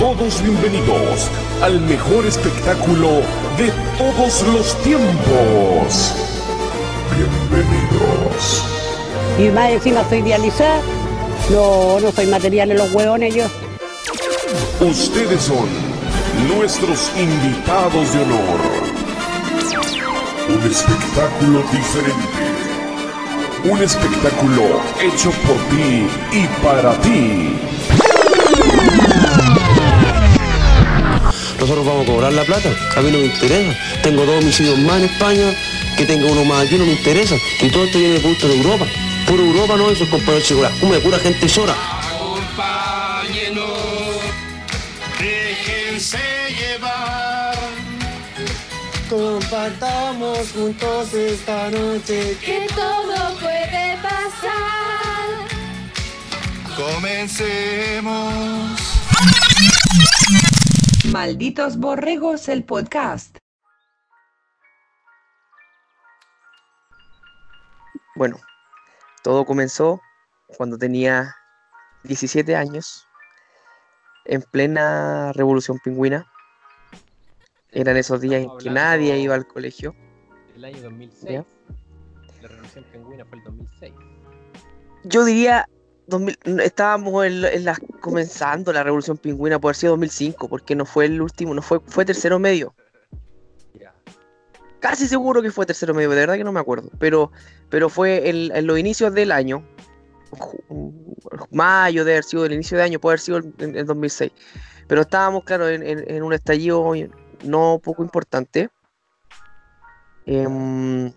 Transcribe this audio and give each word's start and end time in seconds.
Todos 0.00 0.42
bienvenidos 0.42 1.30
al 1.62 1.80
mejor 1.82 2.26
espectáculo 2.26 3.22
de 3.56 3.70
todos 3.96 4.42
los 4.48 4.74
tiempos. 4.82 6.12
Bienvenidos. 7.16 8.64
Y 9.38 9.48
más 9.50 9.70
encima 9.70 10.02
soy 10.08 10.22
dializada. 10.22 10.80
No, 11.50 12.00
no 12.00 12.10
soy 12.10 12.26
material 12.26 12.72
en 12.72 12.78
los 12.78 12.92
hueones 12.92 13.32
yo. 13.32 13.44
Ustedes 14.80 15.40
son 15.42 15.68
nuestros 16.56 17.12
invitados 17.16 18.12
de 18.12 18.22
honor. 18.22 18.60
Un 20.48 20.68
espectáculo 20.68 21.62
diferente. 21.70 22.40
Un 23.70 23.80
espectáculo 23.80 24.62
hecho 25.00 25.30
por 25.46 25.56
ti 25.68 26.08
y 26.32 26.46
para 26.60 27.00
ti. 27.02 27.56
Nosotros 31.70 31.86
vamos 31.86 32.02
a 32.08 32.10
cobrar 32.10 32.32
la 32.32 32.42
plata, 32.42 32.68
a 32.96 33.00
mí 33.00 33.12
no 33.12 33.18
me 33.18 33.26
interesa. 33.26 33.78
Tengo 34.02 34.26
dos 34.26 34.42
homicidios 34.42 34.76
más 34.78 34.96
en 34.96 35.04
España, 35.04 35.54
que 35.96 36.04
tenga 36.04 36.26
uno 36.26 36.44
más 36.44 36.66
aquí 36.66 36.76
no 36.76 36.84
me 36.84 36.94
interesa. 36.94 37.36
Y 37.60 37.68
todo 37.68 37.84
esto 37.84 37.96
viene 37.96 38.14
de 38.14 38.20
punto 38.20 38.48
de 38.48 38.56
Europa. 38.56 38.86
Puro 39.28 39.44
Europa 39.44 39.76
no, 39.76 39.88
esos 39.88 40.08
compañeros 40.08 40.48
chicos, 40.48 40.68
como 40.80 40.94
de 40.94 41.00
pura 41.00 41.20
gente. 41.20 41.46
Acompáñenos, 41.46 43.68
déjense 45.20 46.18
llevar. 46.58 47.56
Compartamos 49.08 50.50
juntos 50.52 51.14
esta 51.14 51.70
noche. 51.70 52.36
que 52.44 52.66
todo 52.74 53.38
puede 53.38 53.96
pasar. 54.02 55.46
Comencemos. 56.74 58.40
Malditos 61.12 61.76
Borregos, 61.76 62.48
el 62.48 62.62
podcast. 62.62 63.36
Bueno, 68.14 68.38
todo 69.24 69.44
comenzó 69.44 70.00
cuando 70.56 70.78
tenía 70.78 71.34
17 72.04 72.54
años, 72.54 73.08
en 74.24 74.42
plena 74.42 75.32
revolución 75.32 75.80
pingüina. 75.82 76.30
Eran 77.72 77.96
esos 77.96 78.20
días 78.20 78.42
en 78.44 78.56
que 78.58 78.70
nadie 78.70 79.18
iba 79.18 79.34
al 79.34 79.48
colegio. 79.48 79.96
El 80.54 80.64
año 80.64 80.80
2006. 80.80 81.24
Ya. 81.24 81.44
La 82.40 82.48
revolución 82.48 82.84
pingüina 82.92 83.24
fue 83.24 83.38
el 83.38 83.44
2006. 83.44 83.94
Yo 85.04 85.24
diría, 85.24 85.66
2000 86.10 86.38
no, 86.44 86.62
estábamos 86.62 87.24
en, 87.24 87.40
la- 87.40 87.50
en 87.50 87.64
la- 87.64 87.78
comenzando 88.00 88.72
la 88.72 88.82
revolución 88.82 89.16
pingüina, 89.16 89.58
por 89.58 89.68
haber 89.70 89.76
sido 89.76 89.92
2005, 89.92 90.48
porque 90.48 90.74
no 90.76 90.84
fue 90.84 91.06
el 91.06 91.20
último, 91.22 91.54
no 91.54 91.62
fue, 91.62 91.80
fue 91.86 92.04
tercero 92.04 92.38
medio. 92.38 92.74
Casi 94.80 95.06
seguro 95.06 95.42
que 95.42 95.50
fue 95.50 95.66
tercero 95.66 95.92
medio, 95.92 96.08
de 96.10 96.16
verdad 96.16 96.36
que 96.36 96.44
no 96.44 96.52
me 96.52 96.60
acuerdo. 96.60 96.90
Pero, 96.98 97.30
pero 97.68 97.90
fue 97.90 98.30
en, 98.30 98.54
en 98.56 98.66
los 98.66 98.78
inicios 98.78 99.12
del 99.12 99.30
año. 99.30 99.62
Mayo 101.50 102.04
de 102.04 102.12
haber 102.12 102.24
sido 102.24 102.46
el 102.46 102.52
inicio 102.52 102.78
de 102.78 102.84
año, 102.84 102.98
puede 102.98 103.12
haber 103.12 103.20
sido 103.20 103.38
en- 103.58 103.76
el 103.76 103.84
2006. 103.86 104.32
Pero 104.86 105.02
estábamos, 105.02 105.44
claro, 105.44 105.68
en, 105.68 105.82
en- 105.82 106.10
en 106.10 106.22
un 106.22 106.32
estallido 106.32 106.92
no 107.44 107.78
poco 107.82 108.02
importante. 108.02 108.70
Em, 110.24 111.12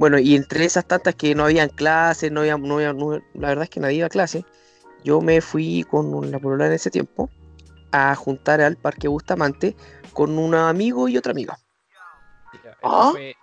bueno, 0.00 0.18
y 0.18 0.34
entre 0.34 0.64
esas 0.64 0.86
tantas 0.86 1.14
que 1.14 1.34
no 1.34 1.44
habían 1.44 1.68
clases, 1.68 2.32
no 2.32 2.40
había, 2.40 2.56
no 2.56 2.76
había- 2.76 2.94
no- 2.94 3.20
la 3.34 3.48
verdad 3.48 3.64
es 3.64 3.68
que 3.68 3.80
nadie 3.80 3.96
iba 3.96 4.06
a 4.06 4.08
clase. 4.08 4.46
Yo 5.04 5.20
me 5.20 5.42
fui 5.42 5.84
con 5.90 6.14
una 6.14 6.38
polola 6.38 6.68
en 6.68 6.72
ese 6.72 6.90
tiempo 6.90 7.28
a 7.92 8.14
juntar 8.14 8.62
al 8.62 8.78
Parque 8.78 9.08
Bustamante 9.08 9.76
con 10.14 10.38
un 10.38 10.54
amigo 10.54 11.06
y 11.06 11.18
otra 11.18 11.32
amiga. 11.32 11.58
¿Eso 12.54 12.74
¿Ah? 12.82 13.10
fue 13.12 13.34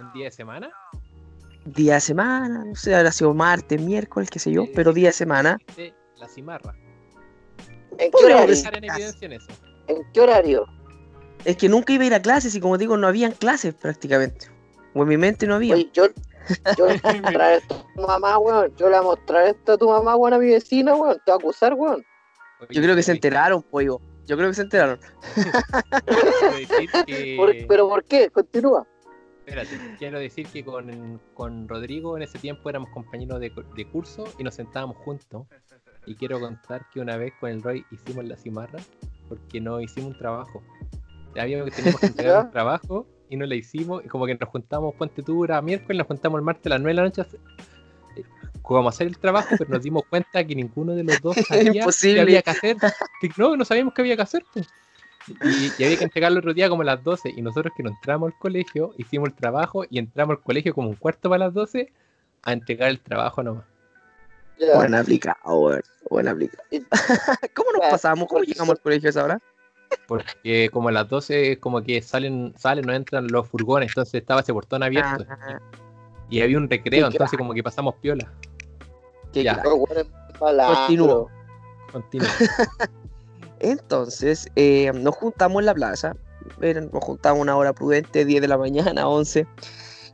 un 0.00 0.12
día 0.12 0.26
de 0.26 0.30
semana? 0.32 0.70
Día 1.64 1.94
de 1.94 2.00
semana, 2.02 2.62
no 2.62 2.74
sé, 2.74 2.94
habrá 2.94 3.10
sido 3.10 3.32
martes, 3.32 3.80
miércoles, 3.80 4.28
qué 4.28 4.38
sé 4.38 4.52
yo, 4.52 4.66
pero 4.74 4.92
día 4.92 5.08
de 5.08 5.12
semana. 5.14 5.56
La 6.18 6.28
cimarra. 6.28 6.76
¿En 7.96 8.10
qué 8.10 8.24
horario? 8.26 8.54
en 8.54 8.84
evidencia 8.84 9.24
en 9.24 9.32
eso. 9.32 9.50
¿En 9.86 9.96
qué 10.12 10.20
horario? 10.20 10.66
Es 11.46 11.56
que 11.56 11.70
nunca 11.70 11.94
iba 11.94 12.04
a 12.04 12.06
ir 12.08 12.14
a 12.14 12.20
clases 12.20 12.54
y 12.54 12.60
como 12.60 12.76
digo, 12.76 12.98
no 12.98 13.06
habían 13.06 13.32
clases 13.32 13.72
prácticamente. 13.72 14.51
O 14.94 15.02
en 15.02 15.08
mi 15.08 15.16
mente 15.16 15.46
no 15.46 15.54
había. 15.56 15.74
Oye, 15.74 15.90
yo, 15.92 16.06
yo 16.76 16.86
le 16.86 16.96
voy 16.98 17.10
a 17.12 17.22
mostrar 17.22 17.52
esto 17.54 17.74
a 17.74 17.94
tu 17.94 18.02
mamá, 18.02 18.38
weón. 18.38 18.74
Yo 18.76 18.86
le 18.88 18.96
voy 18.96 18.98
a 18.98 19.02
mostrar 19.02 19.46
esto 19.46 19.72
a 19.72 19.78
tu 19.78 19.88
mamá, 19.88 20.16
weón, 20.16 20.34
a 20.34 20.38
mi 20.38 20.46
vecina, 20.50 20.94
weón. 20.94 21.16
Te 21.24 21.30
va 21.30 21.36
a 21.36 21.38
acusar, 21.38 21.74
weón. 21.74 22.04
Yo 22.70 22.82
creo 22.82 22.94
que 22.94 23.02
se 23.02 23.12
enteraron, 23.12 23.62
pues, 23.62 23.86
yo. 23.86 24.00
Creo 24.26 24.48
que 24.48 24.54
se 24.54 24.62
enteraron. 24.62 24.98
que- 27.06 27.36
Por- 27.36 27.66
¿Pero 27.68 27.88
por 27.88 28.04
qué? 28.04 28.30
Continúa. 28.30 28.86
Espérate, 29.44 29.70
quiero 29.98 30.20
decir 30.20 30.46
que 30.46 30.64
con, 30.64 31.20
con 31.34 31.68
Rodrigo 31.68 32.16
en 32.16 32.22
ese 32.22 32.38
tiempo 32.38 32.70
éramos 32.70 32.90
compañeros 32.90 33.40
de, 33.40 33.52
de 33.74 33.88
curso 33.90 34.24
y 34.38 34.44
nos 34.44 34.54
sentábamos 34.54 34.96
juntos. 34.98 35.46
Y 36.06 36.14
quiero 36.14 36.38
contar 36.40 36.86
que 36.92 37.00
una 37.00 37.16
vez 37.16 37.32
con 37.40 37.50
el 37.50 37.60
Roy 37.62 37.84
hicimos 37.90 38.24
la 38.24 38.36
cimarra 38.36 38.78
porque 39.28 39.60
no 39.60 39.80
hicimos 39.80 40.12
un 40.12 40.18
trabajo. 40.18 40.62
Habíamos 41.36 41.70
que 41.70 41.76
teníamos 41.76 42.00
que 42.00 42.06
entregar 42.06 42.44
un 42.46 42.50
trabajo 42.52 43.06
y 43.32 43.36
no 43.36 43.46
la 43.46 43.54
hicimos. 43.54 44.04
Y 44.04 44.08
como 44.08 44.26
que 44.26 44.34
nos 44.34 44.48
juntamos, 44.48 44.94
ponte 44.94 45.22
tú, 45.22 45.44
era 45.44 45.60
miércoles, 45.62 45.98
nos 45.98 46.06
juntamos 46.06 46.38
el 46.38 46.44
martes 46.44 46.66
a 46.66 46.70
las 46.70 46.80
9 46.80 46.90
de 46.90 46.94
la 46.94 47.02
noche. 47.08 47.22
eh, 48.16 48.22
Como 48.60 48.86
a 48.86 48.90
hacer 48.90 49.06
el 49.06 49.18
trabajo, 49.18 49.54
pero 49.58 49.70
nos 49.70 49.82
dimos 49.82 50.02
cuenta 50.08 50.44
que 50.44 50.54
ninguno 50.54 50.92
de 50.94 51.04
los 51.04 51.20
dos 51.20 51.36
sabía 51.48 51.84
qué 52.00 52.20
había 52.20 52.42
que 52.42 52.50
hacer. 52.50 52.76
Que 53.20 53.30
no, 53.36 53.56
no 53.56 53.64
sabíamos 53.64 53.94
qué 53.94 54.02
había 54.02 54.16
que 54.16 54.22
hacer. 54.22 54.44
pues. 54.52 54.68
Y, 55.44 55.72
y 55.80 55.84
había 55.84 55.96
que 55.98 56.04
entregarlo 56.04 56.38
el 56.38 56.44
otro 56.44 56.52
día 56.54 56.68
como 56.68 56.82
a 56.82 56.84
las 56.84 57.02
12. 57.02 57.30
Y 57.36 57.42
nosotros 57.42 57.72
que 57.76 57.82
no 57.82 57.90
entramos 57.90 58.32
al 58.32 58.38
colegio, 58.38 58.92
hicimos 58.98 59.28
el 59.28 59.34
trabajo 59.34 59.84
y 59.88 59.98
entramos 59.98 60.36
al 60.36 60.42
colegio 60.42 60.74
como 60.74 60.88
un 60.88 60.96
cuarto 60.96 61.30
para 61.30 61.46
las 61.46 61.54
12 61.54 61.92
a 62.42 62.52
entregar 62.52 62.90
el 62.90 63.00
trabajo 63.00 63.42
nomás. 63.42 63.64
Ya. 64.58 64.74
Buen 64.76 64.94
aplicado. 64.94 65.80
Buen 66.10 66.28
aplicado. 66.28 66.64
¿Cómo 67.54 67.72
nos 67.72 67.88
pasamos? 67.90 68.28
¿Cómo 68.28 68.42
llegamos 68.44 68.70
al 68.70 68.80
colegio 68.80 69.08
a 69.08 69.10
esa 69.10 69.24
hora? 69.24 69.40
Porque 70.06 70.68
como 70.72 70.88
a 70.88 70.92
las 70.92 71.08
12 71.08 71.58
como 71.58 71.82
que 71.82 72.02
salen, 72.02 72.54
salen, 72.56 72.86
no 72.86 72.92
entran 72.92 73.26
los 73.28 73.48
furgones, 73.48 73.88
entonces 73.90 74.14
estaba 74.14 74.40
ese 74.40 74.52
portón 74.52 74.82
abierto. 74.82 75.24
Ah, 75.28 75.58
Y 76.28 76.40
había 76.40 76.58
un 76.58 76.68
recreo, 76.68 77.08
Qué 77.08 77.16
entonces 77.16 77.38
como 77.38 77.54
que 77.54 77.62
pasamos 77.62 77.94
piola. 77.96 78.32
qué 79.32 79.44
Ya. 79.44 79.62
Continúo. 81.92 82.26
Entonces, 83.60 84.48
eh, 84.56 84.90
nos 84.94 85.14
juntamos 85.14 85.60
en 85.60 85.66
la 85.66 85.74
plaza. 85.74 86.16
Eran- 86.60 86.90
nos 86.92 87.04
juntamos 87.04 87.40
una 87.40 87.56
hora 87.56 87.72
prudente, 87.72 88.24
10 88.24 88.40
de 88.40 88.48
la 88.48 88.58
mañana, 88.58 89.06
11. 89.08 89.46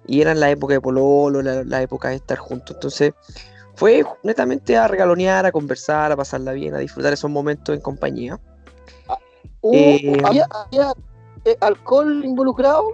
Y 0.07 0.21
eran 0.21 0.41
la 0.41 0.51
época 0.51 0.75
de 0.75 0.81
Pololo, 0.81 1.43
la, 1.43 1.65
la 1.65 1.83
época 1.83 2.09
de 2.11 2.17
estar 2.17 2.39
juntos. 2.39 2.77
Entonces, 2.77 3.13
fue 3.75 4.05
netamente 4.23 4.77
a 4.77 4.89
regalonear, 4.89 5.47
a 5.47 5.53
conversar, 5.53 6.13
a 6.13 6.17
pasarla 6.17 6.53
bien, 6.53 6.75
a 6.75 6.79
disfrutar 6.79 7.13
esos 7.13 7.31
momentos 7.31 7.75
en 7.75 7.81
compañía. 7.81 8.39
Uh, 9.61 9.75
Eh, 9.75 10.23
¿Había, 10.25 10.47
había, 10.51 10.93
eh, 11.45 11.57
alcohol 11.61 12.25
involucrado? 12.25 12.93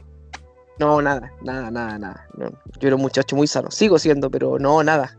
No, 0.79 1.01
nada, 1.01 1.33
nada, 1.43 1.71
nada, 1.71 1.99
nada. 1.99 2.29
No, 2.37 2.51
yo 2.81 2.89
era 2.89 2.97
un 2.97 3.03
muchacho 3.03 3.37
muy 3.37 3.47
sano. 3.47 3.71
Sigo 3.71 3.99
siendo, 3.99 4.31
pero 4.31 4.59
no, 4.59 4.83
nada. 4.83 5.17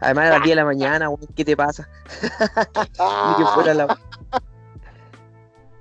Además, 0.00 0.26
era 0.26 0.34
las 0.34 0.44
10 0.44 0.50
de 0.52 0.56
la 0.56 0.64
mañana, 0.66 1.08
¿qué 1.34 1.44
te 1.44 1.56
pasa? 1.56 1.88
Ni 2.68 3.36
que 3.44 3.50
fuera 3.54 3.72
la. 3.74 3.98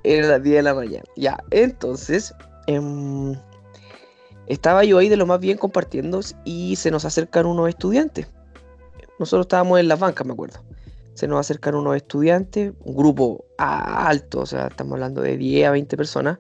Era 0.04 0.28
las 0.28 0.44
10 0.44 0.56
de 0.58 0.64
la 0.64 0.74
mañana. 0.74 1.04
Ya, 1.18 1.38
entonces. 1.52 2.34
em, 2.68 3.36
estaba 4.48 4.84
yo 4.84 5.00
ahí 5.00 5.10
de 5.10 5.18
lo 5.18 5.26
más 5.26 5.40
bien 5.40 5.58
compartiendo 5.58 6.20
y 6.46 6.76
se 6.76 6.92
nos 6.92 7.04
acercan 7.04 7.46
unos 7.48 7.68
estudiantes. 7.68 8.28
Nosotros 9.20 9.46
estábamos 9.46 9.80
en 9.80 9.88
las 9.88 10.00
bancas, 10.00 10.26
me 10.26 10.34
acuerdo. 10.34 10.60
Se 11.16 11.28
nos 11.28 11.40
acercan 11.40 11.74
unos 11.76 11.96
estudiantes, 11.96 12.74
un 12.84 12.96
grupo 12.96 13.46
alto, 13.58 14.42
o 14.42 14.46
sea, 14.46 14.68
estamos 14.68 14.94
hablando 14.94 15.22
de 15.22 15.38
10 15.38 15.68
a 15.68 15.72
20 15.72 15.98
personas. 15.98 16.38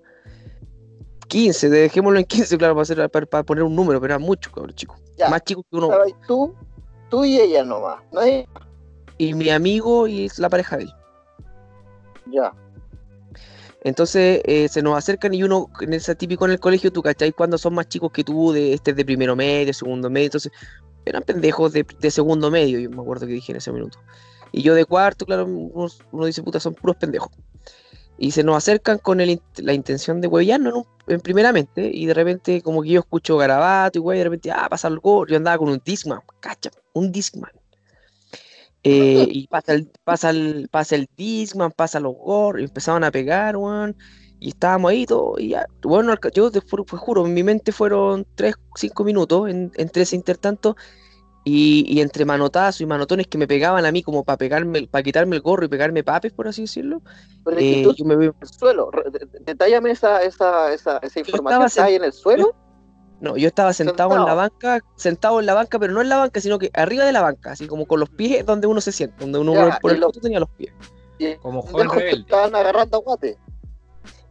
15, 1.27 1.69
dejémoslo 1.69 2.19
en 2.19 2.25
15, 2.25 2.57
claro, 2.57 2.75
para, 2.75 2.83
hacer- 2.83 3.10
para, 3.10 3.25
para 3.25 3.44
poner 3.44 3.63
un 3.63 3.75
número, 3.75 4.00
pero 4.00 4.13
eran 4.13 4.22
muchos, 4.22 4.54
cabrón, 4.54 4.75
chicos. 4.75 5.00
Ya. 5.18 5.30
Más 5.30 5.44
chicos 5.44 5.66
que 5.72 5.77
uno. 5.77 5.89
Tú, 6.27 6.54
tú 7.10 7.25
y 7.25 7.39
ella 7.39 7.63
nomás. 7.63 8.04
¿No 8.12 8.22
es? 8.22 8.45
Y 9.18 9.33
mi 9.33 9.50
amigo 9.50 10.07
y 10.07 10.30
la 10.38 10.50
pareja 10.50 10.78
de 10.78 10.83
él. 10.83 10.92
Ya. 12.31 12.54
Entonces 13.83 14.42
eh, 14.45 14.68
se 14.68 14.81
nos 14.81 14.98
acercan 14.98 15.33
y 15.33 15.44
uno, 15.44 15.69
en 15.80 15.94
ese 15.94 16.16
típico 16.16 16.45
en 16.45 16.51
el 16.51 16.60
colegio, 16.60 16.92
tú 16.92 17.01
cachai 17.04 17.31
cuando 17.31 17.57
son 17.57 17.75
más 17.75 17.88
chicos 17.88 18.12
que 18.12 18.24
tú, 18.24 18.51
de 18.51 18.74
este 18.74 18.92
es 18.92 18.98
de 18.98 19.06
primero 19.06 19.36
medio, 19.36 19.74
segundo 19.74 20.10
medio, 20.10 20.25
entonces 20.25 20.51
eran 21.06 21.21
pendejos 21.21 21.71
de, 21.71 21.86
de 22.00 22.10
segundo 22.12 22.50
medio, 22.50 22.80
yo 22.80 22.89
me 22.89 23.00
acuerdo 23.01 23.28
que 23.28 23.33
dije 23.33 23.51
en 23.51 23.57
ese 23.57 23.71
minuto. 23.71 24.00
Y 24.57 24.62
yo 24.63 24.74
de 24.74 24.86
cuarto, 24.86 25.25
claro, 25.25 25.46
uno, 25.46 25.88
uno 26.12 26.25
dice, 26.25 26.42
puta, 26.44 26.60
son 26.60 26.75
puros 26.75 26.96
pendejos. 26.98 27.30
Y 28.18 28.31
se 28.31 28.44
nos 28.44 28.57
acercan 28.57 29.00
con 29.00 29.22
el 29.22 29.42
la 29.57 29.74
intención 29.74 30.22
de 30.22 30.28
huevillarnos 30.28 30.74
en, 30.74 30.80
un- 30.80 30.88
en 31.16 31.22
primeramente, 31.22 31.90
y 31.94 32.06
de 32.07 32.13
repente 32.13 32.62
como 32.62 32.81
que 32.84 32.90
yo 32.90 33.02
escucho 33.02 33.38
garabato 33.38 34.00
y 34.00 34.02
güey, 34.02 34.19
de 34.19 34.25
repente, 34.25 34.52
ah, 34.52 34.68
pasa 34.69 34.88
algo, 34.90 35.28
yo 35.28 35.38
andaba 35.38 35.57
con 35.60 35.69
un 35.69 35.81
Discman, 35.86 36.22
cacha, 36.42 36.72
un 36.94 37.12
Discman. 37.12 37.52
Eh, 38.84 39.25
y 39.30 39.48
pasa 39.48 39.74
el, 39.74 39.92
pasa 40.04 40.30
el, 40.30 40.68
pasa 40.69 40.96
el 40.96 41.07
Discman, 41.18 41.72
pasa 41.72 42.00
los 42.00 42.13
gorros, 42.16 42.62
y 42.62 42.66
empezaban 42.66 43.04
a 43.04 43.12
pegar, 43.12 43.57
weón. 43.57 43.96
Y 44.40 44.50
estábamos 44.50 44.92
ahí 44.92 45.06
todo, 45.06 45.36
y 45.40 45.50
ya, 45.50 45.66
bueno, 45.81 46.13
yo 46.34 46.52
te 46.52 46.62
fue- 46.62 46.84
juro, 46.86 47.25
en 47.25 47.34
mi 47.34 47.42
mente 47.44 47.72
fueron 47.72 48.28
3, 48.36 48.56
5 48.75 49.04
minutos 49.04 49.50
en- 49.50 49.72
entre 49.75 50.04
ese 50.04 50.16
intertanto, 50.16 50.75
y, 51.45 51.86
y 51.88 52.01
entre 52.01 52.25
manotazos 52.25 52.81
y 52.81 52.86
manotones 52.86 53.27
que 53.27 53.38
me 53.38 53.47
pegaban 53.47 53.86
a 53.86 53.92
mí 53.92 54.01
como 54.03 54.24
para 54.25 54.36
pegarme, 54.38 54.88
para 54.88 55.03
quitarme 55.03 55.36
el 55.38 55.42
gorro 55.44 55.63
y 55.65 55.69
pegarme 55.69 56.03
papes, 56.03 56.33
por 56.33 56.47
así 56.47 56.63
decirlo, 56.63 57.01
Pero 57.45 57.57
eh, 57.59 57.83
tú 57.83 57.94
yo 57.95 58.03
me 58.03 58.15
veo, 58.15 58.31
en 58.31 58.38
el 58.42 58.47
suelo. 58.50 58.89
Detállame 59.42 59.92
esa, 59.92 60.21
esa, 60.24 60.74
esa, 60.74 60.97
esa 60.97 61.19
información 61.19 61.65
estaba 61.68 61.86
que 61.88 61.92
hay 61.92 61.95
en 61.97 62.03
el 62.03 62.12
suelo. 62.13 62.53
no, 63.21 63.38
yo 63.38 63.47
estaba 63.47 63.74
sentado 63.74 64.15
en 64.18 64.25
la 64.25 64.33
banca, 64.33 64.80
sentado 64.97 65.39
en 65.39 65.45
la 65.45 65.53
banca, 65.53 65.77
pero 65.80 65.94
no 65.94 66.01
en 66.01 66.09
la 66.09 66.18
banca, 66.18 66.42
sino 66.42 66.57
que 66.59 66.71
arriba 66.74 67.06
de 67.06 67.12
la 67.13 67.21
banca, 67.21 67.51
así 67.51 67.68
como 67.68 67.86
con 67.86 68.00
los 68.00 68.09
pies 68.09 68.45
donde 68.45 68.65
uno 68.68 68.81
se 68.81 68.92
sienta, 68.92 69.18
donde 69.19 69.38
uno 69.39 69.53
Ya, 69.53 69.80
por 69.80 69.92
el 69.92 70.00
lo- 70.00 70.07
poto 70.07 70.19
tenía 70.19 70.39
los 70.39 70.50
pies. 70.50 70.74
Y 71.19 71.36
Como 71.36 71.62
rebelde. 71.71 72.21
estaban 72.21 72.53
agarrando 72.56 72.97
aguate. 72.97 73.38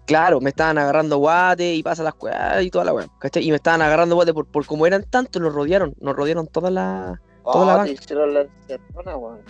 Claro, 0.07 0.41
me 0.41 0.51
estaban 0.51 0.77
agarrando 0.79 1.17
guate 1.19 1.75
y 1.75 1.83
pasa 1.83 2.03
las 2.03 2.15
weas 2.21 2.63
y 2.63 2.71
toda 2.71 2.85
la 2.85 2.93
wea, 2.93 3.07
¿cachai? 3.19 3.43
Y 3.47 3.51
me 3.51 3.57
estaban 3.57 3.81
agarrando 3.83 4.15
guate 4.17 4.35
por, 4.35 4.45
por 4.47 4.67
como 4.67 4.87
eran 4.87 5.03
tantos, 5.05 5.41
nos 5.41 5.55
rodearon, 5.55 5.95
nos 6.01 6.15
rodearon 6.15 6.47
toda 6.47 6.71
la... 6.71 7.21
Toda 7.45 7.67
la 7.67 7.73
Oh, 7.75 7.77
banca. 7.79 7.85
te 7.85 7.93
hicieron 7.93 8.35
la 8.35 8.41
encerrona, 8.43 9.17
weón. 9.17 9.41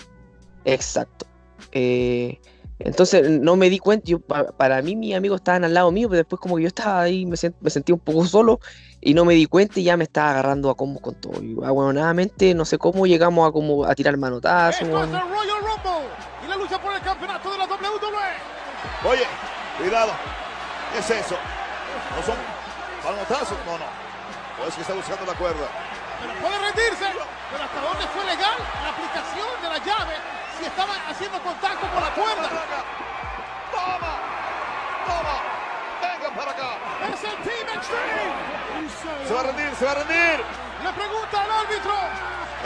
Exacto. 0.65 1.27
Eh, 1.73 2.39
entonces 2.79 3.29
no 3.31 3.57
me 3.57 3.71
di 3.71 3.79
cuenta, 3.79 4.05
yo, 4.07 4.19
pa- 4.21 4.49
para 4.53 4.83
mí 4.83 4.97
mis 4.97 5.15
amigos 5.15 5.41
estaban 5.41 5.65
al 5.65 5.75
lado 5.75 5.91
mío, 5.93 6.09
pero 6.09 6.19
después 6.19 6.41
como 6.41 6.57
que 6.57 6.63
yo 6.63 6.69
estaba 6.69 7.03
ahí, 7.03 7.25
me, 7.27 7.37
sent- 7.37 7.55
me 7.61 7.71
sentí 7.71 7.93
un 7.93 8.01
poco 8.01 8.25
solo 8.27 8.61
y 9.01 9.15
no 9.15 9.25
me 9.25 9.35
di 9.35 9.47
cuenta 9.47 9.79
y 9.81 9.85
ya 9.85 9.97
me 9.97 10.05
estaba 10.05 10.31
agarrando 10.31 10.71
a 10.71 10.77
combos 10.77 11.03
con 11.03 11.15
todo. 11.17 11.41
Y 11.43 11.55
bueno, 11.55 11.93
nuevamente 11.93 12.55
no 12.55 12.65
sé 12.65 12.79
cómo 12.79 13.07
llegamos 13.07 13.49
a 13.49 13.53
como 13.53 13.85
a 13.85 13.95
tirar 13.95 14.17
manotazos. 14.17 14.83
Esto 14.83 14.87
es 14.87 14.93
weón. 14.95 15.15
el 15.15 15.21
Royal 15.21 15.59
Rumble 15.61 16.09
y 16.45 16.49
la 16.49 16.57
lucha 16.57 16.81
por 16.81 16.93
el 16.95 17.01
campeonato 17.01 17.51
de 17.51 17.59
la 17.59 17.65
WWE. 17.65 19.11
Oye, 19.11 19.23
cuidado. 19.81 20.13
¿Qué 20.95 21.01
es 21.01 21.11
eso? 21.11 21.35
¿No 22.15 22.23
son 22.23 22.37
palmotazos? 23.03 23.59
No, 23.67 23.77
no. 23.77 23.85
O 24.63 24.69
es 24.69 24.75
que 24.77 24.83
está 24.83 24.95
buscando 24.95 25.27
la 25.27 25.35
cuerda. 25.35 25.67
Pero 26.23 26.35
puede 26.39 26.57
rendirse. 26.57 27.11
Pero 27.51 27.65
hasta 27.65 27.81
dónde 27.81 28.07
fue 28.15 28.25
legal 28.25 28.55
la 28.81 28.91
aplicación 28.91 29.49
de 29.61 29.69
la 29.71 29.79
llave 29.79 30.15
si 30.57 30.67
estaba 30.67 30.95
haciendo 31.11 31.43
contacto 31.43 31.85
con 31.91 32.01
la 32.01 32.11
cuerda. 32.15 32.49
¡Toma! 33.75 34.15
¡Toma! 35.05 35.37
¡Vengan 36.01 36.35
para 36.37 36.51
acá! 36.53 36.79
Es 37.13 37.25
el 37.25 37.37
Team 37.43 37.69
Extreme. 37.75 39.27
¡Se 39.27 39.35
va 39.35 39.41
a 39.41 39.43
rendir! 39.43 39.75
¡Se 39.75 39.85
va 39.85 39.91
a 39.91 39.95
rendir! 39.95 40.45
Le 40.85 40.93
pregunta 40.93 41.43
al 41.43 41.51
árbitro. 41.51 41.95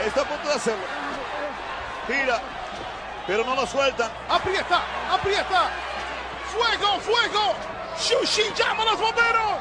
Está 0.05 0.21
a 0.21 0.25
punto 0.25 0.49
de 0.49 0.53
hacerlo. 0.53 0.85
Gira. 2.05 2.39
Pero 3.25 3.43
no 3.43 3.55
lo 3.55 3.65
sueltan. 3.65 4.11
Aprieta, 4.29 4.81
aprieta. 5.11 5.71
Fuego, 6.53 6.99
fuego. 6.99 7.55
Shushi 8.01 8.41
llama 8.57 8.83
a 8.83 8.85
los 8.85 8.95
bomberos. 8.95 9.59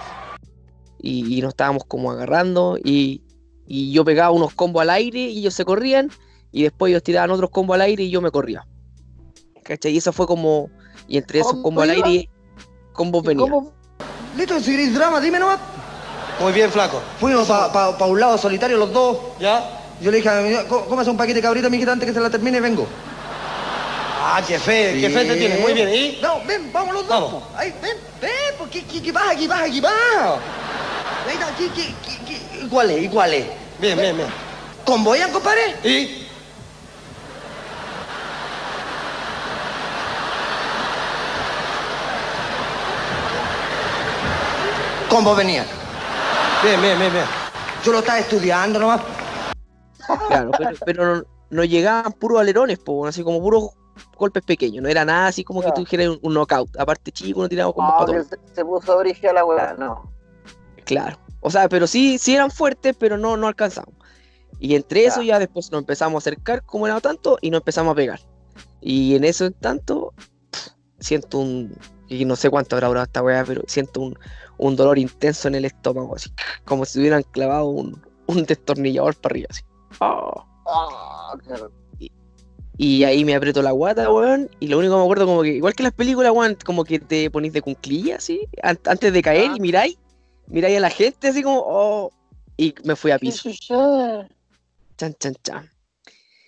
y, 1.00 1.38
y 1.38 1.40
nos 1.42 1.50
estábamos 1.50 1.84
como 1.86 2.10
agarrando 2.10 2.76
y, 2.82 3.22
y 3.66 3.92
yo 3.92 4.04
pegaba 4.04 4.30
unos 4.30 4.54
combos 4.54 4.82
al 4.82 4.90
aire 4.90 5.20
y 5.20 5.38
ellos 5.40 5.54
se 5.54 5.64
corrían 5.64 6.10
y 6.52 6.62
después 6.64 6.90
ellos 6.90 7.02
tiraban 7.02 7.30
otros 7.30 7.50
combos 7.50 7.74
al 7.74 7.82
aire 7.82 8.04
y 8.04 8.10
yo 8.10 8.20
me 8.20 8.30
corría. 8.30 8.66
¿Cachai? 9.64 9.92
Y 9.92 9.98
eso 9.98 10.12
fue 10.12 10.26
como, 10.26 10.70
y 11.06 11.18
entre 11.18 11.40
esos 11.40 11.52
¿Cómo 11.52 11.62
combos 11.64 11.84
al 11.84 11.90
aire, 11.90 12.28
combos 12.92 13.22
¿Y 13.24 13.28
venían. 13.28 13.52
Listo, 14.36 14.58
si 14.60 14.70
queréis 14.72 14.94
drama, 14.94 15.20
dime 15.20 15.38
nomás. 15.38 15.58
Muy 16.40 16.52
bien, 16.52 16.70
flaco. 16.70 17.00
Fuimos 17.18 17.46
para 17.48 18.06
un 18.06 18.20
lado 18.20 18.38
solitario 18.38 18.76
los 18.78 18.92
dos. 18.92 19.18
¿Ya? 19.40 19.74
Yo 20.00 20.10
le 20.12 20.18
dije, 20.18 20.28
a 20.28 20.40
mi- 20.40 20.68
"Có- 20.68 20.84
cómase 20.86 21.10
un 21.10 21.16
paquete 21.16 21.36
de 21.36 21.42
cabrita, 21.42 21.68
mijita, 21.68 21.92
antes 21.92 22.06
que 22.08 22.14
se 22.14 22.20
la 22.20 22.30
termine, 22.30 22.60
vengo. 22.60 22.86
Ah, 24.20 24.42
qué 24.46 24.58
fe, 24.58 24.98
qué 25.00 25.10
fe 25.10 25.24
te 25.24 25.36
tienes. 25.36 25.60
Muy 25.60 25.72
bien, 25.72 25.88
¿y? 25.88 26.18
No, 26.20 26.40
ven, 26.46 26.72
vamos 26.72 26.94
los 26.94 27.06
dos. 27.08 27.30
po. 27.30 27.42
Ahí, 27.56 27.72
ven, 27.80 27.96
ven, 28.20 28.68
¿qué, 28.70 28.84
qué, 28.84 29.02
qué 29.02 29.12
vas 29.12 29.30
aquí, 29.30 29.46
vas 29.46 29.62
aquí? 29.62 29.80
Ahí 29.84 31.34
está, 31.34 31.54
¿qué, 31.56 31.68
qué, 31.70 31.94
qué, 32.04 32.18
qué- 32.26 32.64
y 32.64 32.68
cuál 32.68 32.90
es, 32.90 33.02
y 33.04 33.08
cuál 33.08 33.34
es? 33.34 33.46
Bien, 33.78 33.98
bien, 33.98 34.16
bien. 34.16 34.28
¿Convoyan, 34.84 35.30
compadre? 35.30 35.76
¿Y? 35.84 36.26
¿Cómo 45.08 45.34
venía? 45.34 45.64
Bien, 46.62 46.80
bien, 46.80 46.98
bien, 46.98 47.12
bien. 47.12 47.24
Yo 47.84 47.92
lo 47.92 47.98
estaba 48.00 48.18
estudiando 48.18 48.78
nomás. 48.78 49.00
Claro, 50.28 50.50
pero, 50.58 50.70
pero 50.84 51.16
no, 51.16 51.22
no 51.50 51.64
llegaban 51.64 52.12
puros 52.12 52.40
alerones, 52.40 52.78
po, 52.78 53.06
así 53.06 53.22
como 53.22 53.40
puros 53.40 53.70
golpes 54.16 54.42
pequeños, 54.44 54.82
no 54.82 54.88
era 54.88 55.04
nada 55.04 55.28
así 55.28 55.44
como 55.44 55.62
que 55.62 55.70
tú 55.72 55.80
dijeras 55.82 56.08
un, 56.08 56.18
un 56.22 56.34
knockout. 56.34 56.76
Aparte 56.78 57.10
chico, 57.12 57.40
no 57.42 57.48
tiraba 57.48 57.72
combos 57.72 57.94
No, 58.00 58.06
que 58.06 58.24
se, 58.24 58.36
se 58.54 58.64
puso 58.64 58.96
origen 58.96 59.30
a 59.30 59.32
la 59.34 59.44
weá, 59.44 59.74
no. 59.78 60.12
Claro. 60.84 61.18
O 61.40 61.50
sea, 61.50 61.68
pero 61.68 61.86
sí, 61.86 62.18
sí 62.18 62.34
eran 62.34 62.50
fuertes, 62.50 62.96
pero 62.98 63.16
no, 63.18 63.36
no 63.36 63.46
alcanzamos. 63.46 63.94
Y 64.58 64.74
entre 64.74 65.04
eso 65.04 65.22
Ya. 65.22 65.38
después 65.38 65.70
nos 65.70 65.80
empezamos 65.80 66.16
a 66.16 66.22
acercar 66.24 66.64
como 66.64 66.86
era 66.86 67.00
tanto 67.00 67.38
y 67.40 67.50
nos 67.50 67.60
empezamos 67.60 67.92
a 67.92 67.94
pegar. 67.94 68.20
Y 68.80 69.14
en 69.14 69.24
eso 69.24 69.44
en 69.46 69.52
tanto 69.54 70.12
siento 70.98 71.38
un, 71.38 71.76
y 72.08 72.24
no 72.24 72.34
sé 72.36 72.50
cuánto 72.50 72.74
habrá 72.76 72.88
durado 72.88 73.04
esta 73.06 73.22
weá, 73.22 73.44
pero 73.44 73.62
siento 73.66 74.00
un, 74.00 74.18
un 74.56 74.74
dolor 74.76 74.98
intenso 74.98 75.46
en 75.48 75.54
el 75.54 75.64
estómago, 75.64 76.16
así, 76.16 76.32
como 76.64 76.84
si 76.84 76.98
hubieran 76.98 77.22
clavado 77.22 77.66
un, 77.66 78.04
un 78.26 78.44
destornillador 78.44 79.14
para 79.16 79.32
arriba, 79.34 79.46
así. 79.50 79.62
Oh. 80.00 80.44
Ah, 80.66 81.34
claro. 81.46 81.70
Y 82.80 83.02
ahí 83.04 83.24
me 83.24 83.34
aprieto 83.34 83.60
la 83.60 83.72
guata, 83.72 84.10
weón. 84.10 84.48
Y 84.60 84.68
lo 84.68 84.78
único 84.78 84.94
que 84.94 84.98
me 84.98 85.02
acuerdo, 85.02 85.26
como 85.26 85.42
que, 85.42 85.48
igual 85.48 85.74
que 85.74 85.82
en 85.82 85.84
las 85.88 85.92
películas, 85.94 86.32
weón, 86.32 86.56
como 86.64 86.84
que 86.84 87.00
te 87.00 87.28
ponís 87.30 87.52
de 87.52 87.60
cunclilla, 87.60 88.16
así, 88.16 88.48
an- 88.62 88.78
antes 88.86 89.12
de 89.12 89.20
caer 89.20 89.50
Ah. 89.50 89.54
y 89.56 89.60
miráis, 89.60 89.98
miráis 90.46 90.76
a 90.78 90.80
la 90.80 90.90
gente, 90.90 91.28
así 91.28 91.42
como, 91.42 91.60
oh. 91.66 92.10
Y 92.56 92.74
me 92.84 92.94
fui 92.96 93.10
a 93.10 93.18
¿Qué 93.18 93.26
piso. 93.26 93.50
Chan, 94.96 95.14
chan, 95.18 95.34
chan. 95.42 95.70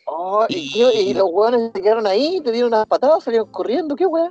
Oh, 0.07 0.45
y, 0.49 0.57
Y- 0.75 1.11
y 1.11 1.15
los 1.15 1.29
weones 1.31 1.71
se 1.75 1.83
quedaron 1.83 2.07
ahí, 2.07 2.41
te 2.45 2.51
dieron 2.53 2.69
unas 2.73 2.87
patadas, 2.87 3.23
salieron 3.25 3.51
corriendo, 3.51 3.95
qué 3.97 4.07
weá. 4.07 4.31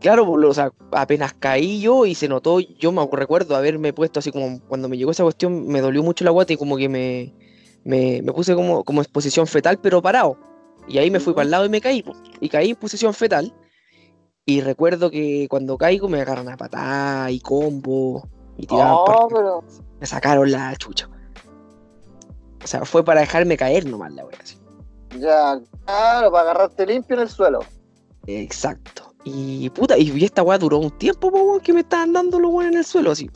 Claro, 0.00 0.26
pues, 0.26 0.44
o 0.46 0.52
sea, 0.54 0.70
apenas 0.92 1.32
caí 1.34 1.80
yo 1.80 2.04
y 2.06 2.14
se 2.14 2.28
notó, 2.28 2.60
yo 2.60 2.92
me 2.92 3.06
recuerdo 3.10 3.56
haberme 3.56 3.92
puesto 3.94 4.20
así 4.20 4.30
como, 4.32 4.60
cuando 4.68 4.88
me 4.88 4.96
llegó 4.98 5.10
esa 5.10 5.22
cuestión, 5.22 5.66
me 5.66 5.80
dolió 5.80 6.02
mucho 6.02 6.24
la 6.24 6.30
guata 6.30 6.52
y 6.52 6.56
como 6.58 6.76
que 6.76 6.88
me, 6.90 7.32
me, 7.84 8.20
me 8.22 8.32
puse 8.32 8.54
como, 8.54 8.84
como 8.84 9.00
en 9.00 9.06
posición 9.10 9.46
fetal, 9.46 9.78
pero 9.78 10.02
parado. 10.02 10.36
Y 10.88 10.98
ahí 10.98 11.10
me 11.10 11.20
fui 11.20 11.32
para 11.34 11.44
el 11.44 11.50
lado 11.50 11.64
y 11.66 11.68
me 11.68 11.80
caí, 11.80 12.04
y 12.40 12.48
caí 12.48 12.70
en 12.70 12.76
posición 12.76 13.12
fetal. 13.14 13.52
Y 14.44 14.60
recuerdo 14.60 15.10
que 15.10 15.46
cuando 15.50 15.76
caigo 15.76 16.08
me 16.08 16.20
agarran 16.20 16.48
a 16.48 16.56
patada 16.56 17.30
y 17.32 17.40
combo 17.40 18.28
y 18.56 18.66
tiraban 18.66 18.94
Oh, 18.96 19.28
pero. 19.28 19.64
me 19.98 20.06
sacaron 20.06 20.50
la 20.50 20.74
chucha. 20.76 21.08
O 22.62 22.66
sea, 22.66 22.84
fue 22.84 23.04
para 23.04 23.20
dejarme 23.20 23.56
caer 23.56 23.86
nomás 23.86 24.12
la 24.12 24.24
wea 24.24 24.38
así. 24.40 24.56
Ya, 25.18 25.60
claro, 25.84 26.30
para 26.30 26.50
agarrarte 26.50 26.86
limpio 26.86 27.16
en 27.16 27.22
el 27.22 27.28
suelo. 27.28 27.60
Exacto. 28.26 29.14
Y 29.24 29.68
puta, 29.70 29.98
y, 29.98 30.24
esta 30.24 30.42
weá 30.44 30.58
duró 30.58 30.78
un 30.78 30.90
tiempo, 30.98 31.30
po, 31.32 31.42
weón, 31.42 31.60
que 31.60 31.72
me 31.72 31.80
estaban 31.80 32.12
dando 32.12 32.38
los 32.38 32.50
weones 32.52 32.72
en 32.72 32.78
el 32.78 32.84
suelo, 32.84 33.10
así. 33.12 33.28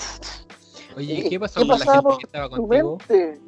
Oye, 0.97 1.15
¿Y 1.15 1.29
¿qué 1.31 1.41
pasó 1.41 1.61
qué 1.61 1.67
con 1.67 1.69
la 1.69 1.85
pasaba 1.85 2.11
gente 2.11 2.17
que 2.19 2.27
estaba 2.27 2.49
contigo? 2.51 2.99
mente. 3.09 3.41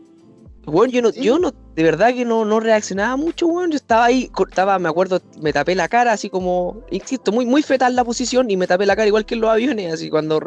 Weón, 0.67 0.91
yo 0.91 1.03
no, 1.03 1.11
Sí. 1.11 1.23
yo 1.23 1.39
no, 1.41 1.51
de 1.75 1.83
verdad 1.83 2.15
que 2.15 2.25
no, 2.25 2.45
no 2.45 2.61
reaccionaba 2.61 3.17
mucho, 3.17 3.47
weón. 3.49 3.71
Yo 3.73 3.77
estaba 3.77 4.05
ahí, 4.05 4.29
co- 4.29 4.47
estaba, 4.49 4.79
me 4.79 4.89
acuerdo, 4.89 5.21
me 5.41 5.53
tapé 5.53 5.75
la 5.75 5.89
cara, 5.89 6.13
así 6.13 6.31
como, 6.31 6.83
insisto, 6.91 7.33
muy, 7.33 7.45
muy 7.47 7.63
fetal 7.63 7.97
la 7.97 8.05
posición, 8.05 8.49
y 8.51 8.57
me 8.57 8.67
tapé 8.69 8.87
la 8.87 8.95
cara 8.95 9.09
igual 9.09 9.27
que 9.27 9.35
en 9.35 9.41
los 9.41 9.51
aviones, 9.51 9.93
así 9.93 10.09
cuando. 10.09 10.41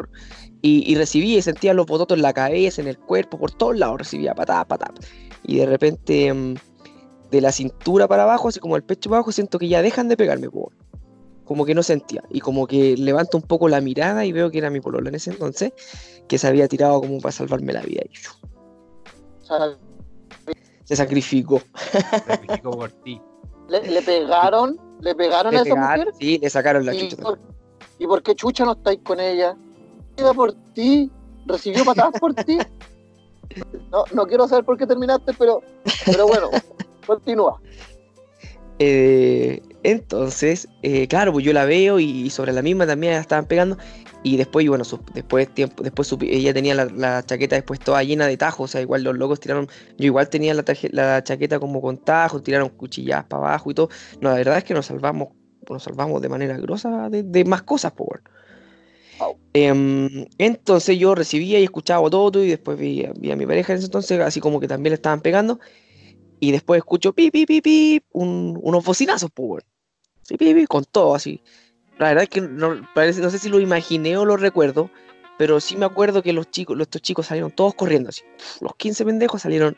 Y, 0.62 0.90
y 0.90 0.94
recibí 0.94 1.36
y 1.36 1.42
sentía 1.42 1.74
los 1.74 1.84
bototos 1.86 2.16
en 2.16 2.22
la 2.22 2.32
cabeza, 2.32 2.80
en 2.80 2.88
el 2.88 2.98
cuerpo, 2.98 3.38
por 3.38 3.50
todos 3.52 3.76
lados, 3.76 3.98
recibía 3.98 4.34
patadas, 4.34 4.64
patadas. 4.66 4.98
Y 5.44 5.56
de 5.58 5.66
repente, 5.66 6.32
mm, 6.32 6.54
de 7.30 7.40
la 7.42 7.52
cintura 7.52 8.08
para 8.08 8.22
abajo, 8.22 8.48
así 8.48 8.58
como 8.58 8.76
el 8.76 8.82
pecho 8.82 9.10
para 9.10 9.18
abajo, 9.18 9.32
siento 9.32 9.58
que 9.58 9.68
ya 9.68 9.82
dejan 9.82 10.08
de 10.08 10.16
pegarme, 10.16 10.48
weón. 10.48 10.74
Como 11.44 11.66
que 11.66 11.74
no 11.74 11.82
sentía. 11.82 12.24
Y 12.30 12.40
como 12.40 12.66
que 12.66 12.96
levanto 12.96 13.36
un 13.36 13.42
poco 13.44 13.68
la 13.68 13.80
mirada 13.82 14.24
y 14.24 14.32
veo 14.32 14.50
que 14.50 14.58
era 14.58 14.70
mi 14.70 14.80
polola 14.80 15.10
en 15.10 15.14
ese 15.16 15.30
entonces, 15.30 15.72
que 16.26 16.38
se 16.38 16.48
había 16.48 16.66
tirado 16.68 17.00
como 17.02 17.20
para 17.20 17.32
salvarme 17.32 17.72
la 17.74 17.82
vida. 17.82 18.02
Y 18.10 18.14
¡shu! 18.16 18.32
O 20.86 20.88
sea, 20.88 20.96
se 20.96 20.96
sacrificó. 20.96 21.60
Sacrificó 22.26 22.70
por 22.70 22.90
ti. 23.02 23.20
le, 23.68 23.82
le 23.90 24.02
pegaron, 24.02 24.78
le 25.00 25.14
pegaron 25.14 25.52
Le 25.52 25.58
a 25.58 25.62
esa 25.62 25.74
pegaron, 25.74 25.98
mujer. 26.06 26.14
sí, 26.20 26.38
le 26.40 26.50
sacaron 26.50 26.86
la 26.86 26.94
¿Y 26.94 27.08
chucha. 27.08 27.22
por, 27.22 27.38
¿Y 27.98 28.06
por 28.06 28.22
qué 28.22 28.34
chucha 28.34 28.64
no 28.64 28.72
estáis 28.72 29.00
con 29.02 29.18
ella? 29.20 29.56
Iba 30.16 30.32
por 30.32 30.52
ti, 30.74 31.10
recibió 31.46 31.84
patadas 31.84 32.18
por 32.20 32.34
ti. 32.34 32.58
No, 33.90 34.04
no 34.12 34.26
quiero 34.26 34.46
saber 34.48 34.64
por 34.64 34.76
qué 34.78 34.86
terminaste, 34.86 35.32
pero, 35.38 35.60
pero 36.04 36.26
bueno, 36.26 36.50
continúa. 37.06 37.60
Eh, 38.78 39.62
entonces, 39.82 40.68
eh, 40.82 41.06
claro, 41.08 41.32
pues 41.32 41.44
yo 41.44 41.52
la 41.52 41.64
veo 41.64 41.98
y, 41.98 42.04
y 42.04 42.30
sobre 42.30 42.52
la 42.52 42.62
misma 42.62 42.86
también 42.86 43.14
la 43.14 43.20
estaban 43.20 43.46
pegando. 43.46 43.76
Y 44.28 44.36
después, 44.36 44.64
y 44.64 44.68
bueno, 44.68 44.82
su- 44.82 44.98
después 45.14 45.48
tiempo, 45.54 45.84
después 45.84 46.12
ella 46.22 46.52
tenía 46.52 46.74
la, 46.74 46.86
la 46.86 47.24
chaqueta 47.24 47.54
después 47.54 47.78
toda 47.78 48.02
llena 48.02 48.26
de 48.26 48.36
tajos. 48.36 48.64
O 48.64 48.72
sea, 48.72 48.80
igual 48.80 49.04
los 49.04 49.16
locos 49.16 49.38
tiraron. 49.38 49.68
Yo 49.98 50.06
igual 50.06 50.28
tenía 50.28 50.52
la, 50.52 50.64
taje- 50.64 50.90
la 50.90 51.22
chaqueta 51.22 51.60
como 51.60 51.80
con 51.80 51.96
tajos, 51.98 52.42
tiraron 52.42 52.70
cuchilladas 52.70 53.26
para 53.26 53.44
abajo 53.50 53.70
y 53.70 53.74
todo. 53.74 53.88
No, 54.20 54.30
la 54.30 54.34
verdad 54.34 54.58
es 54.58 54.64
que 54.64 54.74
nos 54.74 54.86
salvamos, 54.86 55.28
nos 55.70 55.80
salvamos 55.84 56.20
de 56.20 56.28
manera 56.28 56.56
grosa 56.58 57.08
de, 57.08 57.22
de 57.22 57.44
más 57.44 57.62
cosas, 57.62 57.92
pues 57.96 58.08
bueno. 58.08 58.24
Em, 59.52 60.26
entonces 60.38 60.98
yo 60.98 61.14
recibía 61.14 61.60
y 61.60 61.64
escuchaba 61.64 62.10
todo 62.10 62.42
y 62.42 62.48
después 62.48 62.76
vi, 62.76 63.04
a- 63.04 63.12
vi 63.16 63.30
a 63.30 63.36
mi 63.36 63.46
pareja 63.46 63.74
en 63.74 63.78
ese 63.78 63.86
entonces, 63.86 64.18
así 64.20 64.40
como 64.40 64.58
que 64.58 64.66
también 64.66 64.90
le 64.90 64.96
estaban 64.96 65.20
pegando. 65.20 65.60
Y 66.40 66.50
después 66.50 66.78
escucho 66.78 67.12
pi, 67.12 67.30
pi, 67.30 67.46
pi, 67.46 67.60
pi, 67.60 68.02
un- 68.10 68.58
unos 68.60 68.84
bocinazos, 68.84 69.30
weón. 69.36 69.62
Sí, 70.22 70.36
pi, 70.36 70.52
pi, 70.52 70.66
con 70.66 70.84
todo, 70.84 71.14
así. 71.14 71.40
La 71.98 72.08
verdad 72.08 72.24
es 72.24 72.28
que 72.28 72.40
no, 72.40 72.86
parece, 72.94 73.20
no 73.20 73.30
sé 73.30 73.38
si 73.38 73.48
lo 73.48 73.58
imaginé 73.60 74.16
o 74.16 74.24
lo 74.24 74.36
recuerdo, 74.36 74.90
pero 75.38 75.60
sí 75.60 75.76
me 75.76 75.86
acuerdo 75.86 76.22
que 76.22 76.32
los 76.32 76.50
chicos, 76.50 76.78
estos 76.80 77.02
chicos 77.02 77.26
salieron 77.26 77.50
todos 77.50 77.74
corriendo, 77.74 78.10
así. 78.10 78.22
Los 78.60 78.74
15 78.76 79.04
pendejos 79.04 79.42
salieron 79.42 79.76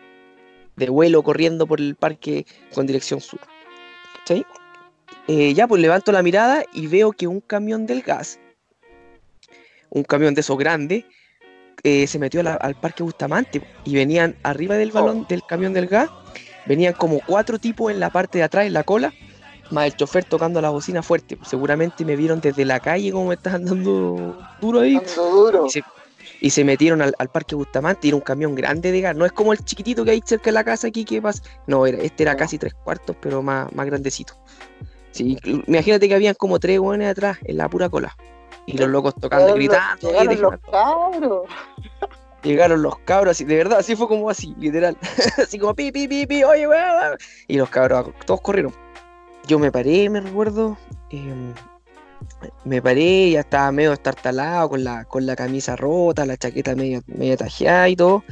de 0.77 0.89
vuelo 0.91 1.23
corriendo 1.23 1.67
por 1.67 1.81
el 1.81 1.95
parque 1.97 2.47
con 2.75 2.87
dirección 2.87 3.21
sur. 3.21 3.41
¿Cachai? 4.19 4.45
Eh, 5.27 5.53
ya, 5.55 5.67
pues 5.67 5.81
levanto 5.83 6.11
la 6.13 6.23
mirada 6.23 6.65
y 6.73 6.87
veo 6.87 7.13
que 7.13 7.27
un 7.27 7.41
camión 7.41 7.87
del 7.87 8.03
gas, 8.03 8.41
un 9.91 10.03
camión 10.05 10.35
de 10.35 10.41
esos 10.41 10.57
grandes, 10.59 11.05
eh, 11.83 12.07
se 12.07 12.19
metió 12.19 12.43
la- 12.43 12.55
al 12.55 12.75
parque 12.75 13.03
Bustamante 13.03 13.63
y 13.85 13.95
venían 13.95 14.37
arriba 14.43 14.75
del 14.77 14.91
balón 14.91 15.27
del 15.29 15.45
camión 15.45 15.73
del 15.73 15.87
gas, 15.87 16.11
venían 16.67 16.95
como 16.95 17.21
cuatro 17.27 17.59
tipos 17.59 17.93
en 17.93 18.01
la 18.01 18.11
parte 18.11 18.39
de 18.39 18.45
atrás, 18.45 18.67
en 18.67 18.73
la 18.73 18.85
cola, 18.85 19.13
más 19.71 19.87
el 19.87 19.97
chofer 19.97 20.25
tocando 20.25 20.61
la 20.61 20.71
bocina 20.71 21.03
fuerte. 21.03 21.39
Seguramente 21.45 22.05
me 22.05 22.17
vieron 22.17 22.41
desde 22.41 22.65
la 22.65 22.81
calle 22.81 23.13
como 23.13 23.27
me 23.27 23.35
estaban 23.35 23.65
dando 23.65 24.37
duro 24.61 24.81
ahí. 24.81 25.01
Y 25.67 25.71
se, 25.71 25.83
y 26.41 26.51
se 26.51 26.65
metieron 26.65 27.03
al, 27.03 27.15
al 27.19 27.29
parque 27.29 27.55
Bustamante 27.55 28.07
y 28.07 28.11
era 28.11 28.17
un 28.17 28.23
camión 28.23 28.55
grande 28.55 28.93
de 28.93 29.01
gas. 29.01 29.17
No 29.17 29.27
es 29.27 29.33
como 29.33 29.53
el 29.53 29.65
chiquitito 29.65 30.05
que 30.05 30.13
hay 30.13 30.23
cerca 30.25 30.47
de 30.47 30.53
la 30.53 30.65
casa 30.65 30.89
aquí 30.89 31.05
que 31.05 31.21
pasa. 31.21 31.43
No, 31.67 31.87
era, 31.87 31.99
este 31.99 32.23
era 32.23 32.37
casi 32.37 32.59
tres 32.59 32.75
cuartos, 32.75 33.17
pero 33.21 33.43
más, 33.43 33.73
más 33.73 33.87
grandecito. 33.87 34.35
Sí, 35.11 35.37
imagínate 35.67 36.09
que 36.09 36.15
habían 36.15 36.35
como 36.35 36.59
tres 36.59 36.79
hueones 36.79 37.11
atrás 37.11 37.39
en 37.45 37.57
la 37.57 37.69
pura 37.69 37.89
cola. 37.89 38.17
Y 38.67 38.77
los 38.77 38.89
locos 38.89 39.15
tocando, 39.15 39.55
gritando. 39.55 40.11
llegaron 40.11 40.43
los 40.43 40.61
cabros. 40.71 41.49
Llegaron 42.43 42.83
los 42.83 42.99
cabros, 43.01 43.33
así, 43.33 43.45
de 43.45 43.57
verdad, 43.57 43.79
así 43.79 43.97
fue 43.97 44.07
como 44.07 44.31
así, 44.31 44.55
literal. 44.59 44.97
así 45.43 45.59
como 45.59 45.75
pi, 45.75 45.91
pi, 45.91 46.07
pi, 46.07 46.27
pi, 46.27 46.45
oye, 46.45 46.69
weón. 46.69 47.17
Y 47.49 47.57
los 47.57 47.69
cabros, 47.71 48.11
todos 48.27 48.41
corrieron. 48.43 48.73
Yo 49.49 49.59
me 49.59 49.73
paré, 49.73 50.09
me 50.09 50.21
recuerdo. 50.21 50.79
em, 51.11 51.53
me 52.65 52.81
paré, 52.81 53.33
ya 53.33 53.41
estaba 53.41 53.73
medio 53.73 53.93
estartalado, 53.93 54.69
con 54.69 54.85
la, 54.85 55.05
con 55.05 55.27
la 55.27 55.35
camisa 55.35 55.75
rota, 55.75 56.27
la 56.27 56.37
chaqueta 56.37 56.77
media, 56.77 57.03
media 57.07 57.37
tajeada 57.37 57.89
y 57.89 57.97
todo. 57.97 58.23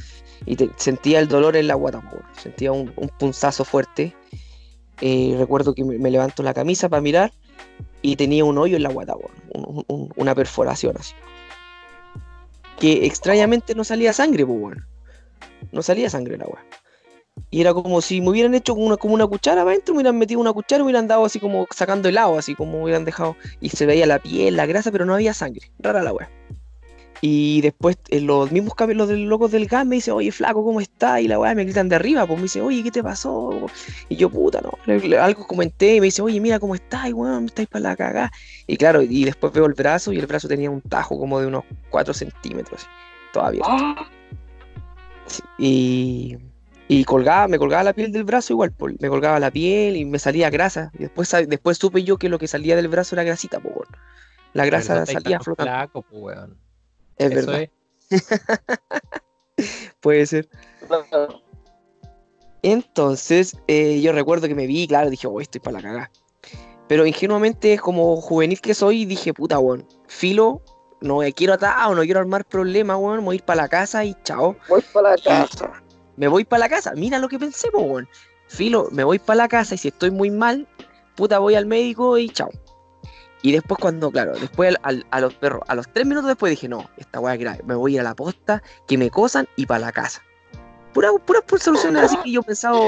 Y 0.45 0.57
sentía 0.77 1.19
el 1.19 1.27
dolor 1.27 1.57
en 1.57 1.67
la 1.67 1.75
guata, 1.75 2.03
sentía 2.41 2.71
un, 2.71 2.93
un 2.97 3.09
punzazo 3.09 3.65
fuerte. 3.65 4.15
Eh, 5.01 5.35
recuerdo 5.39 5.75
que 5.75 5.85
me, 5.85 6.11
levanto 6.11 6.43
la 6.43 6.55
camisa 6.55 6.89
para 6.89 7.03
mirar 7.03 7.33
y 8.03 8.17
tenía 8.17 8.45
un 8.45 8.59
hoyo 8.59 8.77
en 8.77 8.83
la 8.85 8.91
guata, 8.91 9.15
una 10.17 10.35
perforación 10.35 10.97
así 10.99 11.15
que 12.79 13.07
extrañamente 13.07 13.75
no 13.75 13.85
salía 13.85 14.13
sangre, 14.13 14.45
pues, 14.45 14.59
weón. 14.59 14.87
No 15.73 15.83
salía 15.83 16.11
sangre 16.11 16.37
la 16.37 16.47
weá. 16.47 16.65
Y 17.51 17.61
era 17.61 17.73
como 17.75 18.01
si 18.01 18.21
me 18.21 18.31
hubieran 18.31 18.55
hecho 18.55 18.75
como 18.75 18.87
una, 18.87 18.97
como 18.97 19.15
una 19.15 19.27
cuchara 19.27 19.63
para 19.63 19.71
adentro, 19.71 19.95
me 19.95 19.99
hubieran 20.01 20.19
metido 20.19 20.41
una 20.41 20.53
cuchara 20.53 20.81
y 20.81 20.83
me 20.83 20.87
hubieran 20.87 21.07
dado 21.09 21.25
así 21.25 21.39
como 21.41 21.67
sacando 21.75 22.09
helado, 22.09 22.39
así 22.39 22.55
como 22.55 22.73
me 22.79 22.85
hubieran 22.85 23.05
dejado. 23.05 23.37
Y 23.61 23.69
se 23.71 23.87
veía 23.87 24.07
la 24.07 24.19
piel, 24.19 24.57
la 24.57 24.67
grasa, 24.67 24.91
pero 24.91 25.05
no 25.07 25.15
había 25.15 25.33
sangre. 25.35 25.71
Rara 25.79 26.03
la 26.03 26.13
weá. 26.13 26.31
Y 27.23 27.63
después 27.63 27.97
eh, 28.11 28.21
los 28.21 28.53
mismos 28.53 28.75
cabellos 28.75 28.99
los 28.99 29.09
del- 29.09 29.25
locos 29.25 29.51
del 29.51 29.67
gas 29.67 29.87
me 29.87 29.97
dicen, 29.97 30.13
oye, 30.13 30.31
flaco, 30.33 30.63
¿cómo 30.63 30.83
está? 30.83 31.19
Y 31.21 31.29
la 31.29 31.39
weá 31.39 31.55
me 31.55 31.65
gritan 31.65 31.89
de 31.89 31.97
arriba, 31.97 32.27
pues 32.27 32.37
me 32.39 32.43
dice, 32.43 32.61
oye, 32.61 32.83
¿qué 32.83 32.91
te 32.91 33.03
pasó? 33.03 33.69
Y 34.11 34.17
yo, 34.17 34.29
puta, 34.29 34.61
no. 34.61 34.73
Le- 34.85 35.01
le- 35.01 35.19
algo 35.19 35.47
comenté 35.47 35.95
y 35.97 36.01
me 36.01 36.07
dice, 36.07 36.21
oye, 36.21 36.41
mira 36.41 36.59
cómo 36.59 36.75
estáis, 36.75 37.15
weón, 37.15 37.47
estáis 37.47 37.69
para 37.69 37.83
la 37.91 37.97
cagada. 37.97 38.33
Y 38.67 38.77
claro, 38.77 39.01
y 39.03 39.25
después 39.25 39.51
veo 39.53 39.65
el 39.65 39.73
brazo 39.73 40.13
y 40.13 40.19
el 40.19 40.27
brazo 40.27 40.47
tenía 40.47 40.71
un 40.71 40.83
tajo 40.83 41.19
como 41.19 41.41
de 41.41 41.47
unos 41.47 41.65
4 41.91 42.13
centímetros, 42.13 42.87
abierto. 43.35 43.71
Sí, 45.27 45.43
Y, 45.59 46.37
y 46.89 47.05
colgaba, 47.05 47.49
me 47.49 47.59
colgaba 47.59 47.83
la 47.83 47.93
piel 47.93 48.13
del 48.13 48.25
brazo 48.25 48.53
igual, 48.53 48.73
pues, 48.73 48.95
me 49.01 49.09
colgaba 49.09 49.41
la 49.41 49.51
piel 49.51 49.97
y 49.97 50.05
me 50.05 50.19
salía 50.19 50.51
grasa. 50.51 50.91
Y 50.95 50.99
después, 50.99 51.35
después 51.49 51.79
supe 51.79 52.05
yo 52.05 52.17
que 52.17 52.29
lo 52.29 52.39
que 52.39 52.47
salía 52.47 52.77
del 52.77 52.89
brazo 52.89 53.17
era 53.17 53.25
grasita, 53.25 53.59
pues, 53.61 53.75
weón. 53.75 53.89
La 54.53 54.65
grasa 54.65 55.05
salía 55.05 55.37
tan 55.39 55.45
flotando. 55.45 55.73
flaco, 55.73 56.03
pues, 56.03 56.23
weón. 56.23 56.59
Es 57.17 57.33
Eso 57.33 57.51
verdad. 57.51 57.69
es. 58.11 58.29
Puede 60.01 60.27
ser. 60.27 60.49
Entonces, 62.63 63.57
eh, 63.67 64.01
yo 64.01 64.13
recuerdo 64.13 64.47
que 64.49 64.55
me 64.55 64.67
vi, 64.67 64.87
claro, 64.87 65.11
dije, 65.11 65.27
oh, 65.27 65.41
estoy 65.41 65.61
para 65.61 65.79
la 65.79 65.83
cagada. 65.83 66.11
Pero 66.89 67.05
ingenuamente, 67.05 67.79
como 67.79 68.21
juvenil 68.21 68.61
que 68.61 68.75
soy, 68.75 69.07
dije, 69.07 69.35
puta, 69.35 69.59
weón, 69.59 69.87
filo, 70.07 70.63
no 71.01 71.19
me 71.19 71.33
quiero 71.33 71.55
atar 71.55 71.91
o 71.91 71.95
no 71.97 72.03
quiero 72.03 72.21
armar 72.21 72.45
problemas, 72.45 72.97
weón, 72.99 73.25
voy 73.25 73.35
a 73.35 73.37
ir 73.37 73.43
para 73.43 73.63
la 73.63 73.69
casa 73.69 74.05
y 74.05 74.15
chao. 74.23 74.57
Voy 74.69 74.83
para 74.93 75.11
la 75.11 75.17
casa. 75.17 75.83
Me 76.17 76.29
voy 76.29 76.45
para 76.45 76.61
la 76.61 76.69
casa, 76.69 76.93
mira 76.97 77.19
lo 77.19 77.29
que 77.29 77.39
pensé, 77.39 77.71
po, 77.71 77.81
weón. 77.81 78.09
Filo, 78.49 78.89
me 78.93 79.05
voy 79.05 79.19
para 79.19 79.39
la 79.39 79.49
casa 79.49 79.75
y 79.75 79.79
si 79.79 79.89
estoy 79.89 80.11
muy 80.11 80.31
mal, 80.31 80.69
puta, 81.15 81.39
voy 81.39 81.55
al 81.57 81.67
médico 81.67 82.17
y 82.17 82.29
chao. 82.31 82.51
Y 83.43 83.53
después 83.53 83.79
cuando, 83.81 84.11
claro, 84.11 84.39
después 84.39 84.71
al- 84.71 84.81
al- 84.83 85.07
a 85.11 85.21
los 85.21 85.35
perros, 85.35 85.63
a 85.69 85.75
los 85.75 85.93
tres 85.93 86.07
minutos 86.07 86.29
después 86.29 86.51
dije, 86.51 86.69
no, 86.69 86.89
esta 86.97 87.21
weá 87.21 87.35
es 87.35 87.41
grave, 87.41 87.63
me 87.65 87.75
voy 87.75 87.93
a 87.93 87.95
ir 87.97 88.01
a 88.01 88.05
la 88.05 88.15
posta, 88.15 88.63
que 88.89 88.97
me 88.99 89.11
cosan 89.11 89.47
y 89.57 89.67
para 89.67 89.81
la 89.81 89.93
casa. 89.93 90.23
Puras 90.93 91.13
por 91.47 91.61
soluciones 91.61 92.03
así 92.05 92.17
que 92.25 92.33
yo 92.33 92.43
pensaba, 92.43 92.79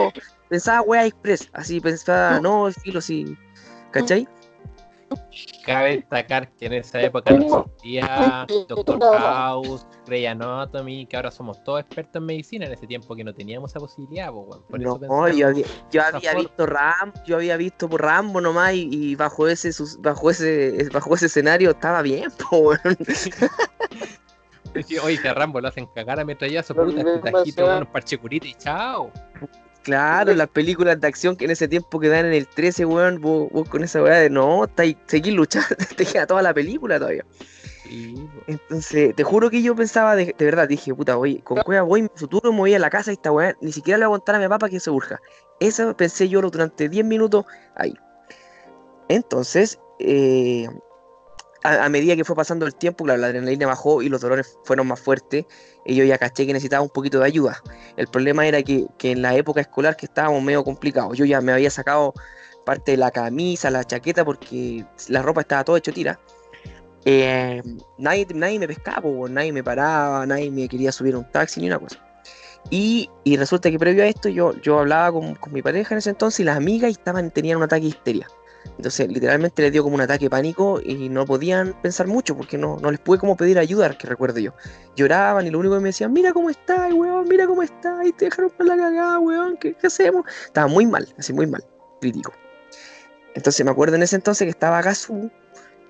pensaba 0.48 0.80
weá 0.80 1.04
express, 1.04 1.48
así 1.52 1.80
pensaba, 1.80 2.40
no, 2.40 2.70
filo, 2.82 3.00
sí, 3.00 3.36
¿cachai? 3.90 4.26
Cabe 5.64 5.96
destacar 5.96 6.50
que 6.56 6.66
en 6.66 6.72
esa 6.74 7.00
época 7.00 7.32
no 7.34 7.66
existía 7.66 8.46
Doctor 8.68 9.00
House, 9.00 9.86
Grey 10.06 10.26
Anatomy, 10.26 11.06
que 11.06 11.16
ahora 11.16 11.30
somos 11.30 11.62
todos 11.62 11.80
expertos 11.80 12.16
en 12.16 12.26
medicina 12.26 12.66
en 12.66 12.72
ese 12.72 12.86
tiempo 12.86 13.14
que 13.14 13.22
no 13.22 13.34
teníamos 13.34 13.70
esa 13.70 13.80
posibilidad, 13.80 14.30
po. 14.30 14.64
Por 14.68 14.80
eso 14.80 14.98
No, 14.98 15.28
yo 15.28 15.48
había, 15.48 15.66
yo 15.90 16.02
visto 16.36 16.66
Rambo, 16.66 17.20
yo 17.26 17.36
había 17.36 17.56
visto 17.56 17.88
por 17.88 18.02
Rambo 18.02 18.40
nomás 18.40 18.74
y, 18.74 18.88
y 18.90 19.14
bajo 19.14 19.46
ese 19.46 19.70
bajo 20.00 20.30
ese 20.30 20.88
bajo 20.92 21.14
ese 21.14 21.26
escenario 21.26 21.70
estaba 21.70 22.02
bien, 22.02 22.30
po, 22.50 22.72
Oye, 25.02 25.28
a 25.28 25.34
Rambo 25.34 25.60
lo 25.60 25.68
hacen 25.68 25.86
cagar 25.86 26.20
a 26.20 26.24
metrallazo, 26.24 26.74
puta, 26.74 26.98
este 26.98 27.20
demasiado. 27.20 27.68
con 27.68 27.76
unos 27.78 27.88
parchecuritas 27.88 28.48
y 28.48 28.54
chao. 28.54 29.12
Claro, 29.82 30.34
las 30.34 30.48
películas 30.48 31.00
de 31.00 31.06
acción 31.06 31.36
que 31.36 31.46
en 31.46 31.50
ese 31.50 31.68
tiempo 31.68 31.98
que 31.98 32.08
dan 32.08 32.26
en 32.26 32.34
el 32.34 32.46
13, 32.46 32.84
weón, 32.84 33.20
vos, 33.20 33.48
vos 33.50 33.68
con 33.68 33.82
esa 33.82 34.02
weá 34.02 34.16
de 34.16 34.28
no, 34.28 34.66
seguís 35.06 35.32
luchando, 35.32 35.68
te 35.96 36.04
queda 36.04 36.26
toda 36.26 36.42
la 36.42 36.52
película 36.52 36.98
todavía. 36.98 37.24
Sí. 37.84 38.14
Entonces, 38.46 39.14
te 39.16 39.24
juro 39.24 39.48
que 39.48 39.62
yo 39.62 39.74
pensaba 39.74 40.14
de, 40.14 40.34
de 40.36 40.44
verdad, 40.44 40.68
dije, 40.68 40.94
puta, 40.94 41.16
voy, 41.16 41.38
con 41.38 41.58
cueva 41.62 41.82
voy, 41.82 42.00
en 42.00 42.10
mi 42.12 42.18
futuro 42.18 42.52
me 42.52 42.58
voy 42.58 42.74
a 42.74 42.78
la 42.78 42.90
casa 42.90 43.10
y 43.10 43.14
esta 43.14 43.32
weá, 43.32 43.56
ni 43.62 43.72
siquiera 43.72 43.96
le 43.98 44.06
voy 44.06 44.16
a 44.16 44.18
contar 44.18 44.34
a 44.34 44.38
mi 44.40 44.48
papá 44.48 44.68
que 44.68 44.78
se 44.78 44.90
urja. 44.90 45.20
Eso 45.60 45.96
pensé 45.96 46.28
yo 46.28 46.42
durante 46.42 46.88
10 46.88 47.06
minutos 47.06 47.46
ahí. 47.74 47.94
Entonces, 49.08 49.78
eh, 50.00 50.68
a, 51.64 51.84
a 51.84 51.88
medida 51.88 52.16
que 52.16 52.24
fue 52.24 52.36
pasando 52.36 52.66
el 52.66 52.74
tiempo, 52.74 53.04
claro, 53.04 53.20
la 53.20 53.28
adrenalina 53.28 53.66
bajó 53.66 54.02
y 54.02 54.08
los 54.08 54.20
dolores 54.20 54.56
fueron 54.64 54.86
más 54.86 55.00
fuertes, 55.00 55.44
y 55.84 55.94
yo 55.94 56.04
ya 56.04 56.18
caché 56.18 56.46
que 56.46 56.52
necesitaba 56.52 56.82
un 56.82 56.90
poquito 56.90 57.20
de 57.20 57.26
ayuda. 57.26 57.62
El 57.96 58.08
problema 58.08 58.46
era 58.46 58.62
que, 58.62 58.86
en 59.02 59.22
la 59.22 59.34
época 59.34 59.60
escolar 59.60 59.96
que 59.96 60.06
estábamos 60.06 60.42
medio 60.42 60.62
complicados, 60.64 61.16
yo 61.16 61.24
ya 61.24 61.40
me 61.40 61.52
había 61.52 61.70
sacado 61.70 62.14
parte 62.64 62.92
de 62.92 62.96
la 62.98 63.10
camisa, 63.10 63.70
la 63.70 63.84
chaqueta, 63.84 64.24
porque 64.24 64.84
la 65.08 65.22
ropa 65.22 65.40
estaba 65.40 65.64
todo 65.64 65.76
hecho 65.76 65.92
tira. 65.92 66.20
Eh, 67.04 67.62
nadie, 67.96 68.26
nadie 68.34 68.58
me 68.58 68.66
pescaba, 68.66 69.00
po, 69.00 69.28
nadie 69.28 69.52
me 69.52 69.64
paraba, 69.64 70.26
nadie 70.26 70.50
me 70.50 70.68
quería 70.68 70.92
subir 70.92 71.16
un 71.16 71.30
taxi 71.30 71.60
ni 71.60 71.68
una 71.68 71.78
cosa. 71.78 72.04
Y, 72.70 73.08
y 73.24 73.36
resulta 73.38 73.70
que 73.70 73.78
previo 73.78 74.02
a 74.02 74.06
esto 74.06 74.28
yo, 74.28 74.52
yo 74.60 74.80
hablaba 74.80 75.12
con, 75.12 75.34
con 75.36 75.52
mi 75.52 75.62
pareja 75.62 75.94
en 75.94 75.98
ese 76.00 76.10
entonces 76.10 76.40
y 76.40 76.44
las 76.44 76.58
amigas 76.58 76.90
estaban, 76.90 77.30
tenían 77.30 77.56
un 77.56 77.62
ataque 77.62 77.82
de 77.82 77.88
histeria. 77.88 78.28
Entonces 78.76 79.08
literalmente 79.08 79.62
les 79.62 79.72
dio 79.72 79.82
como 79.82 79.96
un 79.96 80.00
ataque 80.00 80.26
de 80.26 80.30
pánico 80.30 80.80
y 80.82 81.08
no 81.08 81.26
podían 81.26 81.74
pensar 81.82 82.06
mucho 82.06 82.36
porque 82.36 82.56
no, 82.56 82.76
no 82.80 82.90
les 82.90 83.00
pude 83.00 83.18
como 83.18 83.36
pedir 83.36 83.58
ayuda, 83.58 83.96
que 83.96 84.06
recuerdo 84.06 84.38
yo. 84.38 84.52
Lloraban 84.96 85.46
y 85.46 85.50
lo 85.50 85.58
único 85.58 85.74
que 85.74 85.80
me 85.80 85.88
decían, 85.88 86.12
mira 86.12 86.32
cómo 86.32 86.48
está, 86.48 86.88
weón, 86.94 87.28
mira 87.28 87.46
cómo 87.46 87.62
está, 87.62 88.04
y 88.04 88.12
te 88.12 88.26
dejaron 88.26 88.50
por 88.50 88.66
la 88.66 88.76
cagada, 88.76 89.18
weón, 89.18 89.56
¿qué, 89.56 89.76
hacemos? 89.82 90.24
Estaba 90.44 90.68
muy 90.68 90.86
mal, 90.86 91.12
así 91.18 91.32
muy 91.32 91.46
mal, 91.46 91.64
crítico. 92.00 92.32
Entonces 93.34 93.64
me 93.64 93.70
acuerdo 93.72 93.96
en 93.96 94.02
ese 94.02 94.16
entonces 94.16 94.46
que 94.46 94.50
estaba 94.50 94.80
Gazú, 94.80 95.30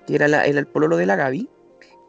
que 0.07 0.15
era 0.15 0.25
el 0.45 0.67
pololo 0.67 0.97
de 0.97 1.05
la 1.05 1.15
Gaby, 1.15 1.47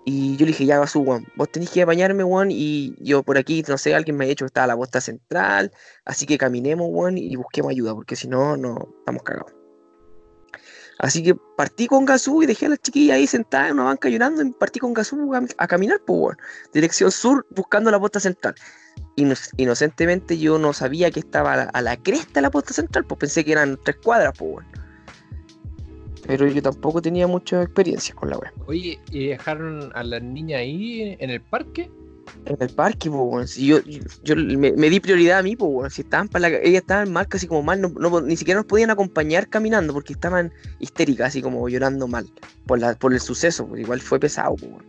y 0.06 0.36
yo 0.38 0.46
le 0.46 0.52
dije, 0.52 0.64
ya 0.64 0.78
Gazú, 0.78 1.00
weón, 1.00 1.26
vos 1.36 1.50
tenés 1.50 1.70
que 1.70 1.84
bañarme, 1.84 2.24
weón, 2.24 2.48
y 2.50 2.94
yo 3.00 3.22
por 3.22 3.36
aquí, 3.36 3.62
no 3.68 3.76
sé, 3.76 3.94
alguien 3.94 4.16
me 4.16 4.24
ha 4.24 4.28
dicho 4.28 4.46
que 4.46 4.48
estaba 4.48 4.66
la 4.68 4.76
posta 4.76 5.00
central, 5.02 5.72
así 6.06 6.24
que 6.24 6.38
caminemos, 6.38 6.88
weón, 6.90 7.18
y 7.18 7.36
busquemos 7.36 7.70
ayuda, 7.70 7.94
porque 7.94 8.16
si 8.16 8.28
no, 8.28 8.56
no, 8.56 8.88
estamos 9.00 9.22
cagados. 9.22 9.59
Así 11.02 11.22
que 11.22 11.34
partí 11.56 11.86
con 11.86 12.04
Gazú 12.04 12.42
y 12.42 12.46
dejé 12.46 12.66
a 12.66 12.70
la 12.70 12.76
chiquilla 12.76 13.14
ahí 13.14 13.26
sentada 13.26 13.68
en 13.68 13.74
una 13.74 13.84
banca 13.84 14.10
llorando 14.10 14.42
y 14.42 14.50
partí 14.52 14.78
con 14.78 14.92
Gazú 14.92 15.34
a, 15.34 15.66
caminar, 15.66 16.00
pues, 16.06 16.20
weón. 16.20 16.36
Dirección 16.74 17.10
sur, 17.10 17.46
buscando 17.50 17.90
la 17.90 17.98
posta 17.98 18.20
central. 18.20 18.54
Ino- 19.16 19.34
inocentemente 19.56 20.38
yo 20.38 20.58
no 20.58 20.74
sabía 20.74 21.10
que 21.10 21.20
estaba 21.20 21.54
a 21.54 21.82
la, 21.82 21.96
cresta 21.96 22.34
de 22.34 22.42
la 22.42 22.50
posta 22.50 22.74
central, 22.74 23.06
pues 23.06 23.18
pensé 23.18 23.44
que 23.44 23.52
eran 23.52 23.78
tres 23.82 23.96
cuadras, 24.04 24.34
pues, 24.38 24.56
weón. 24.56 24.66
Pero 26.26 26.46
yo 26.46 26.60
tampoco 26.60 27.00
tenía 27.00 27.26
mucha 27.26 27.62
experiencia 27.62 28.14
con 28.14 28.28
la 28.28 28.36
wea. 28.36 28.52
Oye, 28.66 29.00
¿y 29.10 29.28
dejaron 29.28 29.90
a 29.94 30.04
la 30.04 30.20
niña 30.20 30.58
ahí 30.58 31.16
en 31.18 31.30
el 31.30 31.40
parque? 31.40 31.90
En 32.46 32.56
el 32.58 32.70
parque. 32.70 33.10
Si 33.46 33.66
yo, 33.66 33.78
yo, 34.22 34.36
me, 34.36 34.72
di 34.72 35.00
prioridad 35.00 35.38
a 35.38 35.42
mí, 35.42 35.56
weón. 35.58 35.90
Si 35.90 36.02
estaban 36.02 36.28
para 36.28 36.48
la, 36.48 36.56
ellas 36.58 36.82
estaban 36.82 37.12
mal, 37.12 37.28
casi 37.28 37.46
como 37.46 37.62
mal, 37.62 37.80
no, 37.80 38.20
ni 38.20 38.36
siquiera 38.36 38.60
nos 38.60 38.66
podían 38.66 38.90
acompañar 38.90 39.48
caminando 39.48 39.92
porque 39.92 40.12
estaban 40.12 40.52
histéricas, 40.78 41.28
así 41.28 41.42
como 41.42 41.68
llorando 41.68 42.08
mal 42.08 42.30
por, 42.66 42.78
la, 42.78 42.94
por 42.94 43.12
el 43.12 43.20
suceso, 43.20 43.66
pues, 43.66 43.82
igual 43.82 44.00
fue 44.00 44.18
pesado, 44.18 44.56
weón. 44.62 44.84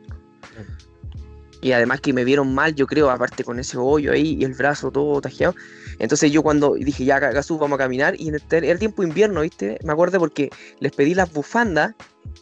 Y 1.63 1.73
además 1.73 2.01
que 2.01 2.11
me 2.11 2.23
vieron 2.23 2.55
mal, 2.55 2.73
yo 2.73 2.87
creo, 2.87 3.11
aparte 3.11 3.43
con 3.43 3.59
ese 3.59 3.77
hoyo 3.77 4.11
ahí 4.11 4.35
y 4.39 4.43
el 4.43 4.53
brazo 4.53 4.91
todo 4.91 5.21
tajeado. 5.21 5.53
Entonces 5.99 6.31
yo 6.31 6.41
cuando 6.41 6.73
dije, 6.73 7.05
ya, 7.05 7.19
Gasú, 7.19 7.59
vamos 7.59 7.75
a 7.75 7.83
caminar, 7.83 8.15
y 8.17 8.29
el- 8.29 8.41
era 8.49 8.79
tiempo 8.79 9.03
invierno, 9.03 9.41
¿viste? 9.41 9.77
Me 9.83 9.93
acuerdo 9.93 10.17
porque 10.17 10.49
les 10.79 10.91
pedí 10.91 11.13
las 11.13 11.31
bufandas 11.31 11.93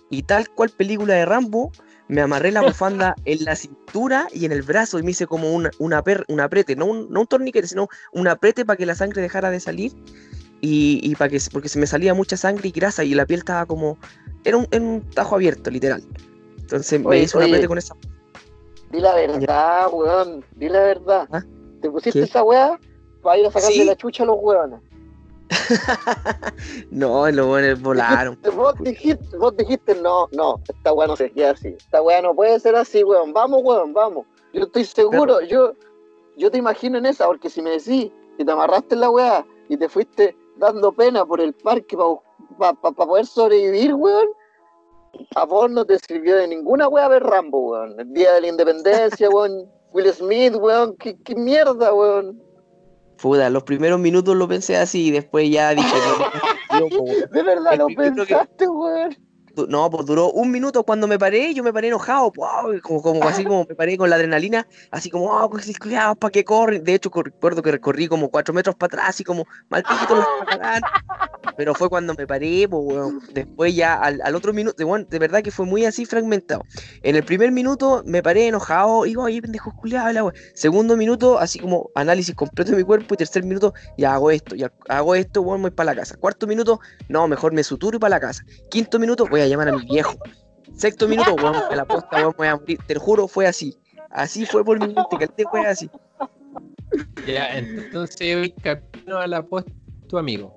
y 0.09 0.23
tal 0.23 0.49
cual 0.49 0.69
película 0.69 1.15
de 1.15 1.25
Rambo, 1.25 1.73
me 2.09 2.21
amarré 2.21 2.51
la 2.51 2.61
bufanda 2.61 3.15
en 3.25 3.45
la 3.45 3.55
cintura 3.55 4.27
y 4.33 4.43
en 4.45 4.51
el 4.51 4.61
brazo 4.63 4.99
y 4.99 5.03
me 5.03 5.11
hice 5.11 5.25
como 5.27 5.53
un, 5.53 5.69
una 5.79 6.03
per- 6.03 6.25
un 6.27 6.41
aprete, 6.41 6.75
no 6.75 6.85
un, 6.85 7.07
no 7.09 7.21
un 7.21 7.27
torniquete, 7.27 7.67
sino 7.67 7.87
un 8.13 8.27
aprete 8.27 8.65
para 8.65 8.75
que 8.77 8.85
la 8.85 8.95
sangre 8.95 9.21
dejara 9.21 9.49
de 9.51 9.59
salir 9.59 9.93
y, 10.59 10.99
y 11.03 11.15
para 11.15 11.29
que, 11.29 11.39
porque 11.53 11.69
se 11.69 11.79
me 11.79 11.87
salía 11.87 12.13
mucha 12.13 12.35
sangre 12.35 12.67
y 12.67 12.71
grasa 12.71 13.03
y 13.03 13.13
la 13.13 13.25
piel 13.25 13.39
estaba 13.39 13.65
como, 13.65 13.97
era 14.43 14.57
un, 14.57 14.67
era 14.71 14.83
un 14.83 15.01
tajo 15.11 15.35
abierto, 15.35 15.69
literal. 15.71 16.03
Entonces 16.57 16.99
me 17.03 17.19
hice 17.19 17.37
un 17.37 17.43
aprete 17.43 17.67
con 17.67 17.77
esa 17.77 17.95
Di 18.91 18.99
la 18.99 19.13
verdad, 19.13 19.87
weón. 19.91 20.43
Di 20.55 20.67
la 20.67 20.79
verdad. 20.81 21.27
¿Ah? 21.31 21.43
¿Te 21.81 21.89
pusiste 21.91 22.19
¿Qué? 22.19 22.25
esa 22.25 22.43
weá 22.43 22.79
para 23.21 23.37
ir 23.37 23.45
a 23.45 23.51
sacarle 23.51 23.75
Sí. 23.75 23.85
la 23.85 23.95
chucha 23.95 24.23
a 24.23 24.25
los 24.25 24.37
weones? 24.41 24.79
No, 26.91 27.29
los 27.31 27.47
buenos 27.47 27.81
volaron. 27.81 28.39
Vos 28.55 28.75
dijiste, 28.79 29.37
vos 29.37 29.55
dijiste, 29.57 29.95
no, 29.95 30.27
no, 30.31 30.61
esta 30.67 30.93
weá 30.93 31.07
no 31.07 31.15
se 31.15 31.31
queda 31.31 31.51
así. 31.51 31.69
Esta 31.69 32.01
weá 32.01 32.21
no 32.21 32.35
puede 32.35 32.59
ser 32.59 32.75
así, 32.75 33.03
weón. 33.03 33.33
Vamos, 33.33 33.61
weón, 33.63 33.93
vamos. 33.93 34.25
Yo 34.53 34.63
estoy 34.63 34.85
seguro, 34.85 35.41
yo, 35.41 35.73
yo 36.37 36.49
te 36.49 36.57
imagino 36.57 36.97
en 36.97 37.05
esa, 37.05 37.27
porque 37.27 37.49
si 37.49 37.61
me 37.61 37.71
decís 37.71 38.11
que 38.37 38.45
te 38.45 38.51
amarraste 38.51 38.95
en 38.95 39.01
la 39.01 39.09
weá 39.09 39.45
y 39.67 39.77
te 39.77 39.87
fuiste 39.87 40.35
dando 40.57 40.91
pena 40.91 41.25
por 41.25 41.39
el 41.39 41.53
parque 41.53 41.95
para 42.57 42.73
poder 42.73 43.25
sobrevivir, 43.25 43.93
weón, 43.93 44.27
a 45.35 45.45
vos 45.45 45.69
no 45.69 45.85
te 45.85 45.97
sirvió 45.99 46.35
de 46.37 46.47
ninguna 46.47 46.87
weá 46.87 47.07
ver 47.07 47.23
Rambo, 47.23 47.71
weón. 47.71 47.99
El 47.99 48.13
día 48.13 48.33
de 48.33 48.41
la 48.41 48.47
independencia, 48.47 49.29
weón. 49.33 49.69
Will 49.91 50.13
Smith, 50.13 50.55
weón. 50.55 50.95
¿Qué, 50.97 51.17
qué 51.23 51.35
mierda, 51.35 51.93
weón? 51.93 52.48
Puta, 53.21 53.49
los 53.49 53.63
primeros 53.63 53.99
minutos 53.99 54.35
lo 54.35 54.47
pensé 54.47 54.77
así 54.77 55.07
y 55.07 55.11
después 55.11 55.49
ya 55.49 55.71
dije, 55.75 55.87
no, 56.71 56.79
no, 56.79 56.87
no, 56.89 57.27
De 57.31 57.43
verdad 57.43 57.77
lo 57.77 57.87
que- 57.87 57.95
pensaste, 57.95 58.67
weón. 58.67 59.17
No, 59.67 59.89
pues 59.89 60.05
duró 60.05 60.31
un 60.31 60.51
minuto 60.51 60.83
cuando 60.83 61.07
me 61.07 61.19
paré, 61.19 61.53
yo 61.53 61.63
me 61.63 61.73
paré 61.73 61.87
enojado, 61.87 62.31
ay, 62.43 62.79
como, 62.79 63.01
como 63.01 63.23
así 63.27 63.43
como 63.43 63.65
me 63.67 63.75
paré 63.75 63.97
con 63.97 64.09
la 64.09 64.15
adrenalina, 64.15 64.67
así 64.91 65.09
como, 65.09 65.25
oh, 65.25 65.49
cuidado, 65.79 66.15
¿para 66.15 66.31
qué 66.31 66.43
corren? 66.43 66.83
De 66.83 66.93
hecho, 66.93 67.11
recuerdo 67.13 67.61
que 67.61 67.71
recorrí 67.71 68.07
como 68.07 68.29
cuatro 68.29 68.53
metros 68.53 68.75
para 68.75 68.87
atrás, 68.87 69.09
así 69.09 69.23
como, 69.23 69.45
mal 69.69 69.83
los. 70.09 70.25
Pero 71.57 71.75
fue 71.75 71.89
cuando 71.89 72.13
me 72.13 72.25
paré, 72.25 72.67
pues, 72.69 72.83
weón. 72.85 73.21
Después 73.33 73.75
ya, 73.75 73.95
al, 73.95 74.21
al 74.23 74.35
otro 74.35 74.53
minuto, 74.53 74.77
de, 74.77 74.85
weón, 74.85 75.07
de 75.09 75.19
verdad 75.19 75.41
que 75.41 75.51
fue 75.51 75.65
muy 75.65 75.85
así 75.85 76.05
fragmentado. 76.05 76.63
En 77.01 77.15
el 77.15 77.23
primer 77.23 77.51
minuto 77.51 78.03
me 78.05 78.23
paré 78.23 78.47
enojado, 78.47 79.03
digo, 79.03 79.23
oye, 79.23 79.41
pendejo, 79.41 79.75
culiado, 79.75 80.11
la. 80.11 80.33
Segundo 80.53 80.95
minuto, 80.95 81.39
así 81.39 81.59
como 81.59 81.89
análisis 81.95 82.35
completo 82.35 82.71
de 82.71 82.77
mi 82.77 82.83
cuerpo. 82.83 83.13
Y 83.13 83.17
tercer 83.17 83.43
minuto, 83.43 83.73
ya 83.97 84.13
hago 84.13 84.31
esto, 84.31 84.55
ya 84.55 84.71
hago 84.87 85.15
esto, 85.15 85.41
weón, 85.41 85.61
voy 85.61 85.71
para 85.71 85.93
la 85.93 85.99
casa. 85.99 86.15
Cuarto 86.17 86.47
minuto, 86.47 86.79
no, 87.07 87.27
mejor 87.27 87.53
me 87.53 87.63
suturo 87.63 87.97
y 87.97 87.99
para 87.99 88.11
la 88.11 88.19
casa. 88.19 88.43
Quinto 88.69 88.99
minuto, 88.99 89.25
voy 89.29 89.41
a 89.41 89.47
llamar 89.49 89.69
a 89.69 89.73
mi 89.73 89.85
viejo. 89.85 90.17
Sexto 90.75 91.07
minuto, 91.07 91.35
weón, 91.35 91.55
a 91.55 91.75
la 91.75 91.85
posta, 91.85 92.17
weón, 92.17 92.33
voy 92.37 92.47
a 92.47 92.55
morir. 92.55 92.79
Te 92.87 92.93
lo 92.93 92.99
juro, 92.99 93.27
fue 93.27 93.47
así. 93.47 93.77
Así 94.09 94.45
fue 94.45 94.63
por 94.63 94.79
mi 94.79 94.87
mente, 94.93 95.17
que 95.17 95.43
fue 95.49 95.65
así. 95.65 95.89
Ya, 97.27 97.57
entonces 97.57 98.37
voy 98.37 98.51
camino 98.51 99.17
a 99.17 99.27
la 99.27 99.43
posta 99.43 99.71
tu 100.07 100.17
amigo. 100.17 100.55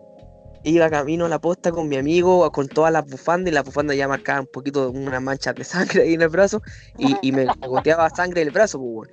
Iba 0.64 0.88
camino 0.90 1.26
a 1.26 1.28
la 1.28 1.40
posta 1.40 1.72
con 1.72 1.88
mi 1.88 1.96
amigo, 1.96 2.50
con 2.52 2.68
todas 2.68 2.92
las 2.92 3.05
bufandas, 3.05 3.50
y 3.50 3.55
las 3.55 3.64
bufandas 3.64 3.96
ya 3.96 4.07
marcaban 4.07 4.42
un 4.42 4.50
poquito 4.52 4.90
unas 4.90 5.20
manchas 5.20 5.57
de 5.57 5.64
sangre 5.64 6.02
ahí 6.02 6.14
en 6.14 6.22
el 6.22 6.28
brazo, 6.28 6.62
y, 6.98 7.16
y 7.20 7.33
me 7.33 7.46
goteaba 7.66 8.09
sangre 8.11 8.44
del 8.44 8.52
brazo, 8.52 8.78
pues, 8.78 8.90
weón. 8.90 9.09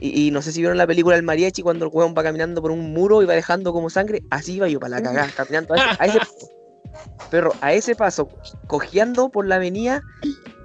Y, 0.00 0.28
y 0.28 0.30
no 0.30 0.42
sé 0.42 0.52
si 0.52 0.60
vieron 0.60 0.78
la 0.78 0.86
película 0.86 1.16
El 1.16 1.22
Mariachi 1.22 1.62
cuando 1.62 1.84
el 1.84 1.90
weón 1.92 2.14
va 2.16 2.22
caminando 2.22 2.62
por 2.62 2.70
un 2.70 2.92
muro 2.92 3.22
y 3.22 3.26
va 3.26 3.34
dejando 3.34 3.72
como 3.72 3.90
sangre, 3.90 4.22
así 4.30 4.54
iba 4.54 4.68
yo 4.68 4.80
para 4.80 4.96
la 4.96 5.02
cagada, 5.02 5.30
caminando 5.36 5.74
a 5.74 5.76
ese, 5.76 5.96
a 5.98 6.06
ese. 6.06 6.18
Perro, 7.30 7.52
a 7.60 7.72
ese 7.72 7.94
paso, 7.94 8.28
cojeando 8.66 9.30
por 9.30 9.46
la 9.46 9.56
avenida 9.56 10.02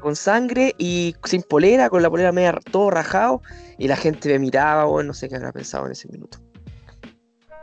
con 0.01 0.15
sangre 0.15 0.75
y 0.77 1.15
sin 1.23 1.41
polera, 1.41 1.89
con 1.89 2.01
la 2.01 2.09
polera 2.09 2.31
media 2.31 2.59
todo 2.71 2.89
rajado, 2.89 3.41
y 3.77 3.87
la 3.87 3.95
gente 3.95 4.29
me 4.29 4.39
miraba, 4.39 4.85
weón, 4.87 5.07
no 5.07 5.13
sé 5.13 5.29
qué 5.29 5.35
habrá 5.35 5.51
pensado 5.51 5.85
en 5.85 5.93
ese 5.93 6.07
minuto. 6.09 6.39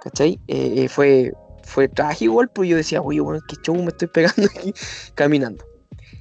¿Cachai? 0.02 0.38
Eh, 0.48 0.84
eh, 0.84 0.88
fue, 0.88 1.32
fue 1.62 1.88
trágico 1.88 2.24
igual, 2.24 2.48
pues 2.48 2.68
yo 2.68 2.76
decía, 2.76 3.00
oye, 3.02 3.20
weón, 3.20 3.40
qué 3.48 3.56
show 3.62 3.74
me 3.76 3.88
estoy 3.88 4.08
pegando 4.08 4.48
aquí 4.58 4.72
caminando. 5.14 5.64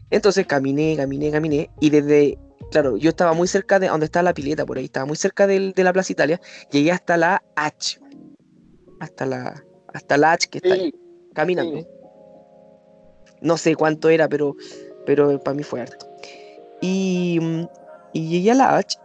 Entonces 0.10 0.46
caminé, 0.46 0.96
caminé, 0.96 1.32
caminé, 1.32 1.70
y 1.80 1.90
desde, 1.90 2.38
claro, 2.72 2.98
yo 2.98 3.10
estaba 3.10 3.34
muy 3.34 3.48
cerca 3.48 3.80
de 3.80 3.88
donde 3.88 4.06
está 4.06 4.22
la 4.22 4.34
pileta, 4.34 4.66
por 4.66 4.78
ahí, 4.78 4.86
estaba 4.86 5.06
muy 5.06 5.16
cerca 5.18 5.48
del- 5.48 5.74
de 5.74 5.84
la 5.84 5.94
Plaza 5.94 6.12
Italia, 6.12 6.40
llegué 6.72 6.92
hasta 6.92 7.18
la 7.18 7.44
H, 7.56 8.00
hasta 9.00 9.26
la, 9.26 9.64
hasta 9.94 10.18
la 10.18 10.34
H 10.34 10.48
que 10.50 10.60
está 10.60 10.74
ahí, 10.76 10.94
caminando. 11.34 11.80
sí. 11.80 11.88
No 13.44 13.58
sé 13.58 13.76
cuánto 13.76 14.10
era, 14.10 14.28
pero, 14.28 14.56
pero 15.06 15.40
para 15.40 15.56
mí 15.56 15.64
fue 15.64 15.82
harto. 15.82 16.08
Y, 16.82 17.40
y 18.14 18.30
llegué 18.30 18.52
a 18.52 18.56
la 18.56 18.78
H, 18.78 18.98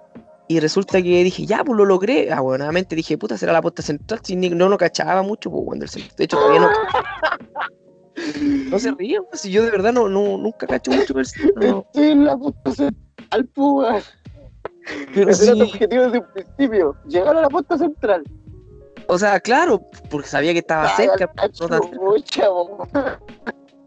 y 0.50 0.60
resulta 0.60 1.02
que 1.02 1.22
dije, 1.22 1.44
ya, 1.44 1.62
pues 1.62 1.76
lo 1.76 1.84
logré. 1.84 2.32
Ah, 2.32 2.40
bueno, 2.40 2.58
nuevamente 2.58 2.96
dije, 2.96 3.18
puta, 3.18 3.36
será 3.36 3.52
la 3.52 3.60
posta 3.60 3.82
central. 3.82 4.20
Si 4.22 4.34
no 4.34 4.68
lo 4.70 4.78
cachaba 4.78 5.20
mucho, 5.22 5.50
pues, 5.50 5.62
cuando 5.66 5.84
el 5.84 5.90
centro. 5.90 6.14
De 6.16 6.24
hecho, 6.24 6.38
todavía 6.38 6.60
no. 6.60 6.70
No 8.70 8.78
se 8.80 8.90
ríe, 8.90 9.20
pues, 9.30 9.42
si 9.42 9.50
yo 9.52 9.62
de 9.62 9.70
verdad 9.70 9.92
no, 9.92 10.08
no, 10.08 10.36
nunca 10.38 10.66
cacho 10.66 10.90
mucho 10.90 11.14
sí, 11.22 11.40
no. 11.54 11.84
Estoy 11.86 12.08
en 12.08 12.24
la 12.24 12.36
puta 12.36 12.72
central, 12.72 13.48
pues. 13.54 14.04
Pero 15.14 15.30
Ese 15.30 15.44
era 15.44 15.52
tu 15.52 15.66
sí, 15.66 15.70
objetivo 15.70 16.02
desde 16.02 16.18
un 16.18 16.26
principio. 16.32 16.96
Llegar 17.06 17.36
a 17.36 17.42
la 17.42 17.48
puerta 17.48 17.78
central. 17.78 18.24
o 19.06 19.18
sea, 19.18 19.38
claro, 19.38 19.80
porque 20.10 20.26
sabía 20.26 20.52
que 20.52 20.58
estaba 20.58 20.88
Ay, 20.96 21.06
cerca, 21.06 21.30
no 21.60 21.68
tan 21.68 21.80
weón. 21.96 22.24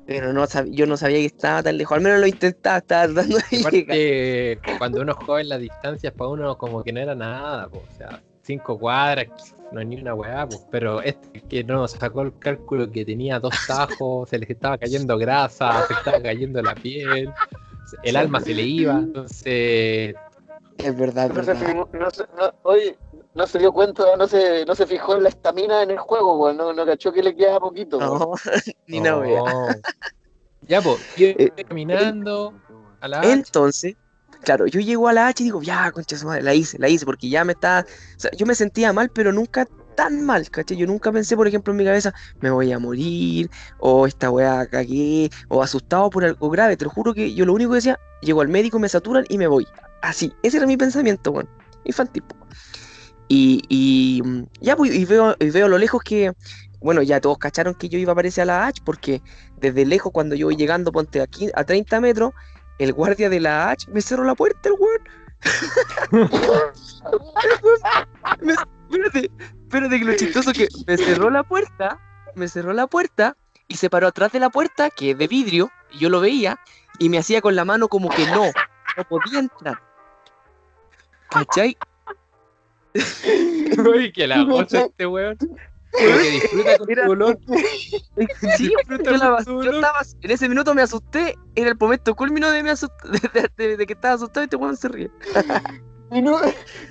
Pero 0.05 0.33
no 0.33 0.43
sab- 0.45 0.69
yo 0.71 0.85
no 0.85 0.97
sabía 0.97 1.19
que 1.19 1.25
estaba 1.25 1.63
tan 1.63 1.77
lejos. 1.77 1.95
Al 1.97 2.03
menos 2.03 2.19
lo 2.19 2.27
intentaba, 2.27 2.77
estaba 2.77 3.05
tratando 3.13 3.37
de 3.37 3.43
llegar. 3.57 3.73
Aparte, 3.73 4.59
cuando 4.77 5.01
uno 5.01 5.11
es 5.11 5.17
joven, 5.25 5.49
las 5.49 5.59
distancias 5.61 6.13
para 6.13 6.29
uno 6.29 6.57
como 6.57 6.83
que 6.83 6.91
no 6.91 6.99
era 6.99 7.15
nada, 7.15 7.67
po, 7.69 7.79
o 7.87 7.97
sea, 7.97 8.21
cinco 8.43 8.77
cuadras, 8.79 9.27
no 9.71 9.79
es 9.81 9.87
ni 9.87 10.01
una 10.01 10.13
weá, 10.13 10.47
po, 10.47 10.61
pero 10.71 11.01
este 11.01 11.41
que 11.41 11.63
no 11.63 11.87
sacó 11.87 12.23
el 12.23 12.37
cálculo 12.37 12.91
que 12.91 13.05
tenía 13.05 13.39
dos 13.39 13.53
tajos, 13.67 14.29
se 14.29 14.39
les 14.39 14.49
estaba 14.49 14.77
cayendo 14.77 15.17
grasa, 15.17 15.85
se 15.87 15.93
estaba 15.93 16.21
cayendo 16.21 16.61
la 16.61 16.75
piel, 16.75 17.31
el 18.03 18.15
alma 18.15 18.39
se 18.41 18.53
le 18.53 18.63
iba, 18.63 18.99
entonces 18.99 20.15
Es 20.77 20.97
verdad, 20.97 21.25
es 21.27 21.29
No 21.35 21.35
verdad. 21.35 21.73
no 21.93 22.07
no- 22.37 22.53
oye, 22.63 22.97
no 23.33 23.47
se 23.47 23.59
dio 23.59 23.71
cuenta, 23.71 24.15
no 24.17 24.27
se, 24.27 24.65
no 24.65 24.75
se 24.75 24.85
fijó 24.85 25.15
en 25.15 25.23
la 25.23 25.29
estamina 25.29 25.83
en 25.83 25.91
el 25.91 25.99
juego, 25.99 26.37
weón. 26.37 26.57
No, 26.57 26.73
no 26.73 26.85
cachó 26.85 27.11
que 27.11 27.23
le 27.23 27.35
quedaba 27.35 27.61
poquito. 27.61 27.99
No, 27.99 28.33
ni 28.87 28.99
una 28.99 29.17
wea. 29.17 29.39
no. 29.39 29.67
Ya, 30.67 30.79
pues, 30.79 30.99
yo 31.17 31.27
Eh, 31.27 31.51
caminando 31.67 32.53
a 32.99 33.07
la 33.07 33.19
H, 33.19 33.31
Entonces, 33.31 33.95
claro, 34.43 34.67
yo 34.67 34.79
llego 34.79 35.07
a 35.07 35.13
la 35.13 35.27
H 35.27 35.41
y 35.41 35.45
digo, 35.47 35.61
ya, 35.63 35.91
concha 35.91 36.15
su 36.15 36.27
madre, 36.27 36.43
la 36.43 36.53
hice, 36.53 36.77
la 36.77 36.87
hice, 36.87 37.03
porque 37.03 37.29
ya 37.29 37.43
me 37.43 37.53
estaba. 37.53 37.81
O 37.81 38.19
sea, 38.19 38.29
yo 38.31 38.45
me 38.45 38.53
sentía 38.53 38.93
mal, 38.93 39.09
pero 39.09 39.33
nunca 39.33 39.67
tan 39.95 40.23
mal, 40.23 40.49
¿cachai? 40.51 40.77
Yo 40.77 40.85
nunca 40.85 41.11
pensé, 41.11 41.35
por 41.35 41.47
ejemplo, 41.47 41.71
en 41.73 41.77
mi 41.77 41.83
cabeza, 41.85 42.13
me 42.41 42.51
voy 42.51 42.71
a 42.71 42.77
morir, 42.77 43.49
o 43.79 44.05
esta 44.05 44.29
weá 44.29 44.67
cagué, 44.67 45.31
o 45.49 45.63
asustado 45.63 46.09
por 46.11 46.23
algo 46.23 46.49
grave. 46.51 46.77
Te 46.77 46.85
lo 46.85 46.91
juro 46.91 47.13
que 47.13 47.33
yo 47.33 47.45
lo 47.45 47.53
único 47.53 47.71
que 47.71 47.77
decía, 47.77 47.99
llego 48.21 48.41
al 48.41 48.47
médico, 48.47 48.77
me 48.77 48.87
saturan 48.87 49.25
y 49.29 49.37
me 49.39 49.47
voy. 49.47 49.67
Así, 50.01 50.31
ese 50.43 50.57
era 50.57 50.67
mi 50.67 50.77
pensamiento, 50.77 51.31
weón. 51.31 51.49
Infantil. 51.85 52.23
po. 52.23 52.35
Y, 53.33 54.21
mm, 54.25 54.43
ya, 54.59 54.75
pues, 54.75 54.93
y 54.93 55.05
veo, 55.05 55.37
y 55.39 55.51
veo 55.51 55.67
a 55.67 55.69
lo 55.69 55.77
lejos 55.77 56.01
que. 56.03 56.33
Bueno, 56.81 57.01
ya 57.01 57.21
todos 57.21 57.37
cacharon 57.37 57.75
que 57.75 57.87
yo 57.89 57.99
iba 57.99 58.11
a 58.11 58.13
aparecer 58.13 58.41
a 58.41 58.45
la 58.45 58.67
H, 58.67 58.81
porque 58.83 59.21
desde 59.57 59.85
lejos, 59.85 60.11
cuando 60.11 60.35
yo 60.35 60.47
voy 60.47 60.55
llegando, 60.55 60.91
ponte 60.91 61.21
aquí 61.21 61.49
a 61.53 61.63
30 61.63 62.01
metros, 62.01 62.33
el 62.79 62.91
guardia 62.91 63.29
de 63.29 63.39
la 63.39 63.69
H 63.69 63.87
me 63.91 64.01
cerró 64.01 64.23
la 64.23 64.33
puerta, 64.35 64.67
el 64.67 64.75
weón. 64.79 65.01
Espérate, 68.91 69.31
espérate 69.63 69.99
que 69.99 70.05
lo 70.05 70.15
chistoso 70.17 70.51
que 70.51 70.67
me 70.85 70.97
cerró 70.97 71.29
la 71.29 71.43
puerta, 71.43 71.97
me 72.35 72.49
cerró 72.49 72.73
la 72.73 72.87
puerta 72.87 73.37
y 73.69 73.77
se 73.77 73.89
paró 73.89 74.07
atrás 74.07 74.33
de 74.33 74.41
la 74.41 74.49
puerta, 74.49 74.89
que 74.89 75.11
es 75.11 75.17
de 75.17 75.27
vidrio, 75.27 75.71
y 75.91 75.99
yo 75.99 76.09
lo 76.09 76.19
veía, 76.19 76.59
y 76.99 77.07
me 77.07 77.17
hacía 77.17 77.39
con 77.39 77.55
la 77.55 77.63
mano 77.63 77.87
como 77.87 78.09
que 78.09 78.25
no, 78.25 78.51
no 78.97 79.03
podía 79.07 79.39
entrar. 79.39 79.81
¿Cachai? 81.29 81.77
Uy, 82.93 84.11
que 84.11 84.27
la 84.27 84.43
goza 84.43 84.81
este 84.81 85.07
weón. 85.07 85.37
Como 85.37 86.17
que 86.17 86.29
disfruta 86.31 86.77
con 86.77 86.87
su 86.87 86.95
dolor. 87.07 87.39
Sí, 88.57 88.69
yo, 88.69 89.11
la- 89.17 89.43
yo 89.43 89.61
estaba, 89.71 89.99
en 90.21 90.31
ese 90.31 90.47
minuto 90.49 90.73
me 90.75 90.81
asusté, 90.81 91.35
era 91.55 91.69
el 91.69 91.77
momento 91.79 92.13
culmino 92.15 92.49
de, 92.51 92.61
asust- 92.63 92.91
de, 93.33 93.41
de- 93.41 93.67
de- 93.67 93.77
de 93.77 93.85
que 93.85 93.93
estaba 93.93 94.15
asustado 94.15 94.43
y 94.43 94.45
este 94.45 94.55
weón 94.57 94.77
se 94.77 94.87
ríe. 94.89 95.09
Minu- 96.11 96.39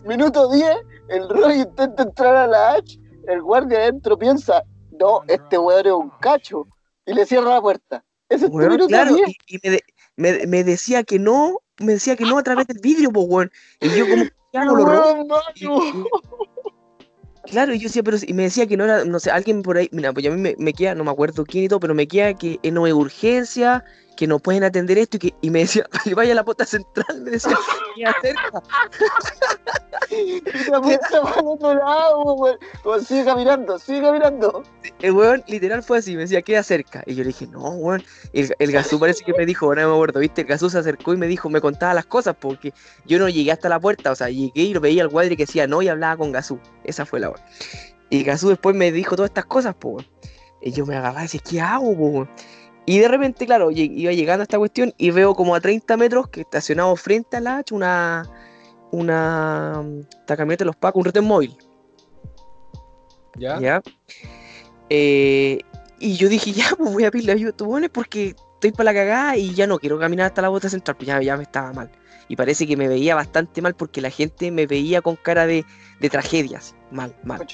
minuto 0.06 0.50
10, 0.50 0.76
el 1.10 1.28
Roy 1.28 1.60
intenta 1.60 2.02
entrar 2.02 2.34
a 2.36 2.46
la 2.46 2.72
H, 2.74 2.98
el 3.28 3.42
guardia 3.42 3.78
adentro 3.78 4.18
piensa, 4.18 4.62
no, 4.98 5.20
este 5.28 5.58
weón 5.58 5.86
es 5.86 5.92
un 5.92 6.10
cacho, 6.20 6.66
y 7.06 7.12
le 7.14 7.26
cierra 7.26 7.50
la 7.50 7.60
puerta. 7.60 8.02
Ese 8.28 8.46
es 8.46 8.50
tu 8.50 8.56
Weón, 8.56 8.70
minuto 8.72 8.88
claro, 8.88 9.14
10. 9.14 9.28
y, 9.28 9.56
y 9.56 9.58
me, 9.62 9.70
de- 9.70 9.84
me, 10.16 10.46
me 10.46 10.64
decía 10.64 11.04
que 11.04 11.18
no, 11.18 11.60
me 11.78 11.92
decía 11.94 12.16
que 12.16 12.24
no 12.24 12.38
a 12.38 12.42
través 12.42 12.66
del 12.66 12.78
vidrio, 12.82 13.10
pues 13.12 13.26
weón. 13.28 13.50
Y 13.80 13.88
yo 13.90 14.08
como, 14.08 14.24
ya 14.52 14.64
no 14.64 14.74
lo. 14.74 15.26
Claro, 17.46 17.74
y 17.74 17.78
yo 17.78 17.88
decía, 17.88 18.02
pero 18.02 18.18
y 18.24 18.32
me 18.32 18.44
decía 18.44 18.66
que 18.66 18.76
no 18.76 18.84
era, 18.84 19.04
no 19.04 19.18
sé, 19.18 19.30
alguien 19.30 19.62
por 19.62 19.76
ahí, 19.76 19.88
mira, 19.92 20.12
pues 20.12 20.26
a 20.26 20.30
mí 20.30 20.36
me, 20.36 20.54
me 20.58 20.72
queda, 20.72 20.94
no 20.94 21.04
me 21.04 21.10
acuerdo 21.10 21.44
quién 21.44 21.64
y 21.64 21.68
todo, 21.68 21.80
pero 21.80 21.94
me 21.94 22.06
queda 22.06 22.34
que 22.34 22.60
no 22.70 22.84
hay 22.84 22.92
urgencia, 22.92 23.84
que 24.20 24.26
no 24.26 24.38
pueden 24.38 24.64
atender 24.64 24.98
esto 24.98 25.16
y 25.16 25.20
que 25.20 25.34
y 25.40 25.48
me 25.48 25.60
decía, 25.60 25.88
vaya 26.14 26.32
a 26.32 26.34
la 26.34 26.44
puerta 26.44 26.66
central, 26.66 27.22
me 27.22 27.30
decía, 27.30 27.56
queda 27.96 28.14
cerca. 28.20 28.62
Y 30.10 30.42
la 30.68 30.80
puerta 30.82 31.22
para 31.22 31.40
el 31.40 31.46
otro 31.46 31.74
lado, 31.74 32.34
weón. 32.34 32.58
Como, 32.82 32.98
sigue 32.98 33.24
caminando, 33.24 33.78
sigue 33.78 34.02
caminando. 34.02 34.64
El 35.00 35.12
weón 35.12 35.42
literal 35.46 35.84
fue 35.84 35.98
así, 35.98 36.16
me 36.16 36.22
decía, 36.22 36.42
queda 36.42 36.64
cerca. 36.64 37.04
Y 37.06 37.14
yo 37.14 37.22
le 37.22 37.28
dije, 37.28 37.46
no, 37.46 37.70
weón. 37.70 38.02
El, 38.32 38.52
el 38.58 38.72
Gazú 38.72 38.98
parece 38.98 39.24
que 39.24 39.32
me 39.32 39.46
dijo, 39.46 39.66
ahora 39.66 39.82
no 39.82 39.90
me 39.90 39.94
acuerdo, 39.94 40.20
¿viste? 40.20 40.42
El 40.42 40.48
Gazú 40.48 40.68
se 40.68 40.78
acercó 40.78 41.14
y 41.14 41.16
me 41.16 41.28
dijo, 41.28 41.48
me 41.48 41.60
contaba 41.60 41.94
las 41.94 42.06
cosas 42.06 42.36
porque 42.38 42.74
yo 43.06 43.20
no 43.20 43.28
llegué 43.28 43.52
hasta 43.52 43.68
la 43.68 43.78
puerta, 43.78 44.10
o 44.10 44.14
sea, 44.16 44.28
llegué 44.28 44.62
y 44.62 44.74
lo 44.74 44.80
veía 44.80 45.02
al 45.02 45.08
guadri 45.08 45.36
que 45.36 45.46
decía 45.46 45.68
no 45.68 45.80
y 45.80 45.88
hablaba 45.88 46.16
con 46.16 46.32
Gazú. 46.32 46.58
Esa 46.84 47.06
fue 47.06 47.20
la 47.20 47.30
weón. 47.30 47.40
Y 48.10 48.24
Gazú 48.24 48.48
después 48.48 48.74
me 48.74 48.90
dijo 48.90 49.14
todas 49.14 49.30
estas 49.30 49.46
cosas, 49.46 49.76
po. 49.76 49.98
Y 50.60 50.72
yo 50.72 50.84
me 50.84 50.96
agarraba 50.96 51.20
y 51.20 51.22
decía, 51.22 51.40
¿qué 51.48 51.60
hago, 51.60 51.96
po, 51.96 52.06
weón? 52.06 52.30
Y 52.86 52.98
de 52.98 53.08
repente, 53.08 53.46
claro, 53.46 53.70
iba 53.70 54.12
llegando 54.12 54.42
a 54.42 54.44
esta 54.44 54.58
cuestión 54.58 54.92
y 54.96 55.10
veo 55.10 55.34
como 55.34 55.54
a 55.54 55.60
30 55.60 55.96
metros 55.96 56.28
que 56.28 56.40
estacionado 56.40 56.94
frente 56.96 57.36
a 57.36 57.40
la 57.40 57.58
H 57.58 57.74
una. 57.74 58.28
Una. 58.90 59.84
Esta 60.10 60.36
camioneta 60.36 60.64
de 60.64 60.66
los 60.66 60.76
Pacos, 60.76 61.00
un 61.00 61.04
retén 61.04 61.24
móvil. 61.24 61.56
¿Ya? 63.36 63.60
¿Ya? 63.60 63.82
Eh, 64.88 65.60
y 66.00 66.16
yo 66.16 66.28
dije, 66.28 66.52
ya, 66.52 66.70
pues 66.76 66.92
voy 66.92 67.04
a 67.04 67.10
pedirle 67.10 67.32
ayuda 67.32 67.48
a 67.48 67.50
estos 67.50 67.68
weones 67.68 67.90
porque 67.90 68.34
estoy 68.54 68.72
para 68.72 68.92
la 68.92 68.94
cagada 68.94 69.36
y 69.36 69.54
ya 69.54 69.66
no 69.66 69.78
quiero 69.78 69.98
caminar 69.98 70.26
hasta 70.26 70.42
la 70.42 70.48
bota 70.48 70.68
central, 70.68 70.96
pues 70.96 71.06
ya, 71.06 71.22
ya 71.22 71.36
me 71.36 71.44
estaba 71.44 71.72
mal. 71.72 71.90
Y 72.28 72.36
parece 72.36 72.66
que 72.66 72.76
me 72.76 72.88
veía 72.88 73.14
bastante 73.14 73.62
mal 73.62 73.74
porque 73.74 74.00
la 74.00 74.10
gente 74.10 74.50
me 74.50 74.66
veía 74.66 75.02
con 75.02 75.16
cara 75.16 75.46
de, 75.46 75.64
de 76.00 76.10
tragedias. 76.10 76.74
Mal, 76.90 77.14
mal. 77.24 77.46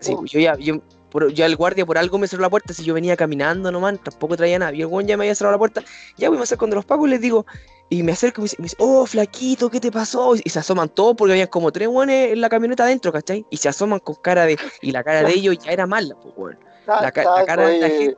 Sí, 0.00 0.14
pues 0.14 0.30
yo 0.30 0.40
ya, 0.40 0.56
yo, 0.56 0.80
por- 1.10 1.32
ya 1.32 1.46
el 1.46 1.56
guardia 1.56 1.84
por 1.84 1.98
algo 1.98 2.18
me 2.18 2.26
cerró 2.28 2.42
la 2.42 2.50
puerta, 2.50 2.72
si 2.72 2.84
yo 2.84 2.94
venía 2.94 3.16
caminando 3.16 3.70
nomás, 3.70 3.98
tampoco 4.02 4.36
traía 4.36 4.58
nada. 4.58 4.72
Y 4.72 4.80
el 4.80 4.86
weón 4.86 5.06
ya 5.06 5.16
me 5.16 5.24
había 5.24 5.34
cerrado 5.34 5.52
la 5.52 5.58
puerta, 5.58 5.82
ya 6.16 6.28
voy 6.28 6.38
a 6.38 6.42
hacer 6.42 6.56
con 6.58 6.70
los 6.70 6.84
pagos 6.84 7.08
y 7.08 7.10
les 7.10 7.20
digo, 7.20 7.44
y 7.88 8.02
me 8.02 8.12
acerco 8.12 8.40
y 8.40 8.42
me 8.42 8.44
dice, 8.44 8.56
me 8.58 8.62
dice, 8.64 8.76
oh, 8.78 9.04
flaquito, 9.06 9.68
¿qué 9.68 9.80
te 9.80 9.90
pasó? 9.90 10.34
Y 10.36 10.48
se 10.48 10.58
asoman 10.60 10.88
todos 10.88 11.16
porque 11.16 11.32
habían 11.32 11.48
como 11.48 11.72
tres 11.72 11.88
weones 11.88 12.32
en 12.32 12.40
la 12.40 12.48
camioneta 12.48 12.84
adentro, 12.84 13.12
¿cachai? 13.12 13.44
Y 13.50 13.56
se 13.56 13.68
asoman 13.68 13.98
con 13.98 14.14
cara 14.16 14.46
de, 14.46 14.56
y 14.80 14.92
la 14.92 15.02
cara 15.02 15.22
de 15.24 15.32
ellos 15.32 15.58
ya 15.58 15.72
era 15.72 15.86
mala, 15.86 16.14
pues 16.22 16.32
weón. 16.36 16.58
La, 16.86 17.00
la 17.02 17.12
cara 17.12 17.66
de 17.66 17.78
la 17.80 17.88
gente. 17.88 18.16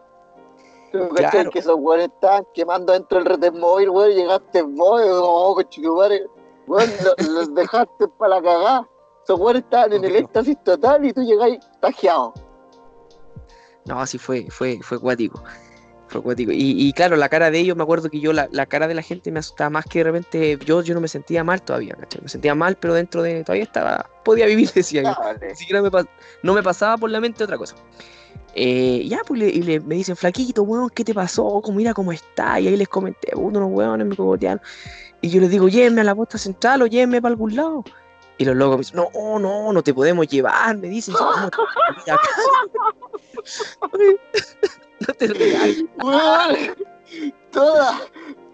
¿Tú 0.92 1.08
cachai 1.08 1.30
Claro. 1.30 1.50
que 1.50 1.58
esos 1.60 1.76
weones 1.78 2.08
estaban 2.14 2.46
quemando 2.52 2.92
dentro 2.92 3.16
del 3.18 3.26
retén 3.26 3.58
móvil, 3.58 3.88
weón? 3.88 4.10
Llegaste 4.10 4.60
vos, 4.62 5.00
como, 5.00 5.24
oh, 5.24 5.96
madre. 5.96 6.26
Weón, 6.66 6.90
lo- 7.02 7.32
los 7.32 7.54
dejaste 7.54 8.08
para 8.18 8.36
la 8.36 8.42
cagada. 8.42 8.88
Esos 9.24 9.40
weones 9.40 9.62
estaban 9.62 9.92
en 9.94 10.04
el 10.04 10.16
éxtasis 10.16 10.56
total 10.64 11.04
y 11.06 11.12
tú 11.14 11.22
llegáis 11.22 11.58
tajeado. 11.80 12.34
No, 13.84 14.00
así 14.00 14.18
fue, 14.18 14.46
fue, 14.50 14.78
fue 14.82 14.98
cuático. 15.00 15.42
Fue 16.08 16.22
cuático. 16.22 16.52
Y, 16.52 16.74
y 16.88 16.92
claro, 16.92 17.16
la 17.16 17.28
cara 17.28 17.50
de 17.50 17.58
ellos, 17.58 17.76
me 17.76 17.82
acuerdo 17.82 18.10
que 18.10 18.20
yo, 18.20 18.32
la, 18.32 18.48
la 18.52 18.66
cara 18.66 18.86
de 18.86 18.94
la 18.94 19.02
gente 19.02 19.32
me 19.32 19.38
asustaba 19.38 19.70
más 19.70 19.86
que 19.86 20.00
de 20.00 20.04
repente, 20.04 20.58
yo, 20.64 20.82
yo 20.82 20.94
no 20.94 21.00
me 21.00 21.08
sentía 21.08 21.42
mal 21.42 21.62
todavía, 21.62 21.94
¿cachai? 21.98 22.20
Me 22.22 22.28
sentía 22.28 22.54
mal, 22.54 22.76
pero 22.76 22.94
dentro 22.94 23.22
de, 23.22 23.42
todavía 23.44 23.64
estaba, 23.64 24.10
podía 24.24 24.46
vivir, 24.46 24.70
decía 24.74 25.02
yo. 25.02 25.14
Ni 25.48 25.56
siquiera 25.56 25.82
me 25.82 25.90
no 26.42 26.54
me 26.54 26.62
pasaba 26.62 26.98
por 26.98 27.10
la 27.10 27.20
mente 27.20 27.42
otra 27.44 27.56
cosa. 27.56 27.76
Eh, 28.54 29.06
ya, 29.08 29.20
pues, 29.26 29.40
y 29.42 29.62
le- 29.62 29.80
me 29.80 29.94
dicen, 29.94 30.14
flaquito, 30.16 30.62
weón, 30.62 30.90
¿qué 30.90 31.04
te 31.04 31.14
pasó? 31.14 31.60
¿Cómo, 31.62 31.78
mira 31.78 31.94
cómo 31.94 32.12
está? 32.12 32.60
Y 32.60 32.68
ahí 32.68 32.76
les 32.76 32.88
comenté, 32.88 33.32
uno 33.34 33.58
unos 33.60 33.70
weones 33.72 34.06
me 34.06 34.14
cogotearon. 34.16 34.60
Y 35.22 35.30
yo 35.30 35.40
les 35.40 35.50
digo, 35.50 35.68
llévenme 35.68 36.02
a 36.02 36.04
la 36.04 36.14
posta 36.14 36.36
central 36.36 36.82
o 36.82 36.86
llévenme 36.86 37.22
para 37.22 37.32
algún 37.32 37.56
lado. 37.56 37.84
Y 38.38 38.44
los 38.44 38.56
locos 38.56 38.76
me 38.76 38.80
dicen, 38.80 38.96
no, 39.14 39.38
no, 39.38 39.72
no 39.72 39.82
te 39.82 39.94
podemos 39.94 40.26
llevar, 40.26 40.76
me 40.78 40.88
dicen, 40.88 41.14
no 45.00 45.14
te. 45.14 45.86
Weón, 46.02 46.56
toda, 47.50 48.00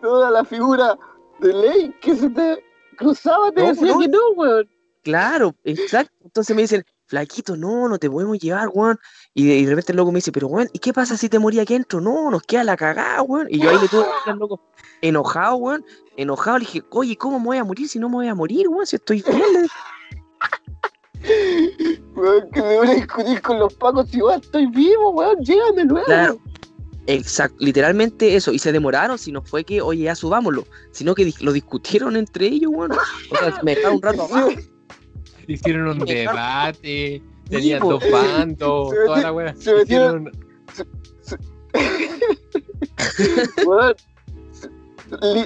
toda 0.01 0.31
la 0.31 0.45
figura 0.45 0.99
de 1.41 1.53
ley 1.53 1.95
que 2.01 2.17
se 2.17 2.29
te 2.31 2.65
cruzaba 2.97 3.53
te 3.53 3.61
No, 3.63 3.69
decía 3.69 3.93
no. 3.93 3.99
que 4.01 4.09
no, 4.09 4.31
weón. 4.37 4.69
Claro, 5.03 5.55
exacto. 5.65 6.13
Entonces 6.25 6.55
me 6.55 6.63
dicen, 6.63 6.85
flaquito, 7.07 7.57
no, 7.57 7.89
no 7.89 7.99
te 7.99 8.11
podemos 8.11 8.39
llevar, 8.39 8.69
weón. 8.73 8.99
Y 9.39 9.47
de, 9.47 9.57
y 9.57 9.65
de 9.67 9.71
repente 9.71 9.93
el 9.93 9.99
loco 9.99 10.11
me 10.11 10.17
dice, 10.17 10.33
pero 10.33 10.49
weón, 10.49 10.69
¿y 10.73 10.81
qué 10.81 10.93
pasa 10.93 11.17
si 11.17 11.29
te 11.29 11.39
moría 11.39 11.63
aquí 11.63 11.75
adentro? 11.75 12.01
No, 12.01 12.29
nos 12.29 12.43
queda 12.43 12.65
la 12.65 12.77
cagada, 12.77 13.23
weón. 13.23 13.47
Y 13.49 13.61
yo 13.61 13.71
ahí 13.71 13.79
le 13.81 13.87
tuve 13.87 14.03
que 14.03 14.09
decir 14.09 14.33
al 14.33 14.39
loco, 14.41 14.61
enojado, 15.01 15.55
weón, 15.55 15.85
enojado, 16.17 16.59
le 16.59 16.65
dije, 16.65 16.83
oye, 16.91 17.17
¿cómo 17.17 17.39
me 17.39 17.47
voy 17.47 17.57
a 17.59 17.63
morir 17.63 17.89
si 17.89 18.01
no 18.01 18.09
me 18.09 18.17
voy 18.17 18.27
a 18.27 18.35
morir, 18.35 18.67
weón? 18.67 18.85
Si 18.85 18.97
estoy 18.97 19.23
bien. 19.23 19.69
Weón, 22.17 22.51
que 22.51 22.63
me 22.63 22.77
voy 22.79 22.89
a 22.89 22.95
discutir 22.95 23.41
con 23.43 23.61
los 23.61 23.75
pacos 23.75 24.09
si 24.09 24.21
weón, 24.21 24.41
estoy 24.41 24.67
vivo, 24.67 25.11
weón, 25.11 25.39
llégame 25.39 25.85
luego. 25.85 26.07
Claro. 26.07 26.39
Exacto, 27.07 27.57
literalmente 27.61 28.35
eso. 28.35 28.53
Y 28.53 28.59
se 28.59 28.73
demoraron, 28.73 29.19
si 29.19 29.31
no 29.31 29.41
fue 29.43 29.63
que, 29.63 29.81
oye, 29.81 30.03
ya 30.03 30.17
subámoslo, 30.17 30.67
sino 30.91 31.15
que 31.15 31.33
lo 31.41 31.53
discutieron 31.53 32.17
entre 32.17 32.47
ellos, 32.47 32.73
weón. 32.75 32.91
O 32.91 33.37
sea, 33.37 33.61
me 33.63 33.77
dejaron 33.77 33.99
un 33.99 34.03
rato 34.03 34.23
abajo. 34.33 34.51
Hicieron 35.47 35.89
un 35.89 36.05
debate, 36.05 37.23
tenían 37.49 37.81
dos 37.81 38.03
bandos, 38.11 38.91
Se 38.91 39.05
toda 39.07 39.21
la 39.23 39.33
wea. 39.33 39.55
se 39.57 39.75
metieron- 39.75 40.31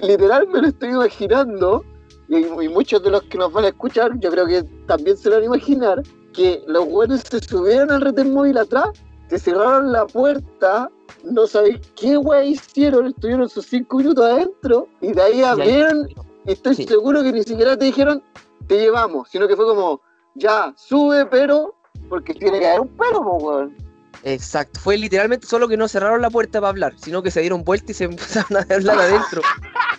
literal 0.02 0.48
me 0.48 0.60
lo 0.62 0.68
estoy 0.68 0.90
imaginando, 0.90 1.84
y, 2.28 2.36
y 2.36 2.68
muchos 2.68 3.02
de 3.02 3.10
los 3.10 3.22
que 3.24 3.38
nos 3.38 3.52
van 3.52 3.64
a 3.64 3.68
escuchar, 3.68 4.18
yo 4.18 4.30
creo 4.30 4.46
que 4.46 4.62
también 4.86 5.16
se 5.16 5.28
lo 5.28 5.36
van 5.36 5.42
a 5.42 5.46
imaginar, 5.46 6.02
que 6.32 6.62
los 6.66 6.88
buenos 6.88 7.20
se 7.20 7.40
subieron 7.40 7.90
al 7.90 8.00
retén 8.00 8.32
móvil 8.32 8.58
atrás, 8.58 8.88
te 9.28 9.38
cerraron 9.38 9.92
la 9.92 10.06
puerta, 10.06 10.90
no 11.24 11.46
sabéis 11.46 11.80
qué 11.94 12.16
wey 12.16 12.50
hicieron, 12.52 13.06
estuvieron 13.08 13.48
sus 13.48 13.66
cinco 13.66 13.98
minutos 13.98 14.24
adentro, 14.24 14.88
y 15.00 15.12
de 15.12 15.22
ahí 15.22 15.42
abrieron, 15.42 16.08
y 16.46 16.52
estoy 16.52 16.74
Sí. 16.74 16.84
seguro 16.86 17.22
que 17.22 17.32
ni 17.32 17.42
siquiera 17.42 17.76
te 17.76 17.84
dijeron, 17.86 18.22
te 18.66 18.78
llevamos, 18.78 19.28
sino 19.30 19.46
que 19.46 19.56
fue 19.56 19.66
como, 19.66 20.00
ya, 20.34 20.72
sube, 20.76 21.26
pero, 21.26 21.74
porque 22.12 22.34
tiene 22.34 22.60
que 22.60 22.66
haber 22.66 22.80
un 22.80 22.88
pero, 22.88 23.22
po, 23.22 23.36
weón. 23.38 23.74
Exacto, 24.22 24.78
fue 24.80 24.98
literalmente 24.98 25.46
solo 25.46 25.66
que 25.66 25.78
no 25.78 25.88
cerraron 25.88 26.20
la 26.20 26.28
puerta 26.28 26.60
para 26.60 26.68
hablar, 26.68 26.92
sino 27.02 27.22
que 27.22 27.30
se 27.30 27.40
dieron 27.40 27.64
vuelta 27.64 27.90
y 27.92 27.94
se 27.94 28.04
empezaron 28.12 28.58
a 28.58 28.74
hablar 28.74 28.98
adentro. 28.98 29.40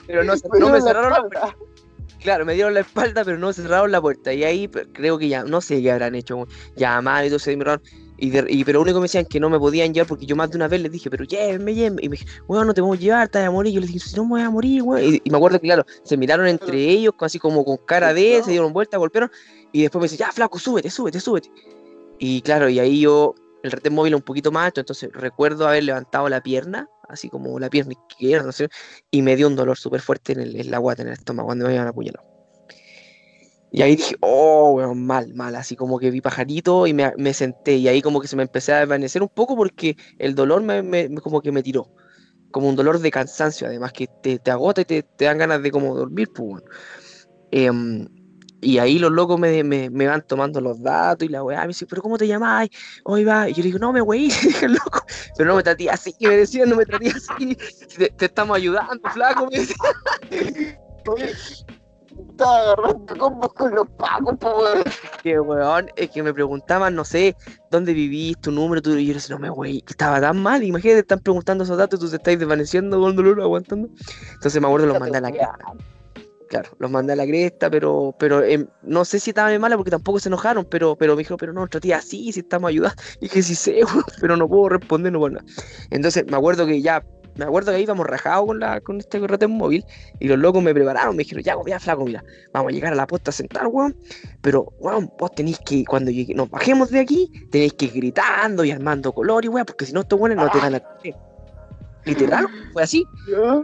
Pero 0.05 0.23
no, 0.23 0.33
Me 0.53 0.59
no 0.59 0.69
me 0.69 0.73
dieron 0.73 0.73
la 0.73 0.81
cerraron 0.81 1.11
la 1.11 1.19
puerta. 1.21 1.55
Claro, 2.21 2.45
me 2.45 2.53
dieron 2.53 2.75
la 2.75 2.81
espalda, 2.81 3.25
pero 3.25 3.39
no 3.39 3.51
cerraron 3.51 3.91
la 3.91 3.99
puerta. 3.99 4.31
Y 4.31 4.43
ahí 4.43 4.67
creo 4.67 5.17
que 5.17 5.27
ya, 5.27 5.43
no 5.43 5.59
sé 5.59 5.81
qué 5.81 5.91
habrán 5.91 6.13
hecho. 6.13 6.47
Llamaron 6.75 7.25
y 7.25 7.29
todo 7.29 7.39
se. 7.39 7.57
Y, 8.17 8.29
de- 8.29 8.45
y- 8.47 8.63
pero 8.63 8.77
lo 8.77 8.83
único 8.83 8.97
que 8.97 9.01
me 9.01 9.05
decían 9.05 9.25
que 9.25 9.39
no 9.39 9.49
me 9.49 9.57
podían 9.57 9.91
llevar 9.91 10.07
porque 10.07 10.27
yo 10.27 10.35
más 10.35 10.51
de 10.51 10.57
una 10.57 10.67
vez 10.67 10.79
les 10.81 10.91
dije, 10.91 11.09
pero 11.09 11.25
llévenme, 11.25 11.73
llévenme. 11.73 12.01
Y 12.03 12.09
me 12.09 12.15
dije, 12.17 12.27
weón, 12.47 12.67
no 12.67 12.73
te 12.75 12.79
vamos 12.81 12.97
a 12.97 13.01
llevar, 13.01 13.27
te 13.27 13.39
vas 13.39 13.47
a 13.47 13.51
morir. 13.51 13.71
Y 13.71 13.75
yo 13.75 13.81
les 13.81 13.91
dije, 13.91 14.07
si 14.07 14.15
no 14.15 14.23
me 14.23 14.29
voy 14.29 14.41
a 14.41 14.49
morir, 14.51 14.83
weón. 14.83 15.03
Y, 15.03 15.21
y 15.23 15.29
me 15.31 15.37
acuerdo 15.37 15.59
que, 15.59 15.65
claro, 15.67 15.83
se 16.03 16.15
miraron 16.15 16.47
entre 16.47 16.77
ellos, 16.77 17.13
así 17.19 17.39
como 17.39 17.65
con 17.65 17.77
cara 17.77 18.13
de, 18.13 18.41
se 18.45 18.51
dieron 18.51 18.71
vuelta, 18.71 18.97
golpearon. 18.97 19.29
Y 19.73 19.81
después 19.81 19.99
me 20.01 20.05
dice, 20.05 20.17
ya, 20.17 20.31
flaco, 20.31 20.59
súbete, 20.59 20.89
súbete, 20.89 21.19
súbete. 21.19 21.49
Y 22.17 22.41
claro, 22.41 22.69
y 22.69 22.79
ahí 22.79 23.01
yo, 23.01 23.35
el 23.63 23.71
retén 23.71 23.93
móvil 23.93 24.15
un 24.15 24.21
poquito 24.21 24.51
más 24.51 24.67
alto, 24.67 24.79
entonces 24.81 25.09
recuerdo 25.13 25.67
haber 25.67 25.83
levantado 25.83 26.29
la 26.29 26.41
pierna, 26.41 26.87
así 27.07 27.29
como 27.29 27.59
la 27.59 27.69
pierna 27.69 27.93
izquierda, 27.93 28.45
no 28.45 28.51
sé, 28.51 28.69
y 29.11 29.21
me 29.21 29.35
dio 29.35 29.47
un 29.47 29.55
dolor 29.55 29.77
súper 29.77 30.01
fuerte 30.01 30.33
en, 30.33 30.41
el, 30.41 30.55
en 30.55 30.71
la 30.71 30.77
guata, 30.77 31.01
en 31.01 31.09
el 31.09 31.13
estómago, 31.15 31.47
cuando 31.47 31.65
me 31.67 31.73
iban 31.73 31.87
a 31.87 31.89
apuñalar. 31.89 32.23
Y 33.71 33.81
ahí 33.81 33.95
dije, 33.95 34.15
oh, 34.21 34.73
weón, 34.75 35.03
mal, 35.05 35.33
mal, 35.33 35.55
así 35.55 35.75
como 35.75 35.97
que 35.97 36.11
vi 36.11 36.21
pajarito 36.21 36.85
y 36.85 36.93
me, 36.93 37.11
me 37.17 37.33
senté, 37.33 37.75
y 37.77 37.87
ahí 37.87 38.01
como 38.03 38.21
que 38.21 38.27
se 38.27 38.35
me 38.35 38.43
empecé 38.43 38.71
a 38.73 38.79
desvanecer 38.79 39.23
un 39.23 39.29
poco 39.29 39.55
porque 39.55 39.95
el 40.19 40.35
dolor 40.35 40.61
me, 40.61 40.83
me- 40.83 41.09
como 41.21 41.41
que 41.41 41.51
me 41.51 41.63
tiró, 41.63 41.87
como 42.51 42.69
un 42.69 42.75
dolor 42.75 42.99
de 42.99 43.09
cansancio, 43.11 43.67
además 43.67 43.91
que 43.93 44.07
te, 44.21 44.37
te 44.39 44.51
agota 44.51 44.81
y 44.81 44.85
te, 44.85 45.03
te 45.03 45.25
dan 45.25 45.39
ganas 45.39 45.63
de 45.63 45.71
como 45.71 45.95
dormir, 45.95 46.29
pues, 46.33 46.47
weón. 46.49 46.63
Em, 47.51 48.07
Y 48.63 48.79
ahí 48.79 48.99
los 48.99 49.11
locos 49.11 49.39
me, 49.39 49.63
me, 49.63 49.89
me 49.89 50.07
van 50.07 50.21
tomando 50.21 50.61
los 50.61 50.81
datos 50.81 51.27
y 51.27 51.31
la 51.31 51.43
weá 51.43 51.61
me 51.61 51.67
dice, 51.67 51.85
pero 51.85 52.01
¿cómo 52.01 52.17
te 52.17 52.27
llamáis? 52.27 52.69
Hoy 53.03 53.23
va. 53.23 53.49
Y 53.49 53.53
yo 53.53 53.57
le 53.57 53.67
digo, 53.67 53.79
no 53.79 53.93
me 53.93 54.01
wey, 54.01 54.23
dije 54.41 54.65
el 54.65 54.73
loco. 54.73 55.05
Pero 55.37 55.49
no 55.49 55.55
me 55.55 55.63
traté 55.63 55.89
así, 55.89 56.15
me 56.21 56.37
decían, 56.37 56.69
no 56.69 56.75
me 56.75 56.85
traté 56.85 57.09
así. 57.09 57.55
Te, 57.97 58.09
te 58.09 58.25
estamos 58.25 58.57
ayudando, 58.57 59.09
flaco, 59.09 59.47
me 59.51 59.59
decía. 59.59 59.75
Estaba 62.29 62.57
agarrando 62.59 63.17
combos 63.17 63.53
con 63.53 63.75
los 63.75 63.87
pacos, 63.89 64.35
po, 64.39 64.57
weón. 64.57 64.83
Que 65.21 65.39
weón, 65.39 65.89
es 65.95 66.09
que 66.09 66.23
me 66.23 66.33
preguntaban, 66.33 66.95
no 66.95 67.05
sé, 67.05 67.35
dónde 67.71 67.93
vivís, 67.93 68.39
tu 68.39 68.51
número, 68.51 68.81
tu... 68.81 68.95
y 68.95 69.07
yo 69.07 69.13
decía, 69.13 69.35
no 69.35 69.39
me 69.39 69.49
wey, 69.49 69.83
estaba 69.87 70.19
tan 70.21 70.41
mal. 70.41 70.63
Imagínate, 70.63 70.95
te 70.95 70.99
están 71.01 71.19
preguntando 71.19 71.63
esos 71.63 71.77
datos 71.77 71.99
y 71.99 72.03
tú 72.03 72.09
te 72.09 72.17
estás 72.17 72.39
desvaneciendo 72.39 72.99
con 72.99 73.15
dolor, 73.15 73.41
aguantando. 73.41 73.89
Entonces 74.33 74.61
me 74.61 74.67
acuerdo, 74.67 74.87
los 74.87 74.99
mandé 74.99 75.17
a 75.17 75.21
la 75.21 75.31
cresta. 75.31 75.57
Claro, 76.53 76.69
los 76.77 76.91
mandé 76.91 77.13
a 77.13 77.15
la 77.15 77.25
cresta, 77.25 77.67
pero, 77.71 78.13
pero 78.19 78.43
em, 78.43 78.67
no 78.83 79.03
sé 79.05 79.19
si 79.19 79.31
estaban 79.31 79.53
en 79.53 79.59
mala 79.59 79.75
porque 79.75 79.89
tampoco 79.89 80.19
se 80.19 80.29
enojaron, 80.29 80.65
pero, 80.69 80.95
pero 80.95 81.15
me 81.15 81.21
dijo, 81.23 81.35
pero 81.35 81.51
no, 81.51 81.67
traté 81.67 81.95
así, 81.95 82.31
si 82.31 82.41
estamos 82.41 82.69
ayudando. 82.69 82.95
Y 83.21 83.25
dije, 83.25 83.41
sí 83.41 83.55
sé, 83.55 83.79
pero 84.21 84.37
no 84.37 84.47
puedo 84.47 84.69
responder, 84.69 85.11
no 85.11 85.17
puedo 85.17 85.33
nada. 85.33 85.45
Entonces 85.89 86.25
me 86.29 86.37
acuerdo 86.37 86.67
que 86.67 86.79
ya 86.79 87.03
me 87.37 87.45
acuerdo 87.45 87.71
que 87.71 87.77
ahí 87.77 87.83
íbamos 87.83 88.05
rajados 88.05 88.45
con, 88.45 88.59
la, 88.59 88.81
con 88.81 88.99
este 88.99 89.19
correte 89.19 89.47
móvil 89.47 89.83
y 90.19 90.27
los 90.27 90.37
locos 90.37 90.61
me 90.61 90.75
prepararon, 90.75 91.15
me 91.15 91.23
dijeron, 91.23 91.43
ya, 91.43 91.55
ya, 91.65 91.79
flaco, 91.79 92.05
mira, 92.05 92.23
vamos 92.53 92.69
a 92.71 92.75
llegar 92.75 92.93
a 92.93 92.95
la 92.95 93.07
posta 93.07 93.31
central, 93.31 93.69
weón, 93.71 93.95
pero, 94.43 94.71
weón, 94.77 95.11
vos 95.17 95.31
tenéis 95.33 95.57
que, 95.65 95.83
cuando 95.85 96.11
llegue- 96.11 96.35
nos 96.35 96.51
bajemos 96.51 96.91
de 96.91 96.99
aquí, 96.99 97.31
tenéis 97.49 97.73
que 97.73 97.85
ir 97.85 97.93
gritando 97.93 98.63
y 98.63 98.69
armando 98.69 99.11
color 99.11 99.43
y 99.43 99.47
weón, 99.47 99.65
porque 99.65 99.87
si 99.87 99.93
no 99.93 100.01
estos 100.01 100.19
weones 100.19 100.37
no 100.37 100.51
te 100.51 100.59
van 100.59 100.75
a. 100.75 100.83
Literal, 102.05 102.45
fue 102.73 102.83
así, 102.83 103.03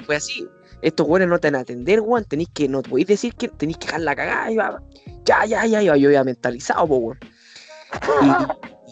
fue 0.08 0.15
así. 0.15 0.47
Estos 0.81 1.07
weones 1.07 1.27
no 1.27 1.39
te 1.39 1.47
van 1.47 1.55
a 1.55 1.59
atender, 1.59 1.99
weón, 2.01 2.23
tenéis 2.25 2.49
que, 2.53 2.67
no 2.69 2.81
podéis 2.81 3.07
decir 3.07 3.33
que 3.35 3.47
tenéis 3.49 3.77
que 3.77 3.87
dejar 3.87 4.01
la 4.01 4.15
cagada 4.15 4.51
y 4.51 4.55
va, 4.57 4.81
ya, 5.25 5.45
ya, 5.45 5.65
ya, 5.65 5.81
ya, 5.81 5.95
yo 5.97 6.09
ya 6.11 6.23
mentalizado, 6.23 6.87
po, 6.87 6.95
weón. 6.97 7.19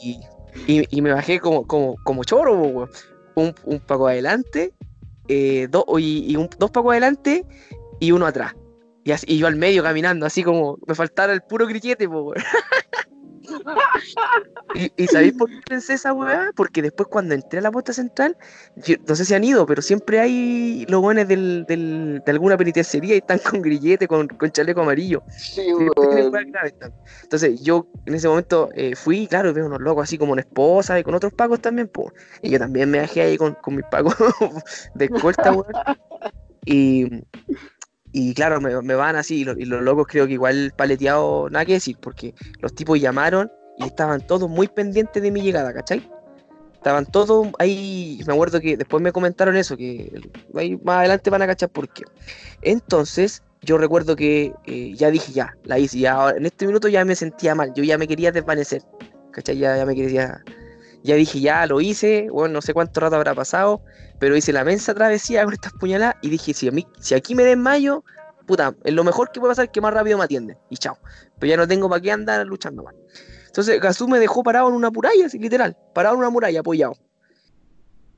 Y, 0.01 0.09
y, 0.09 0.79
y- 0.81 0.87
y 0.89 1.01
me 1.01 1.11
bajé 1.13 1.39
como, 1.39 1.65
como, 1.65 1.95
como 2.03 2.23
choro, 2.23 2.53
po, 2.55 2.67
weón. 2.67 2.89
Un, 3.35 3.53
un 3.65 3.79
paco 3.79 4.07
adelante, 4.07 4.73
eh, 5.27 5.67
dos, 5.69 5.85
y, 5.99 6.35
un- 6.35 6.49
dos 6.57 6.71
pacos 6.71 6.91
adelante 6.91 7.45
y 7.99 8.11
uno 8.11 8.25
atrás. 8.25 8.53
Y, 9.03 9.11
así- 9.11 9.27
y 9.29 9.37
yo 9.37 9.47
al 9.47 9.55
medio 9.55 9.83
caminando, 9.83 10.25
así 10.25 10.43
como 10.43 10.77
me 10.87 10.95
faltara 10.95 11.31
el 11.33 11.41
puro 11.41 11.67
grillete, 11.67 12.07
po, 12.09 12.21
weón. 12.23 12.43
¿Y, 14.75 14.91
y 14.95 15.07
sabéis 15.07 15.33
por 15.33 15.49
qué 15.49 15.59
pensé 15.67 15.93
esa 15.93 16.13
weá? 16.13 16.51
Porque 16.55 16.81
después 16.81 17.07
cuando 17.09 17.33
entré 17.35 17.59
a 17.59 17.61
la 17.61 17.71
puerta 17.71 17.93
central, 17.93 18.37
yo- 18.75 18.95
no 19.07 19.15
sé 19.15 19.25
si 19.25 19.33
han 19.33 19.43
ido, 19.43 19.65
pero 19.65 19.81
siempre 19.81 20.19
hay 20.19 20.85
los 20.89 21.01
buenos 21.01 21.27
del, 21.27 21.65
del- 21.67 22.21
de 22.25 22.31
alguna 22.31 22.57
penitenciaría 22.57 23.15
y 23.15 23.19
están 23.19 23.39
con 23.39 23.61
grillete, 23.61 24.07
con, 24.07 24.27
con 24.27 24.51
chaleco 24.51 24.81
amarillo. 24.81 25.23
Sí. 25.29 25.61
Entonces 27.23 27.61
yo 27.61 27.87
en 28.05 28.13
ese 28.15 28.27
momento 28.27 28.69
eh, 28.75 28.95
fui, 28.95 29.27
claro, 29.27 29.53
veo 29.53 29.65
unos 29.65 29.81
locos 29.81 30.03
así 30.03 30.17
como 30.17 30.33
una 30.33 30.41
esposa 30.41 30.99
y 30.99 31.03
con 31.03 31.15
otros 31.15 31.33
pacos 31.33 31.61
también, 31.61 31.87
pues. 31.87 32.11
Y 32.41 32.49
yo 32.49 32.59
también 32.59 32.89
me 32.91 32.99
bajé 32.99 33.21
ahí 33.21 33.37
con, 33.37 33.53
con 33.55 33.75
mis 33.75 33.85
pacos 33.85 34.15
de 34.95 35.05
escolta, 35.05 35.51
weón. 35.51 35.65
Y, 36.65 37.05
y 38.19 38.33
claro, 38.33 38.59
me, 38.59 38.95
van 38.95 39.15
así, 39.15 39.41
y, 39.41 39.43
lo- 39.45 39.57
y 39.57 39.65
los 39.65 39.81
locos 39.83 40.07
creo 40.07 40.25
que 40.27 40.33
igual 40.33 40.73
paleteado, 40.75 41.49
nada 41.49 41.65
que 41.65 41.73
decir, 41.73 41.97
porque 42.01 42.33
los 42.61 42.73
tipos 42.73 42.99
llamaron 42.99 43.51
y 43.77 43.83
estaban 43.85 44.25
todos 44.25 44.49
muy 44.49 44.67
pendientes 44.67 45.21
de 45.21 45.29
mi 45.31 45.41
llegada, 45.41 45.71
¿cachai? 45.73 46.09
Estaban 46.73 47.05
todos 47.05 47.47
ahí, 47.59 48.21
me 48.25 48.33
acuerdo 48.33 48.59
que 48.59 48.75
después 48.77 49.03
me 49.03 49.11
comentaron 49.11 49.55
eso, 49.55 49.75
que 49.77 50.19
ahí 50.55 50.77
más 50.83 50.99
adelante 50.99 51.29
van 51.29 51.41
a 51.43 51.47
cachar 51.47 51.69
por 51.69 51.89
qué. 51.89 52.03
Entonces, 52.61 53.43
yo 53.61 53.77
recuerdo 53.77 54.15
que 54.15 54.53
eh, 54.65 54.93
ya 54.95 55.11
dije, 55.11 55.31
ya, 55.31 55.53
la 55.63 55.77
hice, 55.79 55.99
ya, 55.99 56.13
ahora- 56.13 56.37
en 56.37 56.45
este 56.45 56.65
minuto 56.65 56.87
ya 56.87 57.03
me 57.05 57.15
sentía 57.15 57.55
mal, 57.55 57.73
yo 57.75 57.83
ya 57.83 57.97
me 57.97 58.07
quería 58.07 58.31
desvanecer, 58.31 58.81
¿cachai? 59.31 59.57
Ya, 59.57 59.77
ya 59.77 59.85
me 59.85 59.95
quería, 59.95 60.41
ya 61.03 61.15
dije, 61.15 61.39
ya 61.39 61.65
lo 61.65 61.81
hice, 61.81 62.27
bueno, 62.31 62.55
no 62.55 62.61
sé 62.61 62.73
cuánto 62.73 62.99
rato 62.99 63.15
habrá 63.15 63.33
pasado, 63.33 63.81
pero 64.19 64.35
hice 64.35 64.53
la 64.53 64.63
mensa 64.63 64.93
travesía 64.93 65.43
con 65.45 65.53
estas 65.53 65.73
puñaladas 65.73 66.15
y 66.21 66.29
dije, 66.29 66.53
si, 66.53 66.67
a 66.67 66.71
mí, 66.71 66.87
si 66.99 67.15
aquí 67.15 67.35
me 67.35 67.43
desmayo, 67.43 68.03
puta, 68.45 68.75
es 68.83 68.93
lo 68.93 69.03
mejor 69.03 69.31
que 69.31 69.39
puede 69.39 69.51
pasar 69.51 69.71
que 69.71 69.81
más 69.81 69.93
rápido 69.93 70.17
me 70.17 70.25
atienden, 70.25 70.57
y 70.69 70.77
chao, 70.77 70.97
pero 71.39 71.49
ya 71.49 71.57
no 71.57 71.67
tengo 71.67 71.89
para 71.89 72.01
qué 72.01 72.11
andar 72.11 72.45
luchando 72.45 72.83
más. 72.83 72.95
Entonces 73.47 73.81
Gazú 73.81 74.07
me 74.07 74.19
dejó 74.19 74.43
parado 74.43 74.69
en 74.69 74.75
una 74.75 74.91
muralla, 74.91 75.25
así, 75.25 75.39
literal, 75.39 75.75
parado 75.93 76.15
en 76.15 76.19
una 76.19 76.29
muralla, 76.29 76.59
apoyado. 76.59 76.93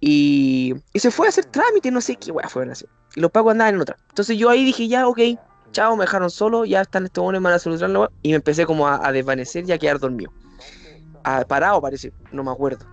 Y, 0.01 0.73
y 0.93 0.99
se 0.99 1.11
fue 1.11 1.27
a 1.27 1.29
hacer 1.29 1.45
trámite, 1.45 1.91
no 1.91 2.01
sé 2.01 2.15
qué 2.15 2.31
weá 2.31 2.47
fueron 2.49 2.69
a 2.69 2.73
hacer. 2.73 2.89
Y 3.15 3.21
los 3.21 3.31
pacos 3.31 3.51
andaban 3.51 3.75
en 3.75 3.81
otra. 3.81 3.97
Entonces 4.09 4.37
yo 4.37 4.49
ahí 4.49 4.63
dije, 4.63 4.87
ya, 4.87 5.07
ok, 5.07 5.19
chao, 5.71 5.95
me 5.95 6.03
dejaron 6.03 6.29
solo, 6.29 6.65
ya 6.65 6.81
están 6.81 7.05
estos 7.05 7.23
buenos, 7.23 7.41
van 7.41 7.53
a 7.53 7.59
solucionar 7.59 7.91
la 7.91 7.99
weá. 7.99 8.09
Y 8.21 8.29
me 8.29 8.35
empecé 8.35 8.65
como 8.65 8.87
a, 8.87 9.05
a 9.05 9.11
desvanecer 9.11 9.67
y 9.67 9.71
a 9.71 9.77
quedar 9.77 9.99
dormido. 9.99 10.31
Ah, 11.23 11.43
parado 11.47 11.81
parece, 11.81 12.13
no 12.31 12.43
me 12.43 12.51
acuerdo. 12.51 12.85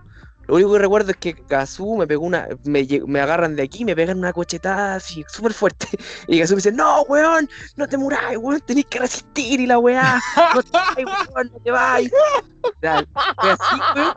Lo 0.47 0.55
único 0.55 0.71
que 0.73 0.79
recuerdo 0.79 1.11
es 1.11 1.17
que 1.17 1.35
Gazú 1.49 1.97
me 1.97 2.07
pegó 2.07 2.25
una, 2.25 2.47
me, 2.63 2.87
lle- 2.87 3.05
me 3.05 3.19
agarran 3.19 3.57
de 3.57 3.63
aquí, 3.63 3.83
me 3.83 3.97
pegan 3.97 4.17
una 4.19 4.31
cochetada 4.31 4.95
así 4.95 5.25
súper 5.27 5.53
fuerte. 5.53 5.87
Y 6.29 6.39
Gazú 6.39 6.53
me 6.53 6.57
dice, 6.57 6.71
no, 6.71 7.01
weón, 7.03 7.49
no 7.75 7.85
te 7.87 7.97
muráis, 7.97 8.37
weón, 8.37 8.61
tenés 8.61 8.85
que 8.85 8.99
resistir 8.99 9.59
y 9.59 9.67
la 9.67 9.77
weá, 9.79 10.19
no 10.55 10.63
te 10.63 10.71
vayas, 10.71 11.27
weón, 11.35 11.49
no 11.51 11.59
te 11.59 11.71
vayas. 11.71 12.11
Así, 13.37 13.81
weón. 13.95 14.13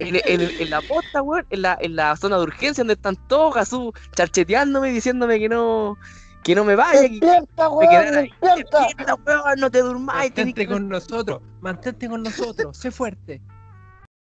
En, 0.00 0.16
en- 0.26 0.52
en 0.60 0.70
la 0.70 0.82
posta, 0.82 1.22
weón, 1.22 1.46
en 1.50 1.62
la, 1.62 1.78
en 1.80 1.96
la 1.96 2.14
zona 2.16 2.36
de 2.36 2.42
urgencia 2.42 2.82
donde 2.82 2.94
están 2.94 3.16
todos 3.28 3.54
Gazú 3.54 3.92
charcheteándome, 4.14 4.90
diciéndome 4.90 5.38
que 5.38 5.48
no, 5.48 5.96
que 6.42 6.54
no 6.54 6.64
me 6.64 6.76
vaya, 6.76 7.00
que 7.02 7.08
Despierta, 7.20 7.70
me 7.70 7.76
weón, 7.76 8.14
ahí. 8.16 8.28
despierta. 8.42 8.80
Despierta, 8.80 9.14
weón, 9.24 9.60
no 9.60 9.70
te 9.70 9.78
durmáis, 9.80 10.34
tenés 10.34 10.54
que 10.54 10.66
con 10.66 10.88
nosotros, 10.88 11.40
mantente 11.64 12.10
con 12.10 12.22
nosotros, 12.22 12.76
sé 12.76 12.90
fuerte. 12.90 13.40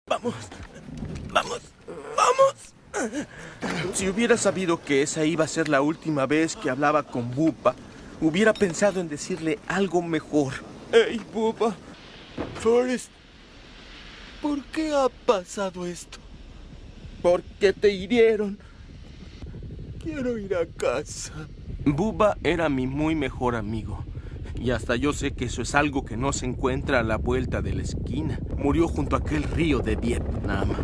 Vamos, 0.07 0.35
vamos, 1.31 1.61
vamos. 2.17 3.93
Si 3.93 4.09
hubiera 4.09 4.35
sabido 4.35 4.81
que 4.83 5.01
esa 5.03 5.23
iba 5.23 5.45
a 5.45 5.47
ser 5.47 5.69
la 5.69 5.81
última 5.81 6.25
vez 6.25 6.57
que 6.57 6.69
hablaba 6.69 7.03
con 7.03 7.33
Bupa, 7.33 7.75
hubiera 8.19 8.53
pensado 8.53 8.99
en 8.99 9.07
decirle 9.07 9.57
algo 9.67 10.01
mejor. 10.01 10.51
Hey, 10.91 11.21
Bupa. 11.33 11.73
Forrest, 12.59 13.09
¿por 14.41 14.61
qué 14.65 14.91
ha 14.93 15.07
pasado 15.25 15.85
esto? 15.85 16.19
¿Por 17.21 17.41
qué 17.41 17.71
te 17.71 17.89
hirieron? 17.89 18.59
Quiero 20.03 20.37
ir 20.37 20.55
a 20.55 20.65
casa. 20.65 21.31
Buba 21.85 22.37
era 22.43 22.67
mi 22.67 22.85
muy 22.85 23.15
mejor 23.15 23.55
amigo. 23.55 24.03
Y 24.59 24.71
hasta 24.71 24.97
yo 24.97 25.13
sé 25.13 25.31
que 25.31 25.45
eso 25.45 25.61
es 25.61 25.73
algo 25.73 26.03
que 26.03 26.17
no 26.17 26.33
se 26.33 26.45
encuentra 26.45 26.99
a 26.99 27.03
la 27.03 27.17
vuelta 27.17 27.61
de 27.61 27.73
la 27.73 27.81
esquina. 27.81 28.39
Murió 28.57 28.89
junto 28.89 29.15
a 29.15 29.19
aquel 29.19 29.43
río 29.43 29.79
de 29.79 29.95
Vietnam. 29.95 30.75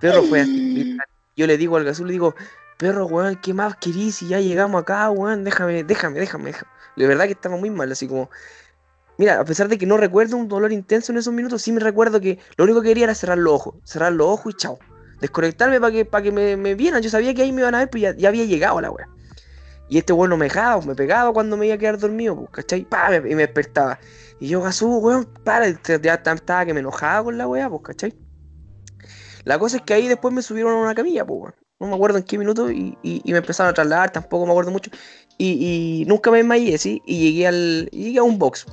Perro 0.00 0.22
fue 0.22 0.42
así. 0.42 0.96
Yo 1.36 1.46
le 1.48 1.58
digo 1.58 1.76
al 1.76 1.84
Gazú, 1.84 2.04
le 2.04 2.12
digo, 2.12 2.36
perro, 2.78 3.06
weón, 3.06 3.34
¿qué 3.42 3.52
más 3.52 3.76
querís? 3.76 4.16
Si 4.16 4.28
ya 4.28 4.38
llegamos 4.38 4.80
acá, 4.80 5.10
weón, 5.10 5.42
déjame, 5.42 5.82
déjame, 5.82 6.20
déjame, 6.20 6.46
déjame. 6.46 6.72
De 6.96 7.06
verdad 7.08 7.24
que 7.24 7.32
estaba 7.32 7.56
muy 7.56 7.70
mal, 7.70 7.90
así 7.90 8.06
como. 8.06 8.30
Mira, 9.18 9.40
a 9.40 9.44
pesar 9.44 9.66
de 9.66 9.76
que 9.76 9.86
no 9.86 9.96
recuerdo 9.96 10.36
un 10.36 10.46
dolor 10.46 10.70
intenso 10.70 11.10
en 11.10 11.18
esos 11.18 11.34
minutos, 11.34 11.62
sí 11.62 11.72
me 11.72 11.80
recuerdo 11.80 12.20
que 12.20 12.38
lo 12.56 12.62
único 12.62 12.80
que 12.80 12.88
quería 12.88 13.04
era 13.04 13.14
cerrar 13.16 13.38
los 13.38 13.54
ojos. 13.54 13.74
Cerrar 13.82 14.12
los 14.12 14.28
ojos 14.28 14.54
y 14.54 14.56
chao. 14.56 14.78
Desconectarme 15.20 15.80
para 15.80 15.92
que, 15.92 16.04
para 16.04 16.22
que 16.22 16.30
me, 16.30 16.56
me 16.56 16.76
vieran. 16.76 17.02
Yo 17.02 17.10
sabía 17.10 17.34
que 17.34 17.42
ahí 17.42 17.50
me 17.50 17.62
iban 17.62 17.74
a 17.74 17.78
ver, 17.78 17.90
pues 17.90 18.02
ya, 18.02 18.16
ya 18.16 18.28
había 18.28 18.44
llegado 18.44 18.80
la 18.80 18.92
weá. 18.92 19.08
Y 19.88 19.98
este 19.98 20.12
weón 20.12 20.30
no 20.30 20.36
me 20.36 20.46
dejaba, 20.46 20.80
me 20.82 20.94
pegaba 20.94 21.32
cuando 21.32 21.56
me 21.56 21.66
iba 21.66 21.74
a 21.74 21.78
quedar 21.78 21.98
dormido, 21.98 22.36
pues, 22.36 22.50
¿cachai? 22.50 22.84
Pa, 22.84 23.10
me- 23.10 23.16
y 23.30 23.34
me 23.34 23.46
despertaba. 23.46 23.98
Y 24.40 24.48
yo, 24.48 24.60
Gazú, 24.60 24.98
weón, 24.98 25.26
para, 25.44 25.66
ya 25.68 26.14
estaba 26.14 26.66
que 26.66 26.74
me 26.74 26.80
enojaba 26.80 27.24
con 27.24 27.38
la 27.38 27.48
weá, 27.48 27.68
pues, 27.70 27.82
¿cachai? 27.82 28.14
La 29.44 29.58
cosa 29.58 29.78
es 29.78 29.82
que 29.82 29.94
ahí 29.94 30.08
después 30.08 30.34
me 30.34 30.42
subieron 30.42 30.72
a 30.74 30.76
una 30.76 30.94
camilla, 30.94 31.24
pues, 31.24 31.40
weón. 31.40 31.54
No 31.80 31.86
me 31.86 31.94
acuerdo 31.94 32.18
en 32.18 32.24
qué 32.24 32.36
minuto 32.38 32.70
y, 32.72 32.98
me 33.24 33.38
empezaron 33.38 33.70
a 33.70 33.74
trasladar, 33.74 34.10
tampoco 34.10 34.44
me 34.44 34.50
acuerdo 34.50 34.72
mucho. 34.72 34.90
Y, 35.38 36.04
nunca 36.08 36.30
me 36.30 36.38
desmayé, 36.38 36.76
¿sí? 36.76 37.00
Y 37.06 37.18
llegué, 37.20 37.46
al, 37.46 37.88
llegué 37.90 38.18
a 38.18 38.24
un 38.24 38.38
box. 38.38 38.66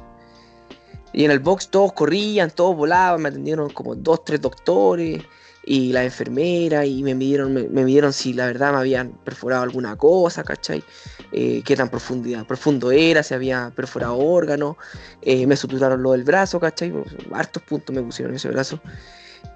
Y 1.13 1.23
en 1.23 1.31
el 1.31 1.39
box 1.39 1.69
todos 1.69 1.93
corrían, 1.93 2.49
todos 2.49 2.75
volaban, 2.75 3.21
me 3.21 3.29
atendieron 3.29 3.69
como 3.69 3.95
dos, 3.95 4.25
tres 4.25 4.41
doctores 4.41 5.23
y 5.65 5.91
la 5.91 6.03
enfermera 6.03 6.85
y 6.85 7.01
me 7.03 7.15
midieron, 7.15 7.53
me, 7.53 7.63
me 7.63 7.83
midieron 7.83 8.13
si 8.13 8.33
la 8.33 8.45
verdad 8.45 8.71
me 8.73 8.77
habían 8.79 9.13
perforado 9.23 9.63
alguna 9.63 9.95
cosa, 9.95 10.43
¿cachai? 10.43 10.83
Eh, 11.31 11.63
qué 11.65 11.75
tan 11.75 11.89
profundidad, 11.89 12.45
profundo 12.45 12.91
era, 12.91 13.23
si 13.23 13.33
había 13.33 13.71
perforado 13.75 14.17
órganos, 14.17 14.75
eh, 15.21 15.47
me 15.47 15.55
suturaron 15.55 16.03
lo 16.03 16.11
del 16.11 16.23
brazo, 16.23 16.59
¿cachai? 16.59 16.93
Hartos 17.33 17.63
puntos 17.63 17.95
me 17.95 18.03
pusieron 18.03 18.31
en 18.33 18.37
ese 18.37 18.49
brazo. 18.49 18.79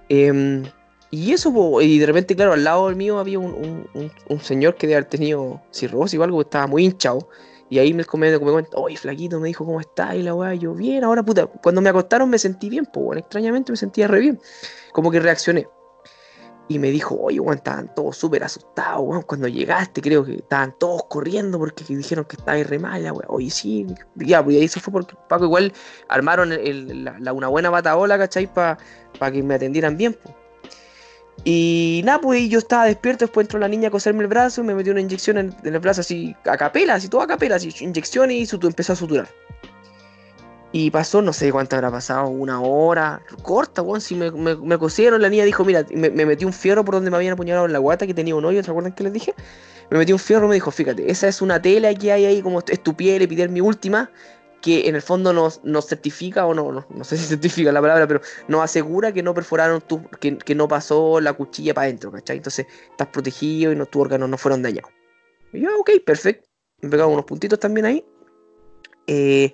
Em, 0.09 0.63
y 1.11 1.31
eso, 1.31 1.81
y 1.81 1.99
de 1.99 2.05
repente, 2.05 2.35
claro, 2.35 2.53
al 2.53 2.63
lado 2.63 2.87
del 2.87 2.95
mío 2.95 3.19
había 3.19 3.39
un, 3.39 3.53
un- 3.53 3.87
un- 3.93 4.11
un 4.27 4.39
señor 4.41 4.75
que 4.75 4.87
debe 4.87 4.97
haber 4.97 5.09
tenido 5.09 5.61
cirrosis 5.71 6.19
o 6.19 6.23
algo, 6.23 6.41
estaba 6.41 6.67
muy 6.67 6.85
hinchado. 6.85 7.29
Y 7.71 7.77
ahí 7.77 7.93
me 7.93 8.03
comenta, 8.03 8.43
me 8.43 8.51
cuenta, 8.51 8.77
oye, 8.77 8.97
flaquito, 8.97 9.39
me 9.39 9.47
dijo, 9.49 9.63
¿cómo 9.63 9.79
está? 9.79 10.15
Y 10.15 10.23
la 10.23 10.33
weá, 10.33 10.55
yo, 10.55 10.73
bien, 10.73 11.03
ahora 11.03 11.21
puta, 11.21 11.45
cuando 11.45 11.81
me 11.81 11.89
acostaron 11.89 12.27
me 12.27 12.39
sentí 12.39 12.67
bien, 12.67 12.85
pues, 12.91 13.05
bueno, 13.05 13.19
extrañamente 13.19 13.71
me 13.71 13.77
sentía 13.77 14.07
re 14.07 14.19
bien. 14.21 14.39
Como 14.91 15.11
que 15.11 15.19
reaccioné. 15.19 15.67
Y 16.69 16.77
me 16.77 16.91
dijo, 16.91 17.15
oye, 17.19 17.39
weón, 17.39 17.57
estaban 17.57 17.93
todos 17.95 18.15
súper 18.15 18.43
asustados, 18.43 19.01
weón, 19.01 19.23
cuando 19.23 19.47
llegaste, 19.47 20.01
creo 20.01 20.23
que 20.23 20.35
estaban 20.35 20.75
todos 20.79 21.03
corriendo 21.09 21.57
porque 21.57 21.83
dijeron 21.83 22.25
que 22.25 22.35
estaba 22.35 22.61
re 22.61 22.77
mala, 22.77 23.11
weón. 23.11 23.25
Oye, 23.27 23.49
sí, 23.49 23.87
ya, 24.15 24.43
pues 24.43 24.57
ahí 24.57 24.67
se 24.67 24.79
fue 24.79 24.93
porque 24.93 25.15
Paco 25.27 25.45
igual 25.45 25.73
armaron 26.07 26.51
la, 27.03 27.33
una 27.33 27.47
buena 27.47 27.71
bataola, 27.71 28.19
¿cachai? 28.19 28.47
Para 28.53 28.77
que 29.31 29.41
me 29.41 29.55
atendieran 29.55 29.97
bien. 29.97 30.15
Y 31.43 32.01
nada, 32.05 32.21
pues 32.21 32.47
yo 32.49 32.59
estaba 32.59 32.85
despierto, 32.85 33.25
después 33.25 33.45
entró 33.45 33.59
la 33.59 33.67
niña 33.67 33.87
a 33.87 33.91
coserme 33.91 34.21
el 34.21 34.27
brazo, 34.27 34.63
me 34.63 34.75
metió 34.75 34.91
una 34.91 35.01
inyección 35.01 35.37
en, 35.39 35.55
el 35.63 35.79
brazo 35.79 36.01
así, 36.01 36.35
a 36.45 36.55
capela, 36.55 36.95
así, 36.95 37.07
todo 37.07 37.21
a 37.21 37.27
capela, 37.27 37.55
así, 37.55 37.73
inyección 37.79 38.29
y 38.29 38.47
empezó 38.51 38.93
a 38.93 38.95
suturar. 38.95 39.27
Y 40.71 40.91
pasó, 40.91 41.21
no 41.21 41.33
sé 41.33 41.51
cuánto 41.51 41.75
habrá 41.75 41.89
pasado, 41.89 42.27
una 42.27 42.61
hora, 42.61 43.21
corta, 43.41 43.81
weón. 43.81 44.01
Si 44.01 44.15
me, 44.15 44.29
me, 44.31 44.55
me 44.55 44.77
cosieron, 44.77 45.21
la 45.21 45.29
niña 45.29 45.43
dijo, 45.43 45.65
mira, 45.65 45.83
me, 45.91 46.11
me 46.11 46.25
metí 46.25 46.45
un 46.45 46.53
fierro 46.53 46.85
por 46.85 46.95
donde 46.95 47.09
me 47.09 47.17
habían 47.17 47.33
apuñalado 47.33 47.65
en 47.65 47.73
la 47.73 47.79
guata, 47.79 48.05
que 48.05 48.13
tenía 48.13 48.35
un 48.35 48.45
hoyo, 48.45 48.63
¿se 48.63 48.69
acuerdan 48.69 48.93
que 48.93 49.03
les 49.03 49.13
dije? 49.13 49.33
Me 49.89 49.97
metí 49.97 50.13
un 50.13 50.19
fierro 50.19 50.45
y 50.45 50.49
me 50.49 50.55
dijo, 50.55 50.69
fíjate, 50.69 51.09
esa 51.09 51.27
es 51.27 51.41
una 51.41 51.59
tela 51.59 51.93
que 51.95 52.11
hay 52.11 52.25
ahí, 52.25 52.41
como 52.43 52.59
es 52.59 52.83
tu 52.83 52.95
piel, 52.95 53.23
epidermis 53.23 53.63
última, 53.63 54.11
que 54.61 54.87
en 54.87 54.95
el 54.95 55.01
fondo 55.01 55.33
nos, 55.33 55.63
nos 55.63 55.87
certifica, 55.87 56.45
o 56.45 56.53
no, 56.53 56.85
no, 56.87 57.03
sé 57.03 57.17
si 57.17 57.25
certifica 57.27 57.71
la 57.71 57.81
palabra, 57.81 58.07
pero 58.07 58.21
nos 58.47 58.63
asegura 58.63 59.11
que 59.11 59.23
no 59.23 59.33
perforaron 59.33 59.81
tu, 59.81 60.03
que, 60.19 60.37
que 60.37 60.53
no 60.53 60.67
pasó 60.67 61.19
la 61.19 61.33
cuchilla 61.33 61.73
para 61.73 61.85
adentro, 61.85 62.11
¿cachai? 62.11 62.37
Entonces 62.37 62.67
estás 62.91 63.07
protegido 63.07 63.71
y 63.71 63.75
no, 63.75 63.87
tus 63.87 64.01
órganos 64.01 64.29
no 64.29 64.37
fueron 64.37 64.61
dañados. 64.61 64.91
Y 65.51 65.61
yo, 65.61 65.69
ok, 65.79 65.91
perfecto. 66.05 66.47
Me 66.81 66.89
pegaron 66.89 67.13
unos 67.13 67.25
puntitos 67.25 67.59
también 67.59 67.85
ahí. 67.85 68.05
Eh, 69.07 69.53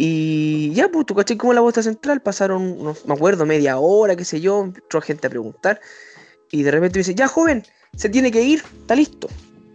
y 0.00 0.72
ya, 0.74 0.88
pues, 0.88 1.06
tú 1.06 1.14
cachai 1.16 1.36
como 1.36 1.52
la 1.52 1.60
bosta 1.60 1.82
central, 1.82 2.22
pasaron, 2.22 2.82
no 2.82 2.96
me 3.04 3.14
acuerdo, 3.14 3.44
media 3.44 3.78
hora, 3.78 4.14
qué 4.14 4.24
sé 4.24 4.40
yo, 4.40 4.62
entró 4.62 5.00
gente 5.00 5.26
a 5.26 5.30
preguntar. 5.30 5.80
Y 6.52 6.62
de 6.62 6.70
repente 6.70 6.98
me 6.98 7.00
dice, 7.00 7.16
ya 7.16 7.26
joven, 7.26 7.64
se 7.96 8.08
tiene 8.08 8.30
que 8.30 8.40
ir, 8.42 8.62
está 8.80 8.94
listo. 8.94 9.28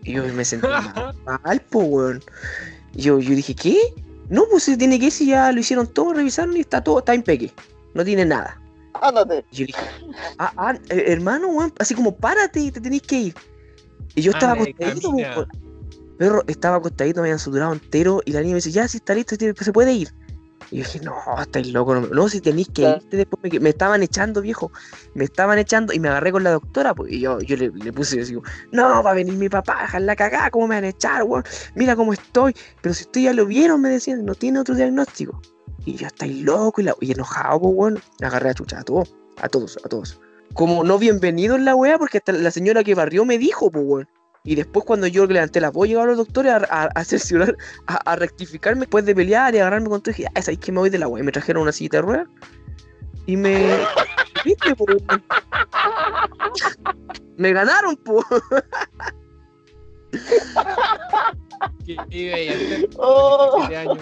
Y 0.03 0.13
yo 0.13 0.23
me 0.23 0.45
sentí 0.45 0.65
mal, 1.25 1.41
mal, 1.43 1.61
po, 1.69 1.79
weón. 1.79 2.23
Y 2.95 3.01
Yo, 3.01 3.19
yo 3.19 3.35
dije, 3.35 3.53
¿qué? 3.53 3.77
No, 4.29 4.45
pues 4.49 4.63
se 4.63 4.77
tiene 4.77 4.97
que 4.97 5.07
ir 5.07 5.11
si 5.11 5.25
ya 5.27 5.51
lo 5.51 5.59
hicieron 5.59 5.87
todo, 5.87 6.13
revisaron 6.13 6.55
y 6.55 6.61
está 6.61 6.81
todo, 6.81 6.99
está 6.99 7.13
impeque. 7.13 7.51
No 7.93 8.05
tiene 8.05 8.25
nada. 8.25 8.59
Ándate. 8.93 9.43
Y 9.51 9.55
yo 9.57 9.65
dije, 9.65 9.79
ah, 10.39 10.53
ah, 10.55 10.75
eh, 10.89 11.03
hermano, 11.07 11.49
weón, 11.49 11.73
así 11.79 11.93
como 11.95 12.15
párate, 12.15 12.71
te 12.71 12.79
tenés 12.79 13.01
que 13.01 13.15
ir. 13.17 13.35
Y 14.15 14.21
yo 14.21 14.31
estaba 14.31 14.53
acostadito, 14.53 15.11
po, 15.11 15.47
Perro, 16.17 16.43
estaba 16.47 16.77
acostadito, 16.77 17.21
me 17.21 17.27
habían 17.27 17.39
suturado 17.39 17.73
entero 17.73 18.21
y 18.25 18.31
la 18.31 18.41
niña 18.41 18.51
me 18.51 18.57
dice, 18.57 18.71
ya, 18.71 18.87
si 18.87 18.97
está 18.97 19.13
listo, 19.15 19.35
se 19.35 19.73
puede 19.73 19.93
ir. 19.93 20.09
Y 20.71 20.77
yo 20.77 20.83
dije, 20.83 20.99
no, 21.01 21.13
estáis 21.39 21.71
loco, 21.71 21.93
no, 21.93 22.01
no, 22.07 22.29
si 22.29 22.41
tenéis 22.41 22.67
que 22.69 22.81
irte 22.89 23.17
después, 23.17 23.41
me, 23.43 23.59
me 23.59 23.69
estaban 23.69 24.01
echando, 24.01 24.41
viejo, 24.41 24.71
me 25.13 25.23
estaban 25.23 25.59
echando 25.59 25.93
y 25.93 25.99
me 25.99 26.09
agarré 26.09 26.31
con 26.31 26.43
la 26.43 26.51
doctora, 26.51 26.95
pues, 26.95 27.11
y 27.11 27.19
yo, 27.19 27.39
yo 27.41 27.57
le, 27.57 27.69
le 27.69 27.93
puse, 27.93 28.21
así, 28.21 28.33
como, 28.33 28.47
no, 28.71 29.03
va 29.03 29.11
a 29.11 29.13
venir 29.13 29.35
mi 29.35 29.49
papá, 29.49 29.81
dejarla 29.81 30.15
cagada, 30.15 30.49
¿cómo 30.49 30.67
me 30.67 30.75
van 30.75 30.85
a 30.85 30.89
echar, 30.89 31.23
weón? 31.23 31.43
Mira 31.75 31.95
cómo 31.95 32.13
estoy, 32.13 32.55
pero 32.81 32.95
si 32.95 33.03
ustedes 33.03 33.25
ya 33.25 33.33
lo 33.33 33.45
vieron, 33.45 33.81
me 33.81 33.89
decían, 33.89 34.25
no 34.25 34.35
tiene 34.35 34.59
otro 34.59 34.75
diagnóstico. 34.75 35.39
Y 35.85 35.95
yo, 35.95 36.07
estáis 36.07 36.41
loco, 36.43 36.81
y, 36.81 36.85
la, 36.85 36.95
y 37.01 37.11
enojado, 37.11 37.59
pues, 37.59 37.73
weón, 37.75 37.99
me 38.19 38.27
agarré 38.27 38.49
a 38.49 38.53
chucha 38.53 38.79
a 38.79 38.83
todos, 38.83 39.13
a 39.41 39.49
todos, 39.49 39.77
a 39.83 39.89
todos. 39.89 40.19
Como 40.53 40.83
no 40.83 40.97
bienvenido 40.97 41.55
en 41.55 41.65
la 41.65 41.75
wea, 41.75 41.97
porque 41.97 42.19
hasta 42.19 42.31
la 42.31 42.51
señora 42.51 42.83
que 42.83 42.95
barrió 42.95 43.25
me 43.25 43.37
dijo, 43.37 43.69
pues, 43.69 43.85
weón. 43.85 44.07
Y 44.45 44.55
después 44.55 44.85
cuando 44.85 45.07
yo 45.07 45.25
levanté 45.25 45.61
la 45.61 45.71
voz, 45.71 45.87
llegaron 45.87 46.09
los 46.09 46.17
doctores 46.17 46.51
a, 46.51 46.57
a, 46.69 46.83
a 46.93 47.03
cerciorar, 47.05 47.55
a, 47.87 47.95
a 48.11 48.15
rectificarme 48.17 48.81
después 48.81 49.05
de 49.05 49.15
pelear 49.15 49.55
y 49.55 49.59
agarrarme 49.59 49.87
con 49.89 50.01
todo. 50.01 50.11
Y 50.11 50.17
dije, 50.17 50.29
ah, 50.35 50.41
¿sabes 50.41 50.59
que 50.59 50.71
me 50.73 50.79
voy 50.79 50.89
de 50.89 50.97
la 50.99 51.07
wea? 51.07 51.23
Y 51.23 51.25
me 51.25 51.31
trajeron 51.31 51.63
una 51.63 51.71
silla 51.71 51.89
de 51.91 52.01
ruedas. 52.01 52.27
Y 53.25 53.37
me... 53.37 53.77
¿Viste, 54.45 54.75
po? 54.75 54.85
Me 57.37 57.53
ganaron, 57.53 57.95
po. 57.95 58.25
¿Qué 61.85 61.97
iba 62.09 62.35
a 62.35 62.55
hacer? 62.57 62.89
Oh. 62.97 63.65
17 63.69 63.77
años. 63.77 63.97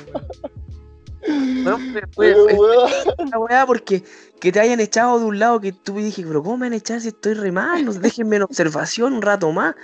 Bueno, 1.64 1.78
fue- 2.16 2.36
fue- 2.36 2.56
fue 2.56 3.26
la 3.30 3.38
weá 3.38 3.66
porque 3.68 4.04
que 4.40 4.52
te 4.52 4.60
hayan 4.60 4.80
echado 4.80 5.20
de 5.20 5.26
un 5.26 5.38
lado 5.38 5.62
que 5.62 5.72
tú 5.72 5.94
me 5.94 6.02
dije, 6.04 6.24
pero 6.26 6.42
¿cómo 6.42 6.58
me 6.58 6.66
van 6.66 6.74
a 6.74 6.78
echar 6.78 7.00
si 7.00 7.10
estoy 7.10 7.36
re 7.36 7.52
mal? 7.52 7.86
No, 7.86 7.94
déjenme 7.94 8.38
en 8.38 8.42
observación 8.42 9.14
un 9.14 9.22
rato 9.22 9.52
más. 9.52 9.76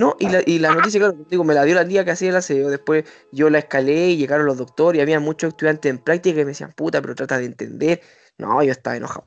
No, 0.00 0.16
y 0.18 0.30
la, 0.30 0.42
y 0.46 0.58
la 0.58 0.72
noticia, 0.72 0.98
claro, 0.98 1.26
digo, 1.28 1.44
me 1.44 1.52
la 1.52 1.62
dio 1.62 1.74
la 1.74 1.84
día 1.84 2.06
que 2.06 2.12
hacía 2.12 2.30
el 2.30 2.36
aseo. 2.36 2.70
Después 2.70 3.04
yo 3.32 3.50
la 3.50 3.58
escalé 3.58 4.08
y 4.08 4.16
llegaron 4.16 4.46
los 4.46 4.56
doctores 4.56 4.98
y 4.98 5.02
había 5.02 5.20
muchos 5.20 5.48
estudiantes 5.48 5.90
en 5.90 5.98
práctica 5.98 6.40
y 6.40 6.44
me 6.46 6.52
decían, 6.52 6.72
puta, 6.72 7.02
pero 7.02 7.14
trata 7.14 7.36
de 7.36 7.44
entender. 7.44 8.00
No, 8.38 8.62
yo 8.62 8.72
estaba 8.72 8.96
enojado. 8.96 9.26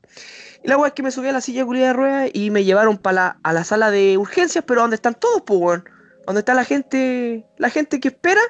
Y 0.64 0.66
la 0.66 0.76
weá 0.76 0.88
es 0.88 0.94
que 0.94 1.04
me 1.04 1.12
subí 1.12 1.28
a 1.28 1.32
la 1.32 1.40
silla 1.40 1.64
de 1.64 1.78
de 1.78 1.92
ruedas 1.92 2.28
y 2.32 2.50
me 2.50 2.64
llevaron 2.64 2.98
para 2.98 3.14
la, 3.14 3.38
a 3.44 3.52
la 3.52 3.62
sala 3.62 3.92
de 3.92 4.18
urgencias, 4.18 4.64
pero 4.66 4.80
donde 4.80 4.96
están 4.96 5.14
todos, 5.14 5.42
pues, 5.46 5.60
weón. 5.60 5.84
Donde 6.26 6.40
está 6.40 6.54
la 6.54 6.64
gente, 6.64 7.46
la 7.56 7.70
gente 7.70 8.00
que 8.00 8.08
espera, 8.08 8.40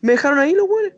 me 0.00 0.12
dejaron 0.12 0.38
ahí 0.38 0.54
los 0.54 0.66
weones. 0.66 0.94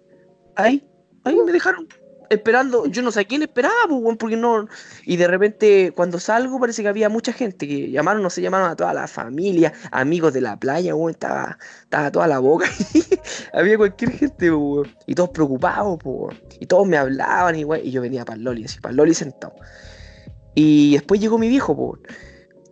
Ahí, 0.54 0.88
ahí 1.24 1.36
me 1.44 1.50
dejaron 1.50 1.88
esperando, 2.30 2.86
yo 2.86 3.02
no 3.02 3.10
sé 3.10 3.26
quién 3.26 3.42
esperaba, 3.42 3.74
pues, 3.88 4.16
porque 4.18 4.36
no. 4.36 4.66
Y 5.04 5.16
de 5.16 5.26
repente, 5.26 5.92
cuando 5.94 6.18
salgo, 6.18 6.60
parece 6.60 6.82
que 6.82 6.88
había 6.88 7.08
mucha 7.08 7.32
gente 7.32 7.66
que 7.66 7.90
llamaron, 7.90 8.22
no 8.22 8.30
sé, 8.30 8.42
llamaron 8.42 8.70
a 8.70 8.76
toda 8.76 8.94
la 8.94 9.06
familia, 9.06 9.72
amigos 9.90 10.32
de 10.32 10.40
la 10.40 10.58
playa, 10.58 10.94
weón, 10.94 11.10
estaba, 11.10 11.58
estaba 11.82 12.10
toda 12.10 12.26
la 12.26 12.38
boca. 12.38 12.66
había 13.52 13.76
cualquier 13.76 14.12
gente, 14.12 14.52
pues. 14.52 14.90
Y 15.06 15.14
todos 15.14 15.30
preocupados, 15.30 15.98
pues. 16.02 16.36
Y 16.60 16.66
todos 16.66 16.86
me 16.86 16.96
hablaban, 16.96 17.56
y, 17.56 17.64
y 17.82 17.90
yo 17.90 18.00
venía 18.00 18.24
para 18.24 18.36
el 18.36 18.44
Loli, 18.44 18.64
así, 18.64 18.80
para 18.80 18.90
el 18.90 18.96
Loli 18.96 19.14
sentado. 19.14 19.54
Y 20.54 20.94
después 20.94 21.20
llegó 21.20 21.38
mi 21.38 21.48
viejo, 21.48 21.72
weón. 21.72 22.00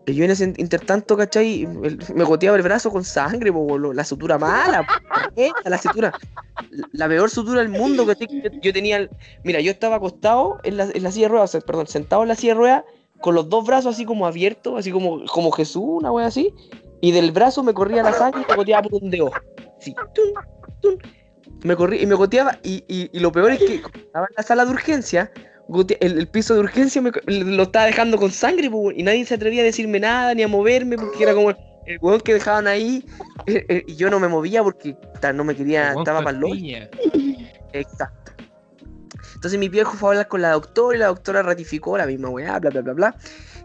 Y 0.07 0.15
yo 0.15 0.25
en 0.25 0.31
ese 0.31 0.55
intertanto, 0.57 1.17
¿cachai? 1.17 1.67
Me 2.15 2.23
goteaba 2.23 2.57
el 2.57 2.63
brazo 2.63 2.93
con 2.93 3.05
sangre, 3.05 3.53
la 3.93 4.05
sutura 4.05 4.39
mala, 4.39 4.87
la 5.65 5.79
sutura, 5.79 6.13
la 6.93 7.09
peor 7.09 7.29
sutura 7.29 7.61
del 7.61 7.71
mundo, 7.71 8.07
¿cachai? 8.07 8.29
Yo, 8.63 8.73
tenía, 8.73 9.11
mira, 9.43 9.61
yo 9.61 9.73
estaba 9.73 9.97
acostado 9.97 10.59
en 10.63 10.77
la, 10.77 10.85
en 10.95 11.03
la 11.03 11.11
silla 11.11 11.27
de 11.27 11.33
ruedas, 11.33 11.59
perdón, 11.67 11.89
sentado 11.89 12.23
en 12.23 12.29
la 12.29 12.37
silla 12.37 12.55
de 12.55 12.59
ruedas, 12.59 12.85
con 13.21 13.35
los 13.35 13.49
dos 13.49 13.67
brazos 13.67 13.95
así 13.95 14.05
como 14.05 14.27
abiertos, 14.27 14.79
así 14.79 14.93
como, 14.93 15.25
como 15.27 15.51
Jesús, 15.51 15.83
una 15.85 16.13
wea 16.13 16.27
así, 16.27 16.55
y 17.01 17.11
del 17.11 17.33
brazo 17.33 17.65
me 17.65 17.75
corría 17.75 18.05
la 18.05 18.13
sangre 18.13 18.43
y 18.43 18.51
me 18.51 18.57
goteaba 18.57 18.89
por 18.89 19.03
un 19.03 19.11
dedo. 19.11 19.33
Sí, 19.81 19.93
tun, 20.15 20.33
tun. 20.81 20.99
Me 21.65 21.75
corría 21.75 22.01
y 22.01 22.07
me 22.07 22.15
goteaba, 22.15 22.61
y, 22.63 22.85
y, 22.87 23.11
y 23.13 23.19
lo 23.19 23.33
peor 23.33 23.51
es 23.51 23.59
que 23.59 23.75
estaba 23.97 24.27
en 24.29 24.35
la 24.37 24.43
sala 24.45 24.65
de 24.65 24.71
urgencia, 24.71 25.33
el, 26.01 26.19
el 26.19 26.29
piso 26.29 26.55
de 26.55 26.61
urgencia 26.61 27.03
me 27.03 27.11
lo 27.27 27.65
estaba 27.65 27.87
dejando 27.87 28.17
con 28.19 28.31
sangre, 28.31 28.71
po, 28.71 28.93
y 28.93 29.03
nadie 29.03 29.25
se 29.25 29.35
atrevía 29.35 29.63
a 29.63 29.65
decirme 29.65 30.01
nada 30.01 30.35
ni 30.35 30.43
a 30.43 30.49
moverme 30.49 30.97
porque 30.97 31.23
era 31.23 31.35
como 31.35 31.51
el, 31.51 31.57
el 31.87 31.99
weón 32.01 32.21
que 32.21 32.35
dejaban 32.35 32.67
ahí 32.67 33.05
eh, 33.47 33.65
eh, 33.69 33.85
y 33.87 33.97
yo 33.97 34.11
no 34.11 34.21
me 34.21 34.29
movía 34.29 34.63
porque 34.63 34.97
no 35.35 35.45
me 35.45 35.57
quería, 35.57 35.93
estaba 35.93 36.23
para. 36.23 36.39
Exacto. 37.73 38.33
Entonces 39.35 39.59
mi 39.59 39.69
viejo 39.69 39.93
fue 39.97 40.09
a 40.09 40.13
hablar 40.13 40.29
con 40.29 40.43
la 40.43 40.53
doctora 40.53 40.97
y 40.97 41.01
la 41.01 41.07
doctora 41.07 41.43
ratificó 41.43 41.99
la 41.99 42.07
misma 42.07 42.31
weá, 42.31 42.59
bla, 42.59 42.71
bla, 42.71 42.81
bla, 42.81 42.93
bla. 42.95 43.17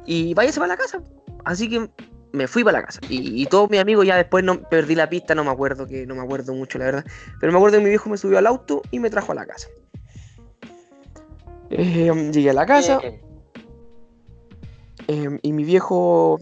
Y 0.05 0.33
váyase 0.33 0.59
para 0.59 0.73
la 0.73 0.77
casa. 0.77 1.01
Así 1.45 1.69
que 1.69 1.89
me 2.33 2.47
fui 2.47 2.63
para 2.63 2.79
la 2.79 2.85
casa. 2.85 2.99
Y, 3.09 3.41
y 3.41 3.45
todos 3.45 3.69
mis 3.69 3.79
amigos 3.79 4.05
ya 4.05 4.17
después 4.17 4.43
no 4.43 4.61
perdí 4.69 4.95
la 4.95 5.09
pista, 5.09 5.33
no 5.33 5.43
me 5.43 5.51
acuerdo 5.51 5.87
que 5.87 6.05
no 6.05 6.15
me 6.15 6.21
acuerdo 6.21 6.53
mucho, 6.53 6.77
la 6.77 6.85
verdad. 6.85 7.05
Pero 7.39 7.51
me 7.53 7.57
acuerdo 7.57 7.77
que 7.77 7.83
mi 7.83 7.89
viejo 7.89 8.09
me 8.09 8.17
subió 8.17 8.37
al 8.37 8.47
auto 8.47 8.81
y 8.91 8.99
me 8.99 9.09
trajo 9.09 9.31
a 9.31 9.35
la 9.35 9.45
casa. 9.45 9.67
Eh, 11.71 12.31
llegué 12.31 12.49
a 12.49 12.53
la 12.53 12.65
casa. 12.65 13.01
eh, 15.07 15.39
y 15.41 15.53
mi 15.53 15.63
viejo. 15.63 16.39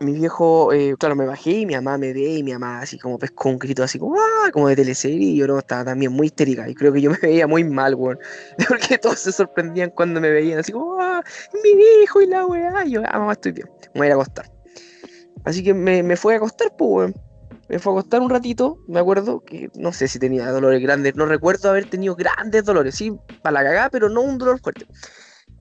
Mi 0.00 0.12
viejo, 0.12 0.72
eh, 0.72 0.94
claro, 0.98 1.14
me 1.14 1.26
bajé 1.26 1.50
y 1.50 1.66
mi 1.66 1.74
mamá 1.74 1.98
me 1.98 2.14
ve 2.14 2.36
y 2.36 2.42
mi 2.42 2.52
mamá 2.52 2.80
así 2.80 2.98
como 2.98 3.18
pescó 3.18 3.50
un 3.50 3.58
grito 3.58 3.82
así 3.82 3.98
como, 3.98 4.14
¡ah! 4.18 4.50
como 4.50 4.66
de 4.66 4.74
teleserie 4.74 5.28
y 5.28 5.36
yo 5.36 5.46
no, 5.46 5.58
estaba 5.58 5.84
también 5.84 6.10
muy 6.10 6.28
histérica 6.28 6.66
y 6.66 6.74
creo 6.74 6.90
que 6.90 7.02
yo 7.02 7.10
me 7.10 7.18
veía 7.20 7.46
muy 7.46 7.64
mal, 7.64 7.94
weón. 7.94 8.18
Porque 8.68 8.96
todos 8.96 9.18
se 9.18 9.30
sorprendían 9.30 9.90
cuando 9.90 10.18
me 10.18 10.30
veían 10.30 10.60
así 10.60 10.72
como, 10.72 10.98
¡ah! 10.98 11.22
Mi 11.52 11.70
hijo 12.02 12.22
y 12.22 12.26
la 12.28 12.46
weá. 12.46 12.86
Y 12.86 12.92
yo, 12.92 13.02
ah, 13.04 13.18
mamá, 13.18 13.32
estoy 13.32 13.52
bien, 13.52 13.68
me 13.92 14.00
voy 14.00 14.04
a 14.04 14.06
ir 14.06 14.12
a 14.12 14.14
acostar. 14.14 14.50
Así 15.44 15.62
que 15.62 15.74
me, 15.74 16.02
me 16.02 16.16
fue 16.16 16.32
a 16.32 16.36
acostar, 16.38 16.74
pues, 16.78 16.90
weón. 16.90 17.29
Me 17.70 17.78
fue 17.78 17.92
a 17.92 18.00
acostar 18.00 18.20
un 18.20 18.30
ratito, 18.30 18.78
me 18.88 18.98
acuerdo 18.98 19.44
que 19.44 19.70
no 19.76 19.92
sé 19.92 20.08
si 20.08 20.18
tenía 20.18 20.50
dolores 20.50 20.82
grandes, 20.82 21.14
no 21.14 21.24
recuerdo 21.24 21.70
haber 21.70 21.88
tenido 21.88 22.16
grandes 22.16 22.64
dolores, 22.64 22.96
sí, 22.96 23.12
para 23.42 23.62
la 23.62 23.62
cagada, 23.62 23.90
pero 23.90 24.08
no 24.08 24.22
un 24.22 24.38
dolor 24.38 24.60
fuerte. 24.60 24.86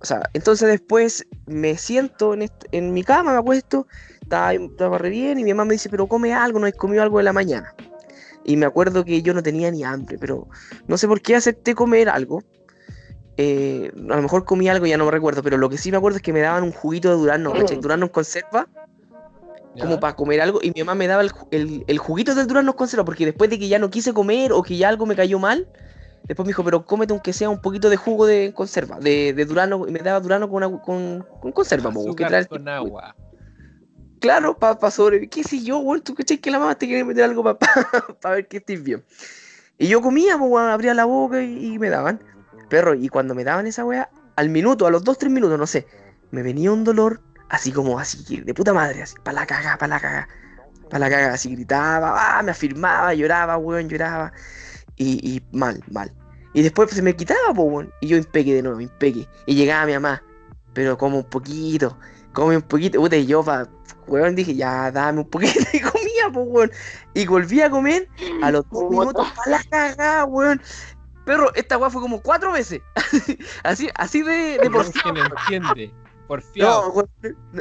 O 0.02 0.06
sea, 0.06 0.28
entonces 0.34 0.68
después 0.68 1.28
me 1.46 1.78
siento 1.78 2.34
en, 2.34 2.50
en 2.72 2.94
mi 2.94 3.04
cama, 3.04 3.34
me 3.34 3.38
acuesto, 3.38 3.86
estaba, 4.22 4.54
estaba 4.54 4.98
re 4.98 5.12
bien 5.12 5.38
y 5.38 5.44
mi 5.44 5.54
mamá 5.54 5.66
me 5.66 5.74
dice, 5.74 5.88
pero 5.88 6.08
come 6.08 6.34
algo, 6.34 6.58
no 6.58 6.66
has 6.66 6.74
comido 6.74 7.04
algo 7.04 7.20
de 7.20 7.26
la 7.26 7.34
mañana. 7.34 7.76
Y 8.44 8.58
me 8.58 8.66
acuerdo 8.66 9.06
que 9.06 9.22
yo 9.22 9.36
no 9.36 9.44
tenía 9.44 9.70
ni 9.70 9.84
hambre, 9.84 10.18
pero 10.18 10.48
no 10.88 10.98
sé 10.98 11.08
por 11.08 11.22
qué 11.22 11.36
acepté 11.36 11.76
comer 11.76 12.10
algo. 12.10 12.42
Eh, 13.38 13.92
a 13.94 14.16
lo 14.16 14.22
mejor 14.24 14.46
comí 14.46 14.68
algo, 14.68 14.88
ya 14.88 14.98
no 14.98 15.06
me 15.06 15.12
recuerdo, 15.12 15.44
pero 15.44 15.58
lo 15.58 15.70
que 15.70 15.78
sí 15.78 15.92
me 15.92 15.98
acuerdo 15.98 16.18
es 16.18 16.24
que 16.24 16.34
me 16.34 16.40
daban 16.40 16.64
un 16.64 16.72
juguito 16.72 17.10
de 17.10 17.18
durazno, 17.18 17.54
¿cachai? 17.54 17.78
Durazno 17.78 18.08
en 18.08 18.12
conserva, 18.12 18.68
como 19.80 20.00
para 20.00 20.16
comer 20.16 20.42
algo, 20.42 20.60
y 20.62 20.72
mi 20.72 20.82
mamá 20.82 20.96
me 20.96 21.08
daba 21.08 21.22
el, 21.24 21.32
el- 21.52 21.84
el 21.88 21.98
juguito 21.98 22.36
del 22.36 22.48
durazno 22.48 22.72
en 22.72 22.78
conserva, 22.78 23.06
porque 23.06 23.26
después 23.26 23.50
de 23.50 23.58
que 23.60 23.68
ya 23.68 23.80
no 23.80 23.90
quise 23.90 24.14
comer 24.14 24.52
o 24.52 24.62
que 24.64 24.78
ya 24.78 24.90
algo 24.90 25.06
me 25.06 25.16
cayó 25.16 25.40
mal, 25.40 25.68
Después 26.28 26.46
me 26.46 26.50
dijo, 26.52 26.64
pero 26.64 26.86
cómete 26.86 27.12
aunque 27.14 27.34
sea 27.34 27.50
un 27.50 27.58
poquito 27.60 27.90
de 27.90 27.96
jugo 27.98 28.28
de 28.28 28.54
conserva, 28.54 29.00
de, 29.00 29.34
de 29.34 29.46
durano, 29.46 29.88
y 29.88 29.92
me 29.92 30.00
daba 30.00 30.20
durano 30.20 30.48
con, 30.48 30.78
con, 30.80 31.26
con 31.42 31.52
conserva, 31.52 31.90
que 32.16 32.24
trae- 32.26 32.48
con 32.48 32.68
agua. 32.68 33.16
Claro, 34.20 34.58
para 34.60 34.78
pa 34.78 34.92
sobrevivir. 34.92 35.30
¿Qué 35.30 35.44
sé 35.44 35.64
yo, 35.64 35.80
weón? 35.80 36.02
¿Tú 36.02 36.14
cachai 36.14 36.38
que 36.38 36.52
la 36.52 36.60
mamá 36.60 36.76
te 36.76 36.86
quiere 36.86 37.04
meter 37.06 37.24
algo 37.24 37.42
para 37.44 37.58
ver 38.36 38.48
que 38.48 38.58
estés 38.58 38.84
bien? 38.84 39.04
Y 39.78 39.88
yo 39.88 40.02
comía, 40.02 40.38
pues, 40.38 40.64
abría 40.66 40.94
la 40.94 41.06
boca 41.06 41.42
y, 41.42 41.74
y 41.74 41.80
me 41.80 41.90
daban. 41.90 42.22
Perro, 42.70 42.94
y 42.94 43.08
cuando 43.08 43.34
me 43.34 43.44
daban 43.46 43.66
esa 43.66 43.86
weá, 43.86 44.10
al 44.36 44.50
minuto, 44.50 44.86
a 44.86 44.92
los 44.92 45.04
dos, 45.04 45.18
tres 45.18 45.32
minutos, 45.32 45.58
no 45.58 45.66
sé, 45.66 45.88
me 46.32 46.44
venía 46.44 46.72
un 46.72 46.84
dolor 46.84 47.22
así 47.50 47.72
como 47.72 48.00
así, 48.00 48.42
de 48.42 48.54
puta 48.54 48.74
madre, 48.74 49.04
así, 49.04 49.16
para 49.24 49.42
la 49.42 49.46
caga, 49.46 49.78
para 49.78 49.96
la 49.96 50.00
caga, 50.00 50.28
para 50.90 51.00
la 51.00 51.10
caga, 51.10 51.34
así 51.34 51.54
gritaba, 51.56 52.14
ah, 52.16 52.44
me 52.44 52.52
afirmaba, 52.52 53.14
lloraba, 53.14 53.58
weón, 53.58 53.90
lloraba. 53.90 54.32
Y, 54.96 55.36
y 55.36 55.42
mal, 55.56 55.82
mal. 55.92 56.12
Y 56.54 56.62
después 56.62 56.90
se 56.92 57.02
me 57.02 57.16
quitaba, 57.16 57.54
pues, 57.54 57.68
weón. 57.72 57.94
Y 58.02 58.08
yo 58.08 58.18
impeque 58.18 58.54
de 58.54 58.62
nuevo, 58.62 58.82
impeque. 58.82 59.28
Y 59.46 59.56
llegaba 59.56 59.86
mi 59.86 59.94
mamá, 59.94 60.24
pero 60.74 60.98
como 60.98 61.18
un 61.18 61.24
poquito, 61.24 61.98
come 62.34 62.58
un 62.58 62.62
poquito, 62.64 63.00
puta, 63.00 63.16
y 63.16 63.26
yo, 63.26 63.44
pa, 63.44 63.68
weón, 64.08 64.36
dije, 64.36 64.56
ya, 64.56 64.92
dame 64.92 65.20
un 65.20 65.30
poquito 65.30 65.60
y 65.74 65.80
comía, 65.80 66.30
pues, 66.34 66.46
weón. 66.50 66.72
Y 67.14 67.26
volví 67.26 67.62
a 67.62 67.70
comer 67.70 68.08
a 68.42 68.52
los 68.52 68.70
dos 68.70 68.90
minutos 68.90 69.28
para 69.36 69.52
la 69.52 69.64
cagada, 69.70 70.26
weón. 70.26 70.62
Perro, 71.26 71.54
esta 71.54 71.78
weá 71.78 71.92
fue 71.92 72.02
como 72.02 72.22
cuatro 72.22 72.52
veces. 72.52 72.82
así, 73.64 73.88
así 73.96 74.24
de, 74.24 74.58
de 74.58 74.70
por 74.72 74.86
no 75.14 75.24
entiende. 75.24 75.94
No, 76.58 76.82
Porfiado. 76.90 77.10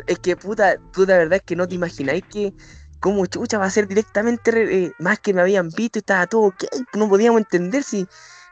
es 0.07 0.19
que 0.19 0.37
puta, 0.37 0.79
tú 0.93 1.07
la 1.07 1.19
verdad 1.19 1.37
es 1.39 1.43
que 1.45 1.57
no 1.57 1.69
te 1.69 1.75
imagináis 1.75 2.25
que 2.29 2.55
como 3.01 3.27
chucha 3.27 3.59
va 3.59 3.67
a 3.67 3.71
ser 3.71 3.87
directamente 3.89 4.51
re- 4.51 4.85
eh, 4.87 4.93
más 4.99 5.21
que 5.21 5.33
me 5.35 5.41
habían 5.41 5.71
visto 5.71 5.99
y 5.99 6.01
estaba 6.01 6.27
todo 6.27 6.43
ok, 6.49 6.65
no 6.95 7.09
podíamos 7.09 7.41
entender 7.41 7.83
si 7.85 8.07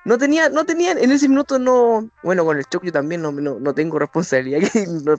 no 0.05 0.19
tenía, 0.19 0.49
no 0.51 0.65
tenía, 0.65 0.93
en 0.93 1.11
ese 1.11 1.29
minuto 1.29 1.59
no, 1.59 2.09
bueno, 2.23 2.45
con 2.45 2.57
el 2.59 2.65
shock 2.71 2.85
yo 2.85 2.93
también 2.93 3.23
no, 3.23 3.33
no, 3.33 3.59
no 3.59 3.75
tengo 3.75 3.99
responsabilidad, 3.99 4.61
que 4.73 4.87
no, 4.87 5.17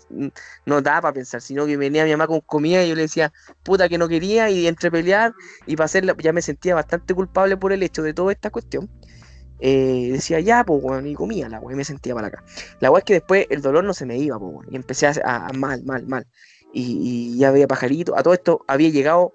no 0.65 0.81
daba 0.81 1.01
para 1.01 1.13
pensar, 1.13 1.41
sino 1.41 1.65
que 1.65 1.75
venía 1.77 2.05
mi 2.05 2.11
mamá 2.11 2.27
con 2.27 2.39
comida 2.41 2.83
y 2.83 2.89
yo 2.89 2.95
le 2.95 3.01
decía, 3.03 3.33
puta 3.63 3.89
que 3.89 3.97
no 3.97 4.07
quería, 4.07 4.49
y 4.49 4.65
entre 4.67 4.89
pelear 4.91 5.35
y 5.65 5.75
para 5.75 5.85
hacerla, 5.85 6.15
ya 6.17 6.31
me 6.33 6.41
sentía 6.41 6.75
bastante 6.75 7.13
culpable 7.13 7.57
por 7.57 7.73
el 7.73 7.83
hecho 7.83 8.01
de 8.03 8.13
toda 8.13 8.31
esta 8.31 8.49
cuestión. 8.49 8.89
Eh, 9.59 10.09
decía 10.11 10.39
ya, 10.39 10.63
pues, 10.63 10.83
weón, 10.83 11.07
y 11.07 11.15
comía 11.15 11.49
la 11.49 11.59
weón, 11.59 11.73
y 11.73 11.77
me 11.77 11.83
sentía 11.85 12.13
para 12.13 12.27
acá. 12.27 12.43
La 12.79 12.89
weón 12.91 12.99
es 12.99 13.03
que 13.05 13.13
después 13.13 13.47
el 13.49 13.61
dolor 13.61 13.83
no 13.83 13.93
se 13.93 14.05
me 14.05 14.17
iba, 14.17 14.37
pues, 14.39 14.67
y 14.71 14.75
empecé 14.75 15.07
a, 15.07 15.13
a- 15.23 15.47
a 15.47 15.53
mal, 15.53 15.83
mal, 15.83 16.05
mal. 16.07 16.27
Y, 16.73 17.33
y 17.33 17.37
ya 17.37 17.51
veía 17.51 17.67
pajarito. 17.67 18.17
A 18.17 18.23
todo 18.23 18.33
esto 18.33 18.61
había 18.67 18.89
llegado 18.89 19.33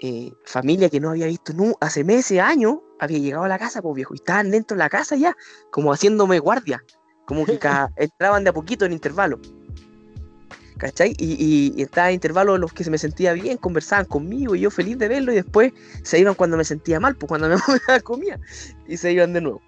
eh, 0.00 0.32
familia 0.44 0.90
que 0.90 0.98
no 1.00 1.10
había 1.10 1.26
visto 1.26 1.52
nu- 1.52 1.76
hace 1.80 2.02
meses, 2.04 2.40
años, 2.40 2.78
había 2.98 3.18
llegado 3.18 3.44
a 3.44 3.48
la 3.48 3.58
casa, 3.58 3.80
pues 3.80 3.94
viejo, 3.94 4.14
y 4.14 4.16
estaban 4.18 4.50
dentro 4.50 4.76
de 4.76 4.80
la 4.80 4.88
casa 4.90 5.16
ya, 5.16 5.36
como 5.70 5.92
haciéndome 5.92 6.38
guardia, 6.40 6.82
como 7.24 7.46
que 7.46 7.52
entraban 7.96 8.44
de 8.44 8.50
a 8.50 8.52
poquito 8.52 8.84
en 8.84 8.92
intervalo. 8.92 9.40
¿Cachai? 10.78 11.14
Y, 11.18 11.32
y, 11.32 11.74
y 11.76 11.82
estaba 11.82 12.08
en 12.08 12.14
intervalo 12.14 12.58
los 12.58 12.72
que 12.72 12.84
se 12.84 12.90
me 12.90 12.98
sentía 12.98 13.32
bien, 13.32 13.56
conversaban 13.56 14.06
conmigo 14.06 14.54
y 14.54 14.60
yo 14.60 14.70
feliz 14.70 14.98
de 14.98 15.08
verlo 15.08 15.32
y 15.32 15.36
después 15.36 15.72
se 16.02 16.18
iban 16.18 16.34
cuando 16.34 16.56
me 16.56 16.64
sentía 16.64 17.00
mal, 17.00 17.14
pues 17.16 17.28
cuando 17.28 17.48
me 17.48 17.56
comía 18.02 18.38
y 18.86 18.96
se 18.96 19.12
iban 19.12 19.32
de 19.32 19.40
nuevo. 19.40 19.62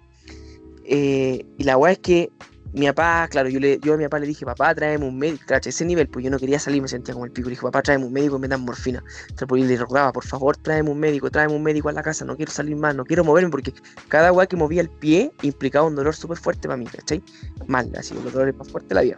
Eh, 0.85 1.45
y 1.57 1.63
la 1.63 1.77
weá 1.77 1.93
es 1.93 1.99
que 1.99 2.31
mi 2.75 2.87
papá, 2.87 3.27
claro, 3.29 3.47
yo, 3.47 3.59
le, 3.59 3.79
yo 3.79 3.93
a 3.93 3.97
mi 3.97 4.03
papá 4.03 4.19
le 4.19 4.27
dije, 4.27 4.45
papá, 4.45 4.75
tráeme 4.75 5.05
un 5.05 5.17
médico, 5.17 5.45
cacha, 5.47 5.69
ese 5.69 5.85
nivel, 5.85 6.09
pues 6.09 6.25
yo 6.25 6.29
no 6.29 6.37
quería 6.37 6.59
salir, 6.59 6.81
me 6.81 6.89
sentía 6.89 7.13
como 7.13 7.25
el 7.25 7.31
pico. 7.31 7.47
Le 7.47 7.51
dije, 7.51 7.61
papá, 7.61 7.81
tráeme 7.81 8.05
un 8.05 8.11
médico 8.11 8.37
me 8.37 8.49
dan 8.49 8.65
morfina. 8.65 9.01
Entonces, 9.29 9.65
le 9.65 9.77
rogaba, 9.77 10.11
por 10.11 10.25
favor, 10.25 10.57
tráeme 10.57 10.89
un 10.89 10.99
médico, 10.99 11.31
tráeme 11.31 11.53
un 11.53 11.63
médico 11.63 11.87
a 11.87 11.93
la 11.93 12.03
casa, 12.03 12.25
no 12.25 12.35
quiero 12.35 12.51
salir 12.51 12.75
más, 12.75 12.93
no 12.93 13.05
quiero 13.05 13.23
moverme, 13.23 13.49
porque 13.49 13.73
cada 14.09 14.33
weá 14.33 14.45
que 14.45 14.57
movía 14.57 14.81
el 14.81 14.89
pie 14.89 15.31
implicaba 15.41 15.87
un 15.87 15.95
dolor 15.95 16.15
súper 16.15 16.37
fuerte 16.37 16.67
para 16.67 16.75
mí, 16.75 16.85
¿cachai? 16.85 17.23
Mal, 17.65 17.89
así, 17.97 18.13
los 18.13 18.33
dolores 18.33 18.53
más 18.57 18.69
fuertes 18.69 18.89
de 18.89 18.95
la 18.95 19.01
vida. 19.03 19.17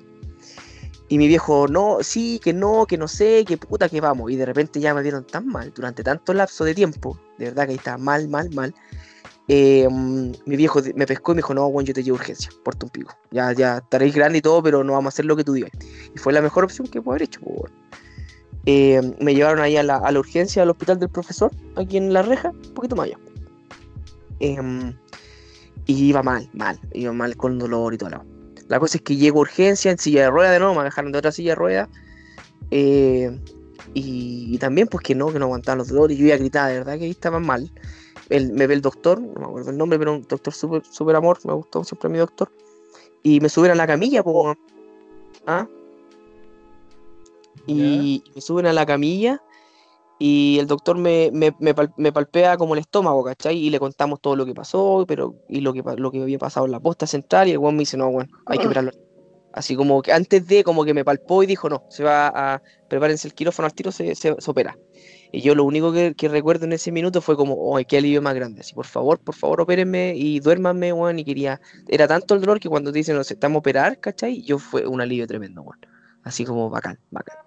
Y 1.10 1.18
mi 1.18 1.28
viejo, 1.28 1.68
no, 1.68 2.00
sí, 2.02 2.40
que 2.44 2.54
no, 2.54 2.86
que 2.86 2.98
no 2.98 3.08
sé, 3.08 3.46
que 3.46 3.58
puta 3.58 3.88
que 3.88 4.02
vamos. 4.02 4.30
Y 4.32 4.36
de 4.36 4.46
repente 4.46 4.80
ya 4.80 4.94
me 4.94 5.02
dieron 5.04 5.26
tan 5.26 5.48
mal, 5.48 5.72
durante 5.74 6.04
tanto 6.04 6.34
lapso 6.34 6.66
de 6.66 6.76
tiempo, 6.76 7.18
de 7.38 7.46
verdad 7.46 7.66
que 7.66 7.72
ahí 7.72 7.78
estaba 7.78 7.98
mal, 7.98 8.28
mal, 8.28 8.50
mal. 8.54 8.76
eh, 9.48 9.88
mi 9.90 10.56
viejo 10.58 10.82
me 10.96 11.06
pescó 11.06 11.32
y 11.32 11.36
me 11.36 11.40
dijo, 11.40 11.54
no, 11.54 11.70
bueno, 11.72 11.88
yo 11.88 11.94
te 11.94 12.04
llevo 12.04 12.16
urgencia, 12.16 12.52
porta 12.64 12.86
un 12.86 12.92
pico. 12.92 13.16
Ya, 13.32 13.54
ya 13.54 13.78
estaréis 13.78 14.14
grande 14.14 14.40
y 14.40 14.42
todo, 14.42 14.62
pero 14.62 14.84
no 14.84 14.94
vamos 14.94 15.06
a 15.08 15.14
hacer 15.16 15.26
lo 15.26 15.36
que 15.38 15.44
tú 15.46 15.54
digas. 15.54 15.72
Y 16.14 16.18
fue 16.18 16.34
la 16.34 16.42
mejor 16.42 16.66
opción 16.66 16.88
que 16.88 17.02
puedo 17.02 17.14
haber 17.14 17.24
hecho. 17.24 17.40
po, 17.40 17.52
weón. 17.52 17.72
Eh, 18.66 19.16
me 19.22 19.34
llevaron 19.34 19.62
ahí 19.62 19.78
a 19.78 19.84
la, 19.84 19.96
a 19.96 20.12
la 20.12 20.20
urgencia 20.20 20.62
al 20.62 20.70
hospital 20.70 21.00
del 21.00 21.08
profesor, 21.08 21.52
aquí 21.78 21.96
en 21.96 22.12
La 22.12 22.22
Reja, 22.22 22.50
un 22.50 22.74
poquito 22.74 22.98
más 22.98 23.06
allá. 23.06 23.18
Em, 24.42 24.94
y 25.86 26.10
iba 26.10 26.22
mal, 26.22 26.50
mal, 26.54 26.78
iba 26.92 27.14
mal 27.14 27.38
con 27.38 27.58
dolor 27.58 27.94
y 27.94 27.98
todo 27.98 28.10
La 28.68 28.80
cosa 28.80 28.98
es 28.98 29.04
que 29.04 29.16
llego 29.16 29.40
a 29.40 29.42
urgencia 29.42 29.92
en 29.92 29.98
silla 29.98 30.24
de 30.24 30.30
ruedas 30.30 30.54
de 30.54 30.60
nuevo, 30.60 30.76
me 30.76 30.84
dejaron 30.84 31.12
de 31.12 31.20
otra 31.20 31.32
silla 31.32 31.52
de 31.52 31.56
ruedas. 31.56 31.90
eh, 32.72 33.40
y, 33.94 34.54
y 34.54 34.58
también, 34.58 34.88
pues 34.88 35.02
que 35.04 35.16
no, 35.16 35.32
que 35.32 35.40
no 35.40 35.46
aguantaba 35.46 35.78
los 35.78 35.88
dolores. 35.88 36.18
Yo 36.18 36.26
iba 36.26 36.36
a 36.36 36.38
gritar, 36.38 36.70
de 36.70 36.80
verdad 36.80 36.98
que 36.98 37.06
ahí 37.06 37.12
estaba 37.12 37.40
mal. 37.40 37.72
El- 38.30 38.52
me 38.52 38.68
ve 38.68 38.74
el 38.74 38.82
doctor, 38.82 39.22
no 39.22 39.40
me 39.40 39.46
acuerdo 39.46 39.72
el 39.72 39.78
nombre, 39.78 39.98
pero 39.98 40.14
un 40.14 40.22
doctor 40.28 40.54
súper 40.54 40.84
super 40.86 41.16
amor, 41.16 41.40
me 41.46 41.54
gustó 41.54 41.84
siempre 41.84 42.10
mi 42.10 42.18
doctor. 42.18 42.52
Y 43.24 43.40
me 43.40 43.50
suben 43.50 43.72
a 43.72 43.76
la 43.76 43.88
camilla, 43.88 44.22
pues. 44.24 44.58
¿Ah? 45.46 45.68
Y 47.66 48.24
me 48.36 48.42
suben 48.42 48.66
a 48.66 48.74
la 48.74 48.86
camilla 48.86 49.42
y 50.20 50.58
el 50.60 50.68
doctor 50.68 50.98
me, 50.98 51.30
me, 51.34 51.54
me 51.60 51.76
pal- 51.76 51.94
me 51.98 52.12
palpea 52.12 52.58
como 52.58 52.74
el 52.74 52.80
estómago, 52.80 53.24
¿cachai? 53.24 53.58
Y 53.58 53.70
le 53.70 53.80
contamos 53.80 54.20
todo 54.22 54.36
lo 54.36 54.46
que 54.46 54.54
pasó, 54.54 55.06
pero 55.08 55.36
y 55.48 55.62
lo 55.62 55.74
que, 55.74 55.84
lo 55.98 56.12
que 56.12 56.22
había 56.22 56.40
pasado 56.40 56.66
en 56.66 56.72
la 56.72 56.80
posta 56.80 57.06
central 57.08 57.48
y 57.48 57.52
el 57.52 57.58
weón 57.60 57.76
me 57.76 57.82
dice, 57.82 57.98
no, 57.98 58.12
bueno, 58.12 58.30
hay 58.46 58.58
que 58.60 58.66
operarlo. 58.68 58.92
Así 59.54 59.76
como 59.76 60.02
que 60.02 60.12
antes 60.14 60.46
de, 60.48 60.64
como 60.64 60.86
que 60.86 60.94
me 60.94 61.04
palpó 61.04 61.42
y 61.42 61.48
dijo, 61.48 61.70
no, 61.70 61.84
se 61.90 62.04
va 62.04 62.28
a, 62.28 62.62
prepárense 62.88 63.28
el 63.28 63.34
quirófano 63.34 63.66
al 63.66 63.74
tiro, 63.74 63.92
se, 63.92 64.14
se, 64.16 64.36
se 64.38 64.52
opera. 64.52 64.78
Y 65.32 65.42
yo 65.42 65.56
lo 65.56 65.64
único 65.64 65.92
que, 65.92 66.14
que 66.16 66.30
recuerdo 66.30 66.66
en 66.66 66.74
ese 66.74 66.92
minuto 66.92 67.22
fue 67.22 67.36
como, 67.36 67.76
¡ay, 67.76 67.86
qué 67.86 67.98
alivio 67.98 68.22
más 68.22 68.36
grande! 68.36 68.62
Así, 68.62 68.74
por 68.74 68.86
favor, 68.86 69.20
por 69.20 69.36
favor, 69.36 69.62
opérenme 69.62 70.14
y 70.16 70.40
duérmanme, 70.40 70.94
weón. 70.94 71.20
Y 71.20 71.26
quería, 71.26 71.60
era 71.88 72.08
tanto 72.08 72.36
el 72.36 72.42
dolor 72.42 72.60
que 72.60 72.70
cuando 72.70 72.92
te 72.92 73.00
dicen, 73.00 73.16
nos 73.16 73.30
estamos 73.32 73.58
a 73.58 73.60
operar, 73.60 74.00
¿cachai? 74.00 74.44
Yo 74.44 74.60
fue 74.60 74.86
un 74.88 75.02
alivio 75.02 75.28
tremendo, 75.28 75.62
weón. 75.64 75.80
Así 76.22 76.46
como 76.46 76.70
bacán, 76.70 77.00
bacán. 77.10 77.38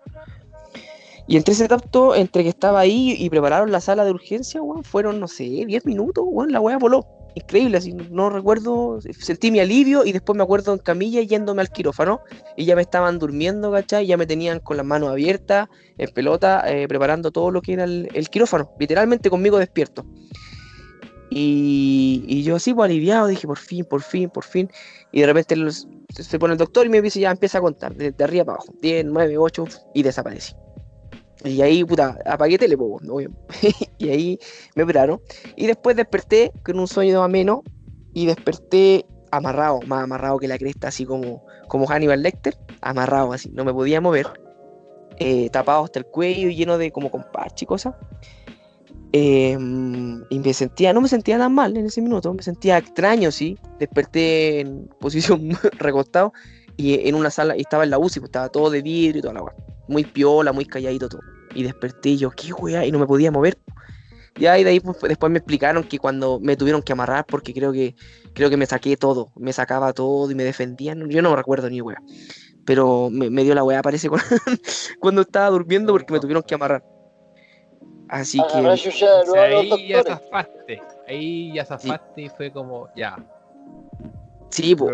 Y 1.26 1.36
entre 1.36 1.54
ese 1.54 1.68
tanto, 1.68 2.14
entre 2.14 2.42
que 2.42 2.48
estaba 2.48 2.80
ahí 2.80 3.14
y 3.18 3.30
prepararon 3.30 3.70
la 3.70 3.80
sala 3.80 4.04
de 4.04 4.10
urgencia, 4.10 4.60
fueron, 4.82 5.20
no 5.20 5.28
sé, 5.28 5.44
10 5.44 5.86
minutos, 5.86 6.24
la 6.48 6.60
weá 6.60 6.78
voló. 6.78 7.06
Increíble, 7.34 7.76
así, 7.76 7.92
no 7.92 8.28
recuerdo, 8.28 8.98
sentí 9.18 9.52
mi 9.52 9.60
alivio 9.60 10.04
y 10.04 10.12
después 10.12 10.36
me 10.36 10.42
acuerdo 10.42 10.72
en 10.72 10.78
camilla 10.78 11.22
yéndome 11.22 11.62
al 11.62 11.70
quirófano 11.70 12.20
y 12.56 12.64
ya 12.64 12.74
me 12.74 12.82
estaban 12.82 13.20
durmiendo, 13.20 13.70
¿cachai? 13.70 14.06
Ya 14.06 14.16
me 14.16 14.26
tenían 14.26 14.58
con 14.58 14.76
las 14.76 14.84
manos 14.84 15.10
abiertas, 15.10 15.68
en 15.96 16.10
pelota, 16.10 16.64
eh, 16.66 16.88
preparando 16.88 17.30
todo 17.30 17.52
lo 17.52 17.62
que 17.62 17.74
era 17.74 17.84
el, 17.84 18.28
quirófano, 18.30 18.72
literalmente 18.80 19.30
conmigo 19.30 19.58
despierto. 19.58 20.04
Y, 21.32 22.42
yo 22.42 22.56
así, 22.56 22.74
pues 22.74 22.90
aliviado, 22.90 23.28
dije, 23.28 23.46
por 23.46 23.58
fin, 23.58 23.84
por 23.84 24.02
fin, 24.02 24.28
por 24.28 24.42
fin. 24.42 24.68
Y 25.12 25.20
de 25.20 25.26
repente 25.28 25.54
se 26.10 26.38
pone 26.40 26.54
el 26.54 26.58
doctor 26.58 26.86
y 26.86 26.88
me 26.88 27.00
dice, 27.00 27.20
ya 27.20 27.30
empieza 27.30 27.58
a 27.58 27.60
contar, 27.60 27.94
de 27.94 28.24
arriba 28.24 28.44
para 28.44 28.56
abajo, 28.56 28.74
10, 28.82 29.04
9, 29.04 29.38
8, 29.38 29.64
y 29.94 30.02
desaparecí. 30.02 30.54
Y 31.44 31.62
ahí, 31.62 31.84
puta, 31.84 32.18
apagué 32.26 32.58
tele, 32.58 32.76
po, 32.76 33.00
obvio. 33.08 33.30
y 33.98 34.08
ahí 34.08 34.38
me 34.74 34.82
operaron. 34.82 35.20
Y 35.56 35.66
después 35.66 35.96
desperté 35.96 36.52
con 36.64 36.78
un 36.78 36.86
sueño 36.86 37.22
ameno 37.22 37.62
y 38.12 38.26
desperté 38.26 39.06
amarrado, 39.30 39.80
más 39.86 40.04
amarrado 40.04 40.38
que 40.38 40.48
la 40.48 40.58
cresta, 40.58 40.88
así 40.88 41.04
como, 41.04 41.44
como 41.68 41.86
Hannibal 41.86 42.22
Lecter, 42.22 42.56
amarrado 42.80 43.32
así, 43.32 43.50
no 43.50 43.64
me 43.64 43.72
podía 43.72 44.00
mover, 44.00 44.26
eh, 45.18 45.48
tapado 45.50 45.84
hasta 45.84 46.00
el 46.00 46.06
cuello 46.06 46.48
lleno 46.48 46.78
de 46.78 46.90
como 46.90 47.10
con 47.10 47.24
parche 47.32 47.64
y 47.64 47.66
cosas. 47.66 47.94
Eh, 49.12 49.56
y 50.30 50.38
me 50.38 50.54
sentía, 50.54 50.92
no 50.92 51.00
me 51.00 51.08
sentía 51.08 51.36
tan 51.36 51.52
mal 51.52 51.76
en 51.76 51.86
ese 51.86 52.00
minuto, 52.00 52.32
me 52.32 52.42
sentía 52.42 52.78
extraño, 52.78 53.30
sí. 53.30 53.58
Desperté 53.78 54.60
en 54.60 54.88
posición 55.00 55.50
recostado 55.78 56.32
y 56.76 57.08
en 57.08 57.14
una 57.14 57.30
sala, 57.30 57.56
y 57.56 57.60
estaba 57.60 57.84
en 57.84 57.90
la 57.90 57.98
UCI, 57.98 58.20
pues 58.20 58.28
estaba 58.28 58.48
todo 58.48 58.70
de 58.70 58.82
vidrio 58.82 59.18
y 59.18 59.22
toda 59.22 59.34
la. 59.34 59.54
Muy 59.90 60.04
piola, 60.04 60.52
muy 60.52 60.66
calladito 60.66 61.08
todo. 61.08 61.20
Y 61.52 61.64
desperté 61.64 62.10
y 62.10 62.16
yo, 62.16 62.30
¿qué 62.30 62.52
weá? 62.52 62.86
Y 62.86 62.92
no 62.92 63.00
me 63.00 63.06
podía 63.06 63.32
mover. 63.32 63.58
Ya, 64.36 64.56
y 64.56 64.62
de 64.62 64.70
ahí 64.70 64.78
pues, 64.78 64.96
después 65.00 65.32
me 65.32 65.38
explicaron 65.38 65.82
que 65.82 65.98
cuando 65.98 66.38
me 66.38 66.56
tuvieron 66.56 66.80
que 66.80 66.92
amarrar, 66.92 67.26
porque 67.26 67.52
creo 67.52 67.72
que 67.72 67.96
creo 68.32 68.48
que 68.48 68.56
me 68.56 68.66
saqué 68.66 68.96
todo, 68.96 69.32
me 69.34 69.52
sacaba 69.52 69.92
todo 69.92 70.30
y 70.30 70.36
me 70.36 70.44
defendían. 70.44 71.10
Yo 71.10 71.22
no 71.22 71.30
me 71.30 71.36
recuerdo 71.36 71.68
ni 71.68 71.80
weá. 71.80 72.00
Pero 72.64 73.10
me, 73.10 73.30
me 73.30 73.42
dio 73.42 73.52
la 73.56 73.64
weá, 73.64 73.82
parece, 73.82 74.08
cuando, 74.08 74.28
cuando 75.00 75.20
estaba 75.22 75.50
durmiendo 75.50 75.92
porque 75.92 76.12
me 76.12 76.20
tuvieron 76.20 76.44
que 76.44 76.54
amarrar. 76.54 76.84
Así 78.08 78.38
que. 78.38 78.76
Chucha 78.76 79.06
de 79.06 79.22
O 79.22 79.32
sea, 79.32 79.42
ahí 79.42 79.88
ya 79.88 80.04
zafaste. 80.04 80.82
Ahí 81.08 81.52
ya 81.52 81.64
zafaste 81.64 82.22
y 82.22 82.28
fue 82.28 82.52
como, 82.52 82.88
ya. 82.94 83.16
Sí, 84.50 84.76
po, 84.76 84.88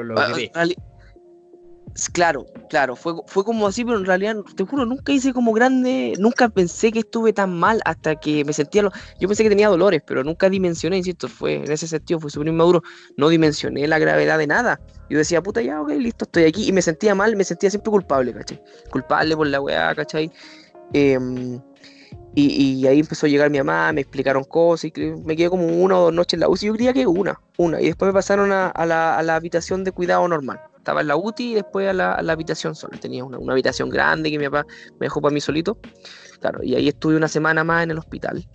Claro, 2.12 2.44
claro, 2.68 2.94
fue, 2.94 3.14
fue 3.26 3.42
como 3.42 3.66
así, 3.66 3.82
pero 3.82 3.96
en 3.98 4.04
realidad, 4.04 4.36
te 4.54 4.64
juro, 4.64 4.84
nunca 4.84 5.12
hice 5.12 5.32
como 5.32 5.52
grande, 5.52 6.12
nunca 6.18 6.50
pensé 6.50 6.92
que 6.92 6.98
estuve 6.98 7.32
tan 7.32 7.58
mal 7.58 7.80
hasta 7.86 8.16
que 8.16 8.44
me 8.44 8.52
sentía, 8.52 8.82
lo- 8.82 8.90
yo 9.18 9.28
pensé 9.28 9.42
que 9.42 9.48
tenía 9.48 9.68
dolores, 9.68 10.02
pero 10.06 10.22
nunca 10.22 10.50
dimensioné, 10.50 10.98
insisto, 10.98 11.26
fue, 11.26 11.54
en 11.54 11.70
ese 11.72 11.88
sentido 11.88 12.20
fue 12.20 12.30
súper 12.30 12.48
inmaduro, 12.48 12.82
no 13.16 13.30
dimensioné 13.30 13.86
la 13.86 13.98
gravedad 13.98 14.36
de 14.36 14.46
nada, 14.46 14.78
yo 15.08 15.16
decía, 15.16 15.42
puta, 15.42 15.62
ya, 15.62 15.80
ok, 15.80 15.88
listo, 15.92 16.26
estoy 16.26 16.44
aquí, 16.44 16.68
y 16.68 16.72
me 16.72 16.82
sentía 16.82 17.14
mal, 17.14 17.34
me 17.34 17.44
sentía 17.44 17.70
siempre 17.70 17.90
culpable, 17.90 18.34
¿cachai? 18.34 18.60
Culpable 18.90 19.34
por 19.34 19.46
la 19.46 19.60
weá, 19.62 19.94
¿cachai? 19.94 20.30
Em, 20.92 21.58
y, 22.34 22.80
y 22.82 22.86
ahí 22.86 23.00
empezó 23.00 23.24
a 23.24 23.30
llegar 23.30 23.48
mi 23.50 23.56
mamá, 23.58 23.90
me 23.94 24.02
explicaron 24.02 24.44
cosas, 24.44 24.90
y 24.94 25.00
me 25.24 25.34
quedé 25.34 25.48
como 25.48 25.66
una 25.66 25.98
o 25.98 26.04
dos 26.04 26.12
noches 26.12 26.34
en 26.34 26.40
la 26.40 26.48
UCI, 26.50 26.66
yo 26.66 26.74
creía 26.74 26.92
que 26.92 27.06
una, 27.06 27.40
una, 27.56 27.80
y 27.80 27.86
después 27.86 28.08
me 28.08 28.12
pasaron 28.12 28.52
a 28.52 28.72
la, 28.84 29.16
a 29.16 29.22
la 29.22 29.36
habitación 29.36 29.82
de 29.82 29.92
cuidado 29.92 30.28
normal. 30.28 30.60
Estaba 30.86 31.00
en 31.00 31.08
la 31.08 31.16
UTI 31.16 31.50
y 31.50 31.54
después 31.56 31.88
a 31.88 31.92
la, 31.92 32.12
a 32.12 32.22
la 32.22 32.32
habitación 32.32 32.76
sola. 32.76 32.96
Tenía 32.96 33.24
una, 33.24 33.38
una 33.38 33.54
habitación 33.54 33.90
grande 33.90 34.30
que 34.30 34.38
mi 34.38 34.44
papá 34.44 34.64
me 35.00 35.06
dejó 35.06 35.20
para 35.20 35.34
mí 35.34 35.40
solito. 35.40 35.76
Claro, 36.38 36.62
y 36.62 36.76
ahí 36.76 36.86
estuve 36.86 37.16
una 37.16 37.26
semana 37.26 37.64
más 37.64 37.82
en 37.82 37.90
el 37.90 37.98
hospital, 37.98 38.46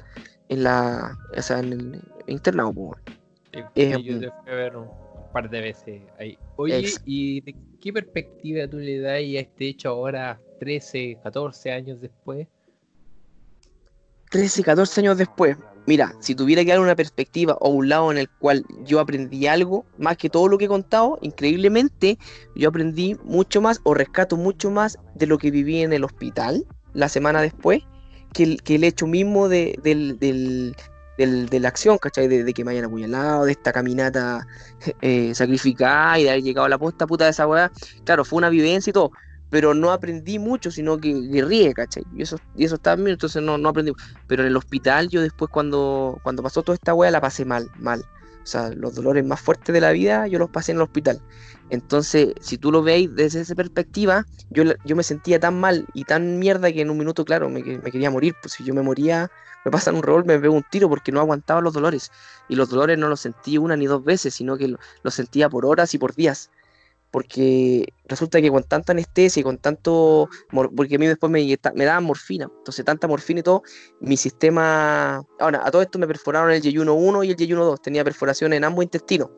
en 0.47 0.63
la, 0.63 1.17
o 1.37 1.41
sea, 1.41 1.59
en 1.59 1.73
el 1.73 2.01
internado, 2.27 2.71
pues. 2.71 3.01
Sí, 3.53 3.59
Eh, 3.75 4.01
yo 4.01 4.17
te 4.21 4.31
fui 4.31 4.51
a 4.53 4.55
ver 4.55 4.77
un 4.77 4.89
par 5.33 5.49
de 5.49 5.59
veces 5.59 6.03
ahí. 6.17 6.37
Oye, 6.55 6.77
Ex- 6.79 7.01
¿y 7.05 7.41
de 7.41 7.53
qué 7.81 7.91
perspectiva 7.91 8.65
tú 8.65 8.77
le 8.77 8.99
das 9.01 9.11
a 9.15 9.19
este 9.19 9.67
hecho 9.67 9.89
ahora, 9.89 10.39
13, 10.57 11.17
14 11.21 11.69
años 11.73 11.99
después? 11.99 12.47
13, 14.29 14.63
14 14.63 15.01
años 15.01 15.17
después, 15.17 15.57
mira, 15.85 16.13
si 16.19 16.35
tuviera 16.35 16.63
que 16.63 16.71
dar 16.71 16.79
una 16.79 16.95
perspectiva 16.95 17.57
o 17.59 17.69
un 17.69 17.89
lado 17.89 18.11
en 18.11 18.17
el 18.17 18.29
cual 18.29 18.63
yo 18.85 18.99
aprendí 18.99 19.47
algo, 19.47 19.85
más 19.97 20.17
que 20.17 20.29
todo 20.29 20.47
lo 20.47 20.57
que 20.57 20.65
he 20.65 20.67
contado, 20.67 21.17
increíblemente, 21.21 22.17
yo 22.55 22.69
aprendí 22.69 23.17
mucho 23.23 23.61
más 23.61 23.79
o 23.83 23.93
rescato 23.93 24.37
mucho 24.37 24.71
más 24.71 24.97
de 25.15 25.27
lo 25.27 25.37
que 25.37 25.51
viví 25.51 25.81
en 25.81 25.93
el 25.93 26.03
hospital 26.03 26.65
la 26.93 27.09
semana 27.09 27.41
después, 27.41 27.81
que 28.33 28.43
el, 28.75 28.83
hecho 28.83 29.07
mismo 29.07 29.49
de, 29.49 29.77
del, 29.83 30.17
del- 30.19 30.75
del- 31.17 31.47
de 31.49 31.59
la 31.59 31.67
acción, 31.67 31.97
¿cachai? 31.97 32.27
De, 32.27 32.43
de 32.43 32.53
que 32.53 32.63
me 32.63 32.71
hayan 32.71 32.85
apuñalado, 32.85 33.45
de 33.45 33.51
esta 33.51 33.73
caminata 33.73 34.45
eh, 35.01 35.33
sacrificada 35.35 36.17
y 36.19 36.23
de 36.23 36.29
haber 36.31 36.43
llegado 36.43 36.65
a 36.65 36.69
la 36.69 36.77
posta 36.77 37.05
puta 37.07 37.25
de 37.25 37.31
esa 37.31 37.47
weá. 37.47 37.71
Claro, 38.05 38.23
fue 38.25 38.37
una 38.37 38.49
vivencia 38.49 38.89
y 38.89 38.93
todo, 38.93 39.11
pero 39.51 39.75
no 39.75 39.91
aprendí 39.91 40.39
mucho, 40.39 40.71
sino 40.71 40.97
que 40.99 41.13
guerríe, 41.13 41.73
¿cachai? 41.75 42.03
Y 42.13 42.23
eso, 42.23 42.37
y 42.55 42.65
eso 42.65 42.75
está 42.75 42.95
bien, 42.95 43.09
entonces 43.09 43.43
no, 43.43 43.57
no 43.59 43.69
aprendí. 43.69 43.93
Pero 44.27 44.43
en 44.43 44.49
el 44.49 44.57
hospital 44.57 45.09
yo 45.09 45.21
después 45.21 45.51
cuando, 45.51 46.19
cuando 46.23 46.43
pasó 46.43 46.63
toda 46.63 46.75
esta 46.75 46.95
weá 46.95 47.11
la 47.11 47.21
pasé 47.21 47.45
mal, 47.45 47.69
mal. 47.77 48.01
O 48.43 48.47
sea, 48.47 48.71
los 48.71 48.95
dolores 48.95 49.25
más 49.25 49.41
fuertes 49.41 49.73
de 49.73 49.81
la 49.81 49.91
vida 49.91 50.27
yo 50.27 50.39
los 50.39 50.49
pasé 50.49 50.71
en 50.73 50.77
el 50.79 50.83
hospital. 50.83 51.21
Entonces, 51.69 52.33
si 52.41 52.57
tú 52.57 52.71
lo 52.71 52.81
veis 52.83 53.13
desde 53.15 53.41
esa 53.41 53.55
perspectiva, 53.55 54.25
yo, 54.49 54.63
yo 54.83 54.95
me 54.95 55.03
sentía 55.03 55.39
tan 55.39 55.59
mal 55.59 55.85
y 55.93 56.05
tan 56.05 56.39
mierda 56.39 56.71
que 56.71 56.81
en 56.81 56.89
un 56.89 56.97
minuto, 56.97 57.23
claro, 57.25 57.49
me, 57.49 57.63
que- 57.63 57.79
me 57.79 57.91
quería 57.91 58.09
morir. 58.11 58.35
Pues 58.41 58.53
si 58.53 58.63
yo 58.63 58.73
me 58.73 58.81
moría, 58.81 59.29
me 59.63 59.71
pasan 59.71 59.95
un 59.95 60.03
rol, 60.03 60.25
me 60.25 60.39
pego 60.39 60.53
un 60.55 60.63
tiro 60.69 60.89
porque 60.89 61.11
no 61.11 61.19
aguantaba 61.19 61.61
los 61.61 61.73
dolores. 61.73 62.09
Y 62.47 62.55
los 62.55 62.69
dolores 62.69 62.97
no 62.97 63.07
los 63.09 63.21
sentí 63.21 63.57
una 63.57 63.75
ni 63.77 63.85
dos 63.87 64.03
veces, 64.03 64.33
sino 64.35 64.57
que 64.57 64.67
lo- 64.69 64.77
los 65.03 65.13
sentía 65.13 65.49
por 65.49 65.65
horas 65.65 65.93
y 65.93 65.97
por 65.97 66.15
días 66.15 66.49
porque 67.11 67.93
resulta 68.05 68.41
que 68.41 68.49
con 68.49 68.63
tanta 68.63 68.93
anestesia 68.93 69.41
y 69.41 69.43
con 69.43 69.57
tanto, 69.57 70.29
porque 70.75 70.95
a 70.95 70.97
mí 70.97 71.07
después 71.07 71.31
me, 71.31 71.85
daban 71.85 72.05
morfina, 72.05 72.49
entonces 72.57 72.85
tanta 72.85 73.07
morfina 73.07 73.41
y 73.41 73.43
todo, 73.43 73.63
mi 73.99 74.17
sistema, 74.17 75.21
ahora, 75.39 75.61
a 75.65 75.71
todo 75.71 75.81
esto 75.81 75.99
me 75.99 76.07
perforaron 76.07 76.51
el 76.51 76.61
yeyuno 76.61 76.95
1 76.95 77.23
y 77.25 77.31
el 77.31 77.35
yeyuno 77.35 77.65
2, 77.65 77.81
tenía 77.81 78.03
perforación 78.03 78.53
en 78.53 78.63
ambos 78.63 78.83
intestinos, 78.83 79.29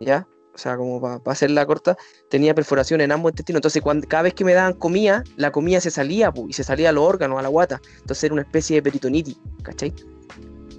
¿ya? 0.00 0.26
O 0.54 0.58
sea, 0.58 0.76
como 0.76 1.00
para 1.00 1.20
hacerla 1.26 1.64
corta, 1.66 1.96
tenía 2.30 2.52
perforación 2.52 3.00
en 3.00 3.12
ambos 3.12 3.30
intestinos, 3.30 3.58
entonces 3.58 3.80
cuando, 3.80 4.08
cada 4.08 4.24
vez 4.24 4.34
que 4.34 4.44
me 4.44 4.54
daban 4.54 4.72
comida, 4.72 5.22
la 5.36 5.52
comida 5.52 5.80
se 5.80 5.92
salía, 5.92 6.32
pu, 6.32 6.48
y 6.48 6.52
se 6.52 6.64
salía 6.64 6.88
a 6.88 6.92
los 6.92 7.04
órganos, 7.04 7.38
a 7.38 7.42
la 7.42 7.48
guata, 7.48 7.80
entonces 8.00 8.24
era 8.24 8.34
una 8.34 8.42
especie 8.42 8.76
de 8.76 8.82
peritonitis, 8.82 9.38
¿cachai? 9.62 9.94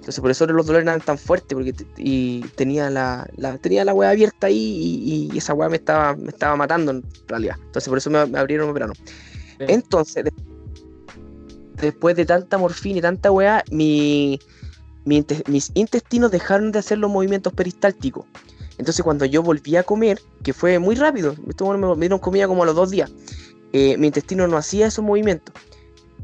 Entonces 0.00 0.20
por 0.20 0.30
eso 0.30 0.46
los 0.46 0.64
dolores 0.66 0.86
eran 0.88 1.00
tan 1.02 1.18
fuertes, 1.18 1.54
porque 1.54 1.74
y 1.98 2.40
tenía 2.56 2.88
la, 2.88 3.28
la- 3.36 3.58
tenía 3.58 3.84
la 3.84 3.92
weá 3.92 4.10
abierta 4.10 4.46
ahí 4.46 4.56
y, 4.56 5.30
y 5.32 5.38
esa 5.38 5.52
weá 5.52 5.68
me 5.68 5.76
estaba, 5.76 6.16
me 6.16 6.28
estaba 6.30 6.56
matando 6.56 6.90
en 6.90 7.04
realidad. 7.28 7.56
Entonces 7.66 7.88
por 7.88 7.98
eso 7.98 8.08
me, 8.10 8.24
me 8.26 8.38
abrieron 8.38 8.66
me 8.66 8.70
operaron. 8.72 8.96
Entonces, 9.58 10.24
de- 10.24 10.32
después 11.76 12.16
de 12.16 12.24
tanta 12.24 12.56
morfina 12.58 12.98
y 12.98 13.02
tanta 13.02 13.30
weá, 13.30 13.62
mi, 13.70 14.40
mi 15.04 15.24
mis 15.48 15.70
intestinos 15.74 16.30
dejaron 16.30 16.72
de 16.72 16.78
hacer 16.78 16.98
los 16.98 17.10
movimientos 17.10 17.52
peristálticos. 17.52 18.24
Entonces 18.78 19.02
cuando 19.04 19.26
yo 19.26 19.42
volví 19.42 19.76
a 19.76 19.82
comer, 19.82 20.18
que 20.42 20.54
fue 20.54 20.78
muy 20.78 20.94
rápido, 20.94 21.34
me 21.36 21.76
me 21.78 21.96
dieron 22.00 22.18
comida 22.18 22.48
como 22.48 22.62
a 22.62 22.66
los 22.66 22.74
dos 22.74 22.90
días, 22.90 23.12
eh, 23.74 23.98
mi 23.98 24.06
intestino 24.06 24.48
no 24.48 24.56
hacía 24.56 24.86
esos 24.86 25.04
movimientos. 25.04 25.54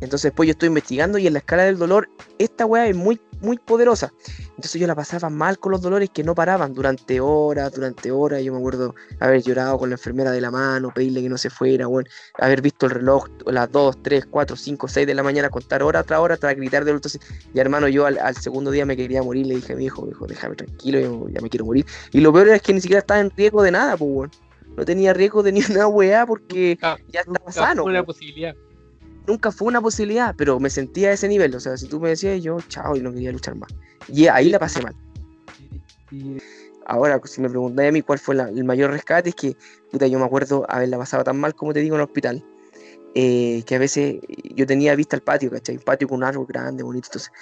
Entonces 0.01 0.25
después 0.31 0.47
yo 0.47 0.53
estoy 0.53 0.69
investigando 0.69 1.19
y 1.19 1.27
en 1.27 1.35
la 1.35 1.39
escala 1.41 1.65
del 1.65 1.79
dolor, 1.79 2.09
esta 2.39 2.67
weá 2.67 2.87
es 2.87 2.95
muy, 2.97 3.21
muy 3.41 3.59
poderosa. 3.59 4.13
Entonces 4.51 4.81
yo 4.81 4.87
la 4.87 4.95
pasaba 4.95 5.31
mal 5.31 5.59
con 5.59 5.73
los 5.73 5.83
dolores 5.83 6.11
que 6.11 6.25
no 6.25 6.35
paraban 6.35 6.73
durante 6.73 7.21
horas, 7.21 7.73
durante 7.73 8.11
horas. 8.11 8.43
Yo 8.43 8.53
me 8.53 8.59
acuerdo 8.59 8.95
haber 9.21 9.43
llorado 9.43 9.79
con 9.79 9.91
la 9.91 9.95
enfermera 9.95 10.31
de 10.33 10.41
la 10.41 10.51
mano, 10.51 10.93
pedirle 10.95 11.23
que 11.23 11.29
no 11.29 11.39
se 11.39 11.51
fuera, 11.51 11.87
bueno, 11.87 12.09
haber 12.39 12.63
visto 12.63 12.87
el 12.87 12.93
reloj 12.93 13.27
a 13.47 13.53
las 13.53 13.71
2, 13.71 14.03
3, 14.03 14.27
4, 14.27 14.57
5, 14.57 14.89
6 14.89 15.07
de 15.07 15.15
la 15.15 15.23
mañana, 15.23 15.51
contar 15.51 15.83
hora 15.83 16.03
tras 16.03 16.21
hora, 16.21 16.37
tras 16.37 16.57
gritar 16.57 16.85
de 16.85 16.93
entonces, 16.93 17.21
y 17.53 17.59
hermano, 17.59 17.89
yo 17.89 18.07
al, 18.07 18.19
al 18.19 18.35
segundo 18.37 18.71
día 18.71 18.87
me 18.87 18.97
quería 18.97 19.23
morir, 19.23 19.47
le 19.47 19.57
dije 19.57 19.75
a 19.75 19.77
mi 19.77 19.85
hijo, 19.85 20.09
hijo, 20.09 20.27
déjame 20.27 20.57
tranquilo, 20.57 21.01
yo 21.01 21.29
ya 21.29 21.41
me 21.41 21.51
quiero 21.51 21.67
morir. 21.67 21.85
Y 22.13 22.21
lo 22.21 22.33
peor 22.33 22.49
es 22.49 22.63
que 22.63 22.73
ni 22.73 22.81
siquiera 22.81 23.01
estaba 23.01 23.21
en 23.21 23.31
riesgo 23.31 23.63
de 23.63 23.71
nada, 23.71 23.97
pues, 23.97 24.11
weón. 24.11 24.31
No 24.77 24.85
tenía 24.85 25.15
riesgo 25.15 25.43
de 25.43 25.53
ni 25.53 25.63
una 25.71 25.87
weá 25.89 26.27
porque 26.27 26.79
ya 26.81 27.21
estaba 27.21 27.51
sano. 27.51 27.85
Una 27.85 28.05
posibilidad. 28.05 28.55
Nunca 29.27 29.51
fue 29.53 29.69
una 29.69 29.81
posibilidad, 29.81 30.35
pero 30.37 30.59
me 30.61 30.71
sentía 30.71 31.11
a 31.11 31.13
ese 31.13 31.29
nivel. 31.29 31.55
O 31.55 31.61
sea, 31.61 31.77
si 31.77 31.89
tú 31.89 32.01
me 32.01 32.11
decías, 32.11 32.43
yo, 32.43 32.59
chao, 32.69 32.97
y 32.97 33.01
no 33.01 33.13
quería 33.13 33.33
luchar 33.33 33.57
más. 33.57 33.71
Y 34.09 34.27
ahí 34.29 34.51
la 34.51 34.59
pasé 34.59 34.83
mal. 34.83 34.95
Ahora, 36.87 37.21
si 37.25 37.41
me 37.41 37.49
preguntáis 37.49 37.89
a 37.89 37.93
mí 37.93 38.03
cuál 38.03 38.19
fue 38.19 38.37
el 38.37 38.65
mayor 38.65 38.93
rescate, 38.93 39.31
es 39.31 39.35
que, 39.35 39.57
puta, 39.91 40.07
yo 40.07 40.19
me 40.19 40.25
acuerdo 40.25 40.65
haberla 40.69 40.99
pasado 40.99 41.25
tan 41.25 41.39
mal, 41.39 41.55
como 41.55 41.73
te 41.73 41.81
digo, 41.81 41.97
en 41.97 42.01
el 42.01 42.07
hospital, 42.07 42.45
eh, 43.15 43.65
que 43.67 43.75
a 43.75 43.79
veces 43.79 44.17
yo 44.55 44.67
tenía 44.67 44.95
vista 44.95 45.17
al 45.17 45.23
patio, 45.23 45.51
¿cachai? 45.51 45.77
Un 45.77 45.83
patio 45.83 46.07
con 46.07 46.19
un 46.19 46.25
árbol 46.25 46.47
grande, 46.47 46.83
bonito. 46.83 47.09
Entonces, 47.09 47.33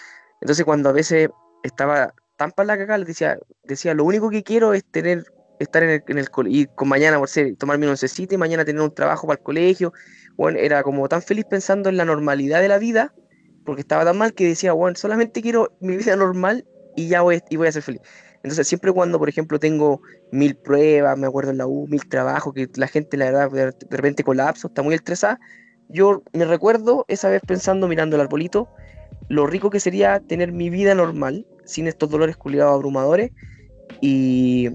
entonces 0.41 0.65
cuando 0.65 0.89
a 0.89 0.93
veces 0.93 1.29
estaba 1.63 2.15
tan 2.37 2.53
para 2.53 2.69
la 2.69 2.79
cagada, 2.79 3.05
decía, 3.05 3.39
decía, 3.65 3.93
lo 3.95 4.05
único 4.05 4.31
que 4.31 4.43
quiero 4.43 4.73
es 4.73 4.85
tener, 4.85 5.25
estar 5.59 5.83
en 5.83 5.91
el, 5.91 6.05
en 6.07 6.19
el 6.19 6.31
con 6.31 6.89
mañana, 6.89 7.19
por 7.19 7.29
ser, 7.29 7.57
tomarme 7.57 7.87
un 7.87 7.91
oncecito 7.91 8.35
y 8.35 8.39
mañana 8.39 8.65
tener 8.65 8.81
un 8.81 8.95
trabajo 8.95 9.27
para 9.27 9.39
el 9.39 9.45
colegio. 9.45 9.93
Bueno, 10.37 10.59
era 10.59 10.83
como 10.83 11.09
tan 11.09 11.23
feliz 11.23 11.45
pensando 11.49 11.89
en 11.89 11.97
la 11.97 12.05
normalidad 12.05 12.61
de 12.61 12.69
la 12.69 12.79
vida, 12.79 13.15
porque 13.65 13.83
estaba 13.83 14.05
tan 14.05 14.19
mal 14.19 14.35
que 14.35 14.47
decía, 14.47 14.73
bueno, 14.73 14.97
solamente 14.97 15.43
quiero 15.43 15.73
mi 15.81 15.97
vida 15.97 16.17
normal 16.17 16.65
y 16.97 17.09
ya 17.09 17.23
voy, 17.23 17.41
y 17.49 17.57
voy 17.57 17.69
a 17.69 17.73
ser 17.73 17.83
feliz. 17.83 18.03
Entonces, 18.45 18.69
siempre 18.69 18.93
cuando, 18.93 19.19
por 19.19 19.29
ejemplo, 19.29 19.59
tengo 19.59 20.03
mil 20.31 20.55
pruebas, 20.55 21.17
me 21.17 21.27
acuerdo 21.27 21.51
en 21.51 21.59
la 21.59 21.67
U, 21.67 21.87
mil 21.89 22.07
trabajos, 22.07 22.53
que 22.53 22.69
la 22.77 22.89
gente, 22.89 23.17
la 23.17 23.27
verdad, 23.27 23.51
de, 23.51 23.97
repente 23.97 24.23
colapso, 24.23 24.69
está 24.69 24.83
muy 24.83 24.95
estresada, 24.95 25.41
yo 25.89 26.23
me 26.35 26.45
recuerdo 26.45 27.07
esa 27.09 27.31
vez 27.31 27.41
pensando, 27.47 27.89
mirando 27.89 28.17
el 28.17 28.23
arbolito, 28.23 28.69
lo 29.29 29.47
rico 29.47 29.71
que 29.71 29.81
sería 29.81 30.21
tener 30.21 30.53
mi 30.53 30.69
vida 30.69 30.95
normal, 30.95 31.47
sin 31.65 31.87
estos 31.87 32.11
dolores 32.11 32.37
culiados 32.37 32.75
abrumadores, 32.75 33.31
y, 34.03 34.69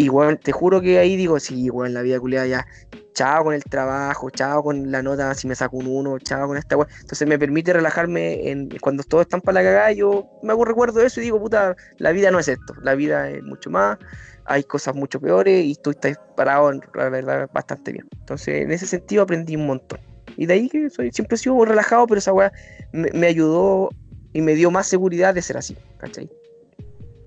y 0.00 0.08
bueno, 0.08 0.38
te 0.38 0.50
juro 0.50 0.80
que 0.80 0.98
ahí 0.98 1.14
digo, 1.14 1.38
sí, 1.38 1.68
bueno, 1.68 1.92
la 1.92 2.00
vida 2.00 2.18
culiada 2.18 2.46
ya, 2.46 2.66
chao 3.12 3.44
con 3.44 3.52
el 3.52 3.62
trabajo, 3.62 4.30
chao 4.30 4.62
con 4.62 4.90
la 4.90 5.02
nota 5.02 5.34
si 5.34 5.46
me 5.46 5.54
saco 5.54 5.76
un 5.76 5.86
uno, 5.86 6.18
chao 6.18 6.46
con 6.46 6.56
esta 6.56 6.74
weá. 6.74 6.88
Entonces 7.02 7.28
me 7.28 7.38
permite 7.38 7.74
relajarme 7.74 8.48
en, 8.48 8.70
cuando 8.80 9.02
todos 9.02 9.24
están 9.24 9.42
para 9.42 9.60
la 9.60 9.68
cagada, 9.68 9.92
yo 9.92 10.26
me 10.42 10.52
hago 10.52 10.64
recuerdo 10.64 11.00
de 11.00 11.06
eso 11.06 11.20
y 11.20 11.24
digo, 11.24 11.38
puta, 11.38 11.76
la 11.98 12.12
vida 12.12 12.30
no 12.30 12.38
es 12.38 12.48
esto, 12.48 12.72
la 12.82 12.94
vida 12.94 13.28
es 13.28 13.42
mucho 13.42 13.68
más, 13.68 13.98
hay 14.46 14.64
cosas 14.64 14.94
mucho 14.94 15.20
peores 15.20 15.66
y 15.66 15.74
tú 15.74 15.90
estás 15.90 16.18
parado, 16.34 16.72
la 16.94 17.10
verdad, 17.10 17.50
bastante 17.52 17.92
bien. 17.92 18.08
Entonces, 18.20 18.62
en 18.62 18.72
ese 18.72 18.86
sentido 18.86 19.24
aprendí 19.24 19.54
un 19.54 19.66
montón. 19.66 20.00
Y 20.38 20.46
de 20.46 20.54
ahí 20.54 20.70
que 20.70 20.88
soy, 20.88 21.12
siempre 21.12 21.34
he 21.34 21.38
sido 21.38 21.56
muy 21.56 21.66
relajado, 21.66 22.06
pero 22.06 22.20
esa 22.20 22.32
weá 22.32 22.50
me, 22.92 23.10
me 23.12 23.26
ayudó 23.26 23.90
y 24.32 24.40
me 24.40 24.54
dio 24.54 24.70
más 24.70 24.86
seguridad 24.86 25.34
de 25.34 25.42
ser 25.42 25.58
así, 25.58 25.76
¿cachai? 25.98 26.30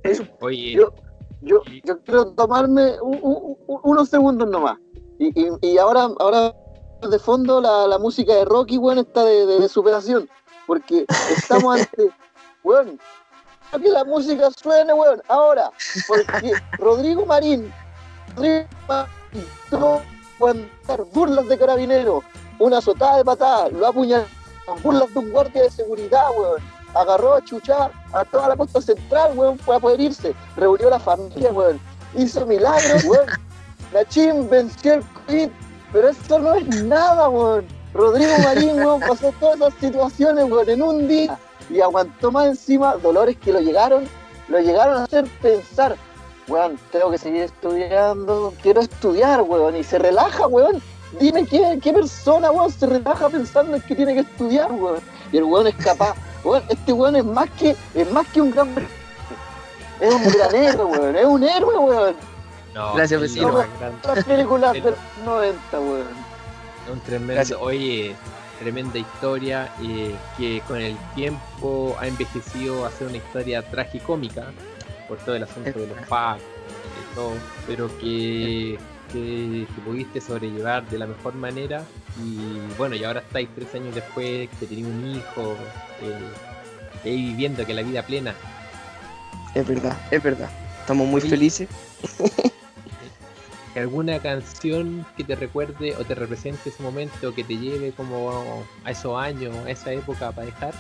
Eso. 0.01 0.28
Oye, 0.39 0.71
Yo, 0.71 0.91
yo, 1.43 1.61
yo 1.83 1.99
quiero 2.03 2.31
tomarme 2.33 2.99
un- 3.01 3.19
un- 3.21 3.57
un- 3.67 3.79
unos 3.83 4.09
segundos 4.09 4.49
nomás. 4.49 4.77
Y, 5.19 5.27
y, 5.39 5.49
y 5.61 5.77
ahora, 5.77 6.09
ahora 6.19 6.53
de 7.09 7.19
fondo 7.19 7.59
la, 7.61 7.87
la 7.87 7.99
música 7.99 8.33
de 8.33 8.45
Rocky, 8.45 8.77
weón, 8.77 8.99
está 8.99 9.23
de, 9.25 9.45
de- 9.45 9.59
de 9.59 9.69
superación. 9.69 10.29
Porque 10.65 11.05
estamos 11.35 11.75
ante, 11.79 12.09
weón, 12.63 12.99
quiero 13.69 13.83
que 13.83 13.89
la 13.91 14.03
música 14.05 14.49
suene, 14.51 14.93
weón, 14.93 15.21
ahora. 15.27 15.71
Porque 16.07 16.53
Rodrigo 16.77 17.25
Marín, 17.25 17.71
Rodrigo 18.35 18.67
Marín, 18.87 20.01
aguantar 20.39 21.03
burlas 21.13 21.47
de 21.47 21.57
carabinero, 21.57 22.23
una 22.59 22.77
azotada 22.79 23.17
de 23.17 23.25
patada, 23.25 23.69
lo 23.69 23.87
apuñaló, 23.87 24.25
burlas 24.83 25.13
de 25.13 25.19
un 25.19 25.31
guardia 25.31 25.63
de 25.63 25.69
seguridad, 25.71 26.25
weón. 26.37 26.61
Agarró 26.93 27.35
a 27.35 27.43
chuchar 27.43 27.91
a 28.11 28.23
toda 28.25 28.49
la 28.49 28.55
costa 28.55 28.81
central, 28.81 29.31
weón, 29.35 29.57
para 29.59 29.79
poder 29.79 29.99
irse. 30.01 30.35
Reunió 30.55 30.87
a 30.87 30.91
la 30.91 30.99
familia, 30.99 31.51
weón. 31.51 31.79
Hizo 32.15 32.45
milagros, 32.45 33.03
weón. 33.05 33.25
Nachim 33.93 34.49
venció 34.49 34.95
el 34.95 35.03
COVID 35.03 35.49
Pero 35.91 36.09
eso 36.09 36.39
no 36.39 36.53
es 36.55 36.83
nada, 36.83 37.29
weón. 37.29 37.65
Rodrigo 37.93 38.33
Marín, 38.43 38.75
weón, 38.79 39.01
pasó 39.01 39.33
todas 39.39 39.57
esas 39.57 39.73
situaciones, 39.79 40.45
weón, 40.49 40.69
en 40.69 40.81
un 40.81 41.07
día 41.07 41.37
y 41.69 41.81
aguantó 41.81 42.31
más 42.31 42.47
encima 42.47 42.95
dolores 42.97 43.37
que 43.37 43.51
lo 43.51 43.59
llegaron, 43.59 44.07
lo 44.47 44.59
llegaron 44.59 44.97
a 44.97 45.03
hacer 45.03 45.25
pensar, 45.41 45.95
weón, 46.47 46.77
tengo 46.91 47.11
que 47.11 47.17
seguir 47.17 47.43
estudiando, 47.43 48.53
quiero 48.61 48.81
estudiar, 48.81 49.41
weón, 49.41 49.75
y 49.75 49.83
se 49.83 49.99
relaja, 49.99 50.47
weón. 50.47 50.81
Dime 51.19 51.45
qué, 51.45 51.79
qué 51.81 51.93
persona, 51.93 52.51
weón, 52.51 52.71
se 52.71 52.87
relaja 52.87 53.29
pensando 53.29 53.75
en 53.75 53.81
que 53.83 53.95
tiene 53.95 54.13
que 54.13 54.21
estudiar, 54.21 54.71
weón. 54.71 54.99
Y 55.31 55.37
el 55.37 55.43
weón 55.43 55.67
es 55.67 55.75
capaz, 55.75 56.15
este 56.69 56.93
weón 56.93 57.15
es 57.15 57.25
más 57.25 57.49
que, 57.51 57.75
es 57.93 58.11
más 58.11 58.27
que 58.27 58.41
un 58.41 58.51
gran 58.51 58.69
es 59.99 60.13
un 60.13 60.23
gran 60.31 60.55
héroe, 60.55 60.85
weón, 60.85 61.15
es 61.15 61.25
un 61.25 61.43
héroe, 61.43 61.77
weón. 61.77 62.15
No, 62.73 62.93
Gracias, 62.95 63.21
vecino. 63.21 63.53
grande. 63.53 63.97
Las 64.03 64.23
películas 64.25 64.75
El- 64.75 64.83
del 64.83 64.95
90, 65.25 65.79
weón. 65.79 66.07
Un 66.91 66.99
tremendo, 67.01 67.33
Gracias. 67.35 67.59
oye, 67.61 68.15
tremenda 68.59 68.97
historia 68.99 69.71
eh, 69.81 70.13
que 70.37 70.61
con 70.67 70.77
el 70.81 70.97
tiempo 71.15 71.95
ha 71.99 72.07
envejecido 72.07 72.85
a 72.85 72.91
ser 72.91 73.07
una 73.07 73.17
historia 73.17 73.61
tragicómica 73.69 74.47
por 75.07 75.17
todo 75.19 75.35
el 75.35 75.43
asunto 75.43 75.79
de 75.79 75.87
los 75.87 75.97
packs 76.07 76.41
y 76.41 77.15
todo, 77.15 77.31
pero 77.67 77.87
que, 77.99 78.77
que, 79.14 79.66
que 79.74 79.82
pudiste 79.86 80.20
sobrellevar 80.20 80.86
de 80.89 80.99
la 80.99 81.07
mejor 81.07 81.36
manera 81.36 81.86
y 82.22 82.59
bueno, 82.78 82.95
y 82.95 83.03
ahora 83.03 83.22
estáis 83.22 83.49
tres 83.55 83.74
años 83.76 83.95
después, 83.95 84.49
que 84.59 84.66
tenéis 84.66 84.88
un 84.88 85.16
hijo, 85.16 85.55
eh, 86.01 87.16
viviendo 87.16 87.66
que 87.66 87.74
la 87.74 87.82
vida 87.82 88.03
plena. 88.03 88.36
Es 89.55 89.68
verdad, 89.68 89.97
es 90.11 90.22
verdad. 90.22 90.49
Estamos 90.80 91.07
muy 91.07 91.22
felices. 91.22 91.70
¿Alguna 93.76 94.20
canción 94.20 95.05
que 95.18 95.24
te 95.24 95.36
recuerde 95.36 95.95
o 95.95 96.03
te 96.03 96.14
represente 96.14 96.70
ese 96.70 96.84
momento, 96.84 97.34
que 97.34 97.43
te 97.43 97.57
lleve 97.57 97.91
como 97.91 98.64
a 98.84 98.91
esos 98.91 99.20
años, 99.20 99.55
a 99.66 99.72
esa 99.72 99.91
época 99.91 100.32
para 100.32 100.45
dejar? 100.45 100.74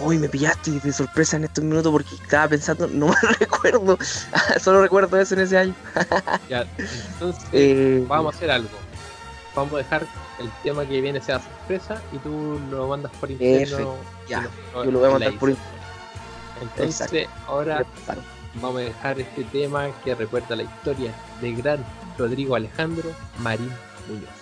Uy, 0.00 0.18
me 0.18 0.28
pillaste 0.28 0.70
de 0.70 0.92
sorpresa 0.92 1.36
en 1.36 1.44
estos 1.44 1.62
minutos 1.62 1.92
porque 1.92 2.14
estaba 2.14 2.48
pensando, 2.48 2.86
no 2.88 3.08
me 3.08 3.14
recuerdo. 3.38 3.98
Solo 4.60 4.82
recuerdo 4.82 5.18
eso 5.20 5.34
en 5.34 5.40
ese 5.40 5.58
año. 5.58 5.74
Ya, 6.48 6.66
entonces 7.12 7.44
Eh, 7.52 8.04
vamos 8.08 8.34
a 8.34 8.36
hacer 8.36 8.50
algo. 8.50 8.68
Vamos 9.54 9.74
a 9.74 9.76
dejar 9.78 10.06
el 10.40 10.50
tema 10.62 10.86
que 10.86 11.00
viene 11.00 11.20
sea 11.20 11.40
sorpresa 11.40 12.00
y 12.12 12.18
tú 12.18 12.58
lo 12.70 12.88
mandas 12.88 13.12
por 13.20 13.30
interno. 13.30 13.96
Ya, 14.28 14.48
yo 14.74 14.90
lo 14.90 14.98
voy 14.98 15.08
a 15.08 15.12
mandar 15.12 15.38
por 15.38 15.50
dices. 15.50 15.64
Entonces, 16.60 17.28
ahora 17.46 17.84
vamos 18.54 18.80
a 18.80 18.84
dejar 18.84 19.20
este 19.20 19.44
tema 19.44 19.88
que 20.04 20.14
recuerda 20.14 20.56
la 20.56 20.62
historia 20.62 21.12
del 21.40 21.56
gran 21.56 21.84
Rodrigo 22.16 22.54
Alejandro 22.56 23.10
Marín 23.38 23.72
Muñoz. 24.08 24.41